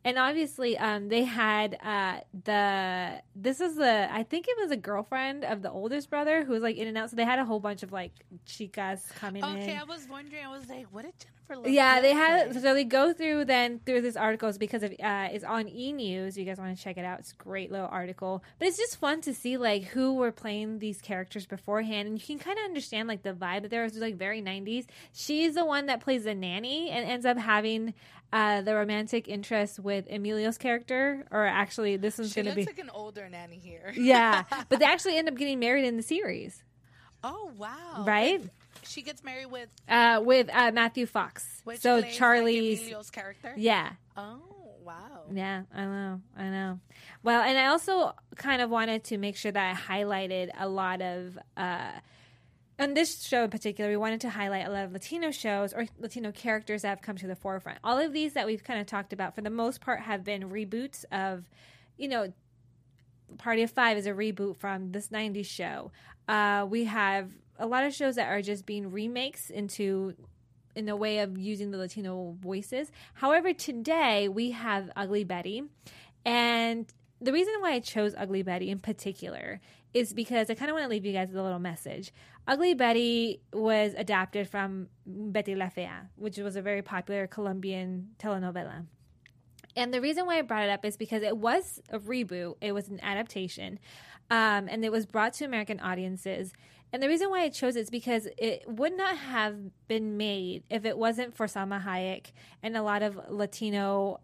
And 0.06 0.18
obviously, 0.18 0.78
um, 0.78 1.08
they 1.08 1.24
had 1.24 1.78
uh, 1.82 2.20
the 2.44 3.22
this 3.36 3.62
is 3.62 3.76
the 3.76 4.08
I 4.12 4.24
think 4.24 4.48
it 4.48 4.58
was 4.62 4.72
a 4.72 4.78
girlfriend 4.78 5.46
of 5.46 5.62
the 5.62 5.72
oldest 5.72 6.10
brother 6.10 6.44
who 6.44 6.52
was 6.52 6.62
like 6.62 6.76
in 6.76 6.88
and 6.88 6.98
out. 6.98 7.10
So 7.10 7.16
they 7.16 7.26
had 7.26 7.40
a 7.40 7.46
whole 7.46 7.60
bunch 7.60 7.84
of 7.84 7.92
like 7.92 8.12
chicas 8.46 9.10
coming 9.16 9.44
in. 9.44 9.50
Okay, 9.50 9.78
I 9.78 9.84
was 9.84 10.08
wondering. 10.10 10.46
I 10.46 10.50
was 10.50 10.68
like, 10.70 10.88
what 10.92 11.06
did 11.06 11.14
Jennifer? 11.18 11.56
Lopez 11.56 11.72
Yeah, 11.72 12.02
they 12.02 12.14
had 12.14 12.54
so 12.54 12.74
they 12.74 12.84
go 12.84 13.14
through 13.14 13.46
then 13.46 13.80
through 13.86 14.02
this 14.02 14.16
article 14.16 14.34
articles 14.34 14.58
because 14.58 14.84
of 14.84 14.92
uh, 14.92 15.30
it's 15.32 15.44
on 15.44 15.68
E 15.70 15.94
News. 15.94 16.38
You 16.38 16.46
guys 16.46 16.58
want 16.58 16.76
to 16.76 16.84
check 16.84 16.98
it 16.98 17.06
out? 17.06 17.20
It's 17.20 17.32
a 17.32 17.36
great 17.36 17.72
little 17.72 17.88
article, 17.88 18.44
but 18.60 18.68
it's 18.68 18.78
just 18.78 18.98
fun 18.98 19.22
to 19.22 19.34
see 19.34 19.58
like 19.58 19.84
who 19.84 20.16
were 20.16 20.32
playing 20.32 20.80
these 20.80 21.02
characters 21.02 21.46
beforehand, 21.46 22.08
and 22.08 22.20
you 22.20 22.26
can 22.26 22.40
kind 22.40 22.58
of 22.58 22.66
understand 22.66 23.08
like 23.08 23.24
the 23.24 23.34
vibe 23.34 23.62
that 23.62 23.72
there 23.72 23.84
was 23.84 23.96
like 23.98 24.16
very 24.16 24.42
nineties. 24.42 24.86
She's 25.14 25.56
the 25.56 25.66
one 25.66 25.86
that 25.86 26.02
plays 26.02 26.24
the 26.24 26.36
nanny 26.36 26.90
and 26.90 27.06
ends 27.08 27.26
up 27.26 27.38
having 27.38 27.94
uh, 28.34 28.62
the 28.62 28.74
romantic 28.76 29.30
interest 29.30 29.80
with 29.80 30.06
Emilio's 30.12 30.58
character, 30.58 31.24
or 31.32 31.46
actually 31.46 31.96
this 31.98 32.18
one's 32.18 32.34
going 32.34 32.46
to 32.46 32.52
looks 32.52 32.66
be 32.66 32.72
like 32.72 32.80
an 32.80 32.90
older 32.94 33.30
nanny 33.30 33.60
here. 33.64 33.94
yeah, 33.98 34.44
but 34.70 34.80
they 34.80 34.86
actually 34.86 35.16
end 35.18 35.30
up 35.30 35.36
getting 35.36 35.60
married 35.60 35.86
in 35.86 35.96
the 35.96 36.04
series, 36.04 36.62
Oh 37.24 37.52
wow! 37.58 38.04
right? 38.06 38.42
She 38.86 39.02
gets 39.04 39.24
married 39.24 39.46
with 39.52 39.70
Uh, 39.88 40.22
with 40.26 40.50
uh, 40.52 40.72
Matthew 40.74 41.06
Fox. 41.06 41.62
which 41.64 41.80
so 41.80 41.94
plays, 42.02 42.04
like, 42.06 42.14
Charlie's 42.14 42.80
Emilio's 42.82 43.10
character. 43.12 43.54
yeah. 43.56 43.92
Oh 44.18 44.42
wow! 44.84 45.24
Yeah, 45.32 45.62
I 45.74 45.86
know. 45.86 46.22
I 46.36 46.44
know. 46.50 46.80
Well, 47.24 47.42
and 47.42 47.58
I 47.58 47.68
also 47.68 48.14
kind 48.36 48.62
of 48.62 48.70
wanted 48.70 49.06
to 49.06 49.18
make 49.18 49.38
sure 49.38 49.52
that 49.52 49.78
I 49.78 49.80
highlighted 50.02 50.50
a 50.60 50.68
lot 50.68 51.02
of 51.02 51.38
uh 51.56 51.92
on 52.80 52.94
this 52.94 53.24
show 53.24 53.44
in 53.44 53.50
particular, 53.50 53.90
we 53.90 53.98
wanted 53.98 54.22
to 54.22 54.30
highlight 54.30 54.66
a 54.66 54.70
lot 54.70 54.86
of 54.86 54.94
Latino 54.94 55.32
shows 55.32 55.74
or 55.74 55.86
Latino 56.00 56.32
characters 56.32 56.82
that 56.82 56.90
have 56.90 57.02
come 57.02 57.18
to 57.18 57.28
the 57.28 57.36
forefront. 57.36 57.80
All 57.84 58.00
of 58.00 58.14
these 58.14 58.34
that 58.34 58.46
we've 58.46 58.64
kind 58.64 58.80
of 58.80 58.88
talked 58.88 59.14
about, 59.14 59.36
for 59.36 59.42
the 59.42 59.50
most 59.50 59.82
part, 59.82 60.00
have 60.02 60.24
been 60.24 60.50
reboots 60.50 61.06
of, 61.12 61.50
you 61.98 62.08
know, 62.08 62.34
Party 63.38 63.64
of 63.64 63.72
Five 63.72 63.98
is 63.98 64.06
a 64.06 64.12
reboot 64.12 64.58
from 64.58 64.92
this 64.92 65.10
90s 65.10 65.46
show. 65.46 65.92
Uh, 66.28 66.66
we 66.70 66.86
have 66.86 67.32
a 67.60 67.68
lot 67.68 67.84
of 67.84 67.94
shows 67.94 68.16
that 68.16 68.30
are 68.30 68.42
just 68.42 68.66
being 68.66 68.92
remakes 68.92 69.50
into 69.50 70.16
in 70.76 70.90
a 70.90 70.96
way 70.96 71.20
of 71.20 71.38
using 71.38 71.72
the 71.72 71.78
Latino 71.78 72.36
voices. 72.40 72.92
However, 73.14 73.54
today 73.54 74.28
we 74.28 74.52
have 74.52 74.90
Ugly 74.96 75.26
Betty. 75.26 75.64
And 76.26 76.92
the 77.24 77.32
reason 77.32 77.54
why 77.60 77.72
I 77.72 77.80
chose 77.80 78.14
Ugly 78.18 78.44
Betty 78.44 78.70
in 78.70 78.80
particular 78.80 79.62
is 79.94 80.14
because 80.14 80.50
I 80.50 80.56
kind 80.56 80.70
of 80.70 80.76
want 80.76 80.84
to 80.86 80.90
leave 80.90 81.06
you 81.06 81.14
guys 81.14 81.30
with 81.30 81.38
a 81.38 81.44
little 81.44 81.60
message. 81.60 82.12
Ugly 82.48 82.74
Betty 82.74 83.42
was 83.54 83.94
adapted 83.96 84.50
from 84.50 84.90
Betty 85.06 85.56
La 85.56 85.70
Fea, 85.70 85.88
which 86.16 86.38
was 86.38 86.56
a 86.56 86.62
very 86.62 86.82
popular 86.82 87.28
Colombian 87.28 88.10
telenovela. 88.20 88.86
And 89.76 89.94
the 89.94 90.02
reason 90.02 90.26
why 90.26 90.40
I 90.40 90.42
brought 90.42 90.64
it 90.64 90.70
up 90.70 90.86
is 90.86 90.98
because 90.98 91.24
it 91.24 91.38
was 91.38 91.82
a 91.90 92.00
reboot, 92.00 92.58
it 92.62 92.74
was 92.74 92.90
an 92.90 93.00
adaptation, 93.02 93.80
um, 94.30 94.68
and 94.70 94.84
it 94.84 94.92
was 94.92 95.06
brought 95.06 95.34
to 95.36 95.46
American 95.46 95.80
audiences. 95.80 96.54
And 96.92 97.02
the 97.02 97.08
reason 97.08 97.30
why 97.30 97.42
I 97.42 97.50
chose 97.50 97.76
it 97.76 97.82
is 97.82 97.90
because 97.90 98.28
it 98.38 98.66
would 98.68 98.96
not 98.96 99.18
have 99.18 99.56
been 99.88 100.18
made 100.18 100.64
if 100.70 100.86
it 100.86 100.98
wasn't 100.98 101.36
for 101.36 101.48
Salma 101.48 101.84
Hayek 101.84 102.34
and 102.62 102.78
a 102.78 102.84
lot 102.84 103.02
of 103.02 103.20
Latino 103.30 104.20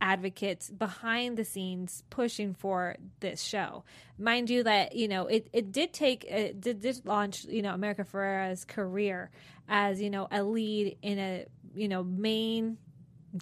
advocates 0.00 0.70
behind 0.70 1.36
the 1.36 1.44
scenes 1.44 2.02
pushing 2.10 2.54
for 2.54 2.96
this 3.20 3.42
show. 3.42 3.84
Mind 4.18 4.50
you, 4.50 4.62
that 4.64 4.94
you 4.94 5.08
know 5.08 5.26
it, 5.26 5.48
it 5.52 5.72
did 5.72 5.92
take 5.92 6.24
it 6.24 6.60
did, 6.60 6.80
did 6.80 7.04
launch 7.04 7.44
you 7.44 7.62
know 7.62 7.74
America 7.74 8.04
Ferrera's 8.04 8.64
career 8.64 9.30
as 9.68 10.00
you 10.00 10.10
know 10.10 10.28
a 10.30 10.42
lead 10.42 10.96
in 11.02 11.18
a 11.18 11.46
you 11.74 11.88
know 11.88 12.02
main 12.02 12.78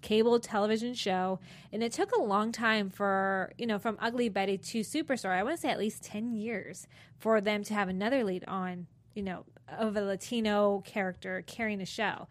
cable 0.02 0.40
television 0.40 0.94
show. 0.94 1.38
And 1.72 1.82
it 1.82 1.92
took 1.92 2.12
a 2.12 2.20
long 2.20 2.52
time 2.52 2.90
for 2.90 3.52
you 3.58 3.66
know 3.66 3.78
from 3.78 3.96
ugly 4.00 4.28
betty 4.28 4.58
to 4.58 4.80
superstar. 4.80 5.30
I 5.30 5.42
want 5.42 5.56
to 5.56 5.60
say 5.62 5.70
at 5.70 5.78
least 5.78 6.02
10 6.04 6.34
years 6.34 6.86
for 7.18 7.40
them 7.40 7.64
to 7.64 7.74
have 7.74 7.88
another 7.88 8.24
lead 8.24 8.44
on 8.46 8.86
you 9.14 9.22
know 9.22 9.44
of 9.68 9.96
a 9.96 10.02
latino 10.02 10.82
character 10.84 11.42
carrying 11.46 11.80
a 11.80 11.86
show. 11.86 12.28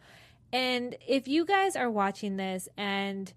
And 0.53 0.95
if 1.05 1.27
you 1.27 1.45
guys 1.45 1.75
are 1.75 1.91
watching 1.91 2.37
this 2.37 2.69
and 2.77 3.31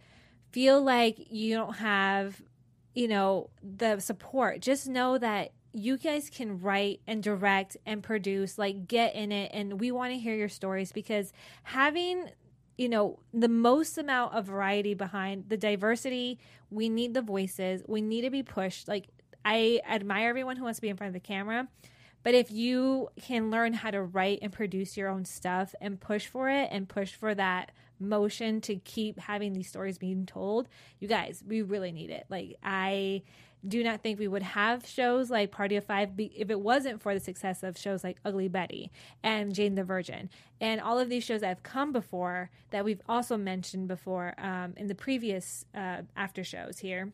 feel 0.50 0.82
like 0.82 1.16
you 1.30 1.54
don't 1.54 1.76
have 1.76 2.40
you 2.94 3.08
know 3.08 3.50
the 3.62 4.00
support. 4.00 4.60
Just 4.60 4.88
know 4.88 5.18
that 5.18 5.52
you 5.72 5.96
guys 5.98 6.30
can 6.30 6.60
write 6.60 7.00
and 7.06 7.22
direct 7.22 7.76
and 7.86 8.02
produce 8.02 8.58
like 8.58 8.88
get 8.88 9.14
in 9.14 9.30
it. 9.30 9.50
And 9.54 9.80
we 9.80 9.90
want 9.90 10.12
to 10.12 10.18
hear 10.18 10.34
your 10.34 10.48
stories 10.48 10.92
because 10.92 11.32
having 11.62 12.30
you 12.76 12.88
know 12.88 13.18
the 13.32 13.48
most 13.48 13.98
amount 13.98 14.34
of 14.34 14.46
variety 14.46 14.94
behind 14.94 15.44
the 15.48 15.56
diversity 15.56 16.38
we 16.70 16.88
need 16.88 17.14
the 17.14 17.22
voices. 17.22 17.82
We 17.86 18.02
need 18.02 18.22
to 18.22 18.30
be 18.30 18.42
pushed. 18.42 18.88
Like 18.88 19.08
i 19.44 19.80
admire 19.88 20.28
everyone 20.28 20.56
who 20.56 20.64
wants 20.64 20.78
to 20.78 20.82
be 20.82 20.88
in 20.88 20.96
front 20.96 21.08
of 21.08 21.14
the 21.14 21.26
camera 21.26 21.68
but 22.22 22.34
if 22.34 22.50
you 22.50 23.08
can 23.20 23.50
learn 23.50 23.72
how 23.72 23.90
to 23.90 24.02
write 24.02 24.40
and 24.42 24.52
produce 24.52 24.96
your 24.96 25.08
own 25.08 25.24
stuff 25.24 25.74
and 25.80 26.00
push 26.00 26.26
for 26.26 26.50
it 26.50 26.68
and 26.70 26.88
push 26.88 27.14
for 27.14 27.34
that 27.34 27.72
motion 28.00 28.60
to 28.62 28.76
keep 28.76 29.18
having 29.18 29.52
these 29.52 29.68
stories 29.68 29.98
being 29.98 30.26
told. 30.26 30.68
You 31.00 31.08
guys 31.08 31.42
we 31.46 31.62
really 31.62 31.92
need 31.92 32.10
it. 32.10 32.26
Like 32.28 32.56
i 32.62 33.22
do 33.66 33.82
not 33.82 34.02
think 34.02 34.18
we 34.18 34.28
would 34.28 34.42
have 34.42 34.86
shows 34.86 35.30
like 35.30 35.50
Party 35.50 35.76
of 35.76 35.84
Five 35.84 36.10
if 36.16 36.50
it 36.50 36.60
wasn't 36.60 37.02
for 37.02 37.12
the 37.12 37.20
success 37.20 37.62
of 37.62 37.76
shows 37.76 38.04
like 38.04 38.18
Ugly 38.24 38.48
Betty 38.48 38.92
and 39.22 39.54
Jane 39.54 39.74
the 39.74 39.84
Virgin. 39.84 40.30
And 40.60 40.80
all 40.80 40.98
of 40.98 41.08
these 41.08 41.24
shows 41.24 41.40
that 41.40 41.48
have 41.48 41.62
come 41.62 41.92
before 41.92 42.50
that 42.70 42.84
we've 42.84 43.02
also 43.08 43.36
mentioned 43.36 43.88
before 43.88 44.34
um, 44.38 44.74
in 44.76 44.86
the 44.86 44.94
previous 44.94 45.64
uh, 45.74 46.02
after 46.16 46.44
shows 46.44 46.78
here 46.78 47.12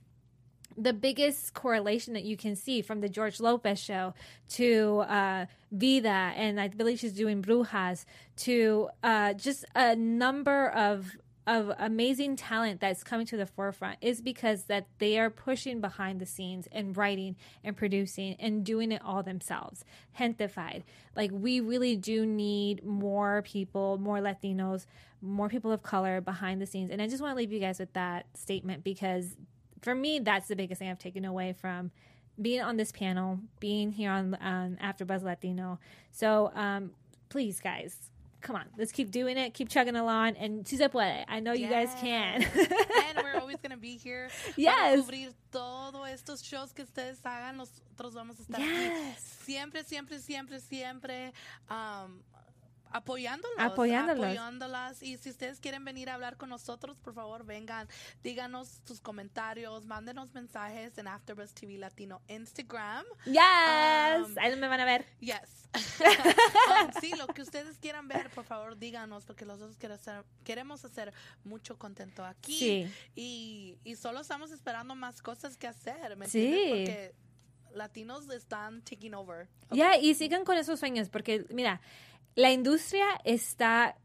the 0.77 0.93
biggest 0.93 1.55
correlation 1.55 2.15
that 2.15 2.25
you 2.25 2.37
can 2.37 2.57
see 2.57 2.83
from 2.83 3.01
the 3.01 3.09
George 3.09 3.41
Lopez 3.41 3.79
show 3.79 4.15
to 4.51 5.05
uh, 5.09 5.47
Vida, 5.73 6.09
and 6.09 6.61
I 6.61 6.69
believe 6.69 6.99
she's 6.99 7.13
doing 7.13 7.43
Brujas, 7.43 8.05
to 8.39 8.89
uh, 9.03 9.35
just 9.35 9.65
a 9.75 9.97
number 9.97 10.69
of 10.71 11.17
of 11.47 11.71
amazing 11.79 12.37
talent 12.37 12.81
that's 12.81 13.05
coming 13.05 13.27
to 13.27 13.37
the 13.37 13.45
forefront 13.45 13.99
is 14.01 14.23
because 14.23 14.65
that 14.65 14.87
they 14.99 15.19
are 15.19 15.29
pushing 15.29 15.81
behind 15.81 16.19
the 16.21 16.27
scenes 16.27 16.67
and 16.73 16.97
writing 16.97 17.37
and 17.63 17.77
producing 17.77 18.35
and 18.39 18.65
doing 18.65 18.91
it 18.91 19.03
all 19.05 19.23
themselves 19.23 19.85
hentified 20.13 20.83
like 21.15 21.31
we 21.33 21.61
really 21.61 21.97
do 21.97 22.25
need 22.25 22.83
more 22.83 23.43
people 23.43 23.99
more 23.99 24.21
latinos 24.21 24.87
more 25.21 25.49
people 25.49 25.73
of 25.73 25.83
color 25.83 26.21
behind 26.21 26.61
the 26.61 26.67
scenes. 26.67 26.91
And 26.91 27.03
i 27.03 27.07
just 27.07 27.23
want 27.23 27.33
to 27.33 27.37
leave 27.37 27.53
you 27.53 27.61
guys 27.61 27.79
with 27.79 27.93
that 27.93 28.27
statement 28.35 28.83
because 28.83 29.37
for 29.85 29.95
me 29.95 30.19
that's 30.19 30.49
the 30.49 30.57
biggest 30.57 30.79
thing 30.81 30.89
i've 30.91 30.99
taken 30.99 31.25
away 31.25 31.53
from 31.53 31.91
being 32.41 32.61
on 32.61 32.77
this 32.77 32.91
panel 32.91 33.39
being 33.61 33.93
here 33.93 34.11
on 34.11 34.37
um, 34.41 34.77
AfterBuzz 34.83 35.23
latino 35.23 35.79
so 36.11 36.51
um, 36.55 36.91
please 37.29 37.61
guys 37.61 38.11
come 38.41 38.57
on, 38.57 38.67
let's 38.77 38.93
keep 38.93 39.11
doing 39.11 39.39
it, 39.39 39.55
keep 39.55 39.71
chugging 39.71 39.97
along, 39.97 40.37
and 40.37 40.69
se 40.69 40.87
puede. 40.89 41.25
I 41.29 41.41
know 41.41 41.55
you 41.55 41.67
guys 41.67 41.89
can. 41.99 42.43
and 42.45 43.19
we're 43.25 43.41
always 43.41 43.57
going 43.57 43.71
to 43.71 43.79
be 43.79 43.97
here 43.97 44.29
Yes. 44.57 45.01
para 45.01 45.03
cubrir 45.03 45.33
todos 45.51 46.07
estos 46.11 46.43
shows 46.45 46.71
que 46.75 46.85
ustedes 46.85 47.21
hagan. 47.25 47.57
Nosotros 47.57 48.13
vamos 48.15 48.39
a 48.39 48.43
estar 48.43 48.61
Yes. 48.61 48.91
aquí 48.91 49.45
siempre, 49.47 49.83
siempre, 49.83 50.19
siempre, 50.19 50.61
siempre 50.61 51.33
um, 51.71 52.21
apoyándolos, 52.95 53.59
Apoyándolos. 53.59 54.25
apoyándolas. 54.25 55.03
Y 55.03 55.19
si 55.19 55.31
ustedes 55.31 55.59
quieren 55.61 55.85
venir 55.85 56.09
a 56.09 56.15
hablar 56.15 56.37
con 56.37 56.49
nosotros, 56.49 56.97
por 57.01 57.13
favor, 57.13 57.45
vengan, 57.45 57.89
díganos 58.23 58.81
sus 58.87 59.01
comentarios, 59.01 59.85
mándenos 59.85 60.33
mensajes 60.33 60.97
en 60.97 61.09
AfterBuzz 61.09 61.53
TV 61.53 61.77
Latino 61.77 62.23
Instagram. 62.29 63.05
yes, 63.27 64.29
Um, 64.29 64.39
ahí 64.39 64.57
me 64.57 64.69
van 64.69 64.81
a 64.81 64.85
ver. 64.85 65.05
Yes. 65.21 65.69
Um, 66.05 66.91
sí, 67.01 67.13
lo 67.17 67.27
que 67.27 67.43
ustedes 67.43 67.79
quieran 67.79 68.07
ver, 68.09 68.31
por 68.31 68.45
favor, 68.45 68.77
díganos, 68.79 69.25
porque 69.25 69.45
nosotros 69.45 69.77
queremos 69.77 70.01
hacer, 70.01 70.25
queremos 70.45 70.85
hacer 70.85 71.13
mucho 71.45 71.77
contento 71.79 72.25
aquí. 72.25 72.59
Sí. 72.59 72.93
Y, 73.15 73.77
y 73.85 73.97
solo 73.97 74.21
estamos 74.21 74.51
esperando 74.53 74.95
más 74.95 75.21
cosas 75.21 75.57
que 75.57 75.67
hacer, 75.67 76.17
¿me 76.17 76.27
Sí. 76.29 76.47
entiendes? 76.47 76.71
Porque 76.71 77.15
latinos 77.77 78.29
están 78.31 78.83
taking 78.83 79.15
over. 79.15 79.49
Ya, 79.71 79.97
y 79.97 80.15
sigan 80.15 80.45
con 80.45 80.57
esos 80.57 80.79
sueños, 80.79 81.09
porque 81.11 81.45
mira, 81.51 81.81
la 82.37 82.53
industria 82.53 83.07
está 83.25 83.97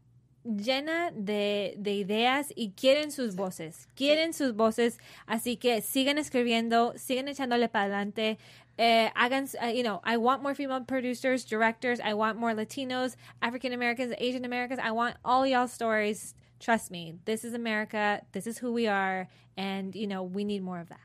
llena 0.44 1.10
de, 1.12 1.74
de 1.78 1.94
ideas 1.94 2.52
y 2.54 2.72
quieren 2.72 3.10
sus 3.10 3.36
voces, 3.36 3.88
quieren 3.94 4.32
sus 4.32 4.54
voces, 4.54 4.98
así 5.26 5.56
que 5.56 5.82
sigan 5.82 6.18
escribiendo, 6.18 6.94
sigan 6.96 7.28
echándole 7.28 7.68
para 7.68 7.84
adelante. 7.86 8.38
Eh, 8.78 9.10
hagan, 9.14 9.46
uh, 9.62 9.66
you 9.66 9.82
know, 9.82 10.00
I 10.04 10.16
want 10.16 10.42
more 10.42 10.54
female 10.54 10.80
producers, 10.80 11.44
directors. 11.44 12.00
I 12.00 12.14
want 12.14 12.38
more 12.38 12.54
Latinos, 12.54 13.14
African 13.42 13.74
Americans, 13.74 14.14
Asian 14.16 14.46
Americans. 14.46 14.80
I 14.82 14.92
want 14.92 15.16
all 15.22 15.46
y'all 15.46 15.68
stories. 15.68 16.34
Trust 16.60 16.90
me, 16.90 17.14
this 17.26 17.44
is 17.44 17.52
America. 17.52 18.22
This 18.32 18.46
is 18.46 18.56
who 18.56 18.72
we 18.72 18.86
are, 18.86 19.28
and 19.56 19.94
you 19.94 20.06
know, 20.06 20.22
we 20.22 20.44
need 20.44 20.62
more 20.62 20.78
of 20.78 20.88
that. 20.88 21.00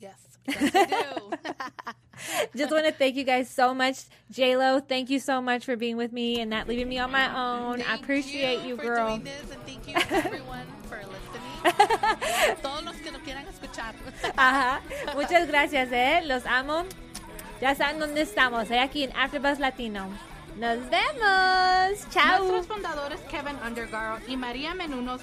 Yes, 0.00 0.29
yes 0.46 0.72
do. 0.72 1.30
Just 2.56 2.72
want 2.72 2.86
to 2.86 2.92
thank 2.92 3.16
you 3.16 3.24
guys 3.24 3.48
so 3.48 3.72
much, 3.74 4.04
J 4.30 4.56
Lo. 4.56 4.80
Thank 4.80 5.10
you 5.10 5.18
so 5.18 5.40
much 5.40 5.64
for 5.64 5.76
being 5.76 5.96
with 5.96 6.12
me 6.12 6.40
and 6.40 6.50
not 6.50 6.68
leaving 6.68 6.88
me 6.88 6.98
on 6.98 7.10
my 7.10 7.26
own. 7.28 7.82
I 7.82 7.94
appreciate 7.94 8.62
you, 8.62 8.76
for 8.76 8.82
girl. 8.82 9.08
Doing 9.16 9.24
this, 9.24 9.50
and 9.50 9.62
thank 9.64 9.88
you 9.88 9.94
everyone 10.10 10.66
for 10.88 10.98
listening. 10.98 12.56
Todos 12.62 12.84
los 12.84 12.96
que 12.96 13.10
nos 13.10 13.22
quieran 13.22 13.46
escuchar. 13.48 13.94
Ajá. 14.36 14.80
Muchas 15.14 15.46
gracias, 15.46 15.90
eh. 15.92 16.22
Los 16.24 16.44
amo. 16.46 16.84
Ya 17.60 17.74
saben 17.74 17.98
dónde 17.98 18.22
estamos, 18.22 18.70
eh. 18.70 18.78
Aquí 18.78 19.04
en 19.04 19.16
AfterBuzz 19.16 19.58
Latino. 19.58 20.08
Nos 20.56 20.78
vemos. 20.90 22.08
Chao. 22.10 22.38
Nuestros 22.38 22.66
fundadores 22.66 23.20
Keven 23.30 23.56
Undergaro 23.66 24.18
y 24.26 24.36
María 24.36 24.74
Menounos 24.74 25.22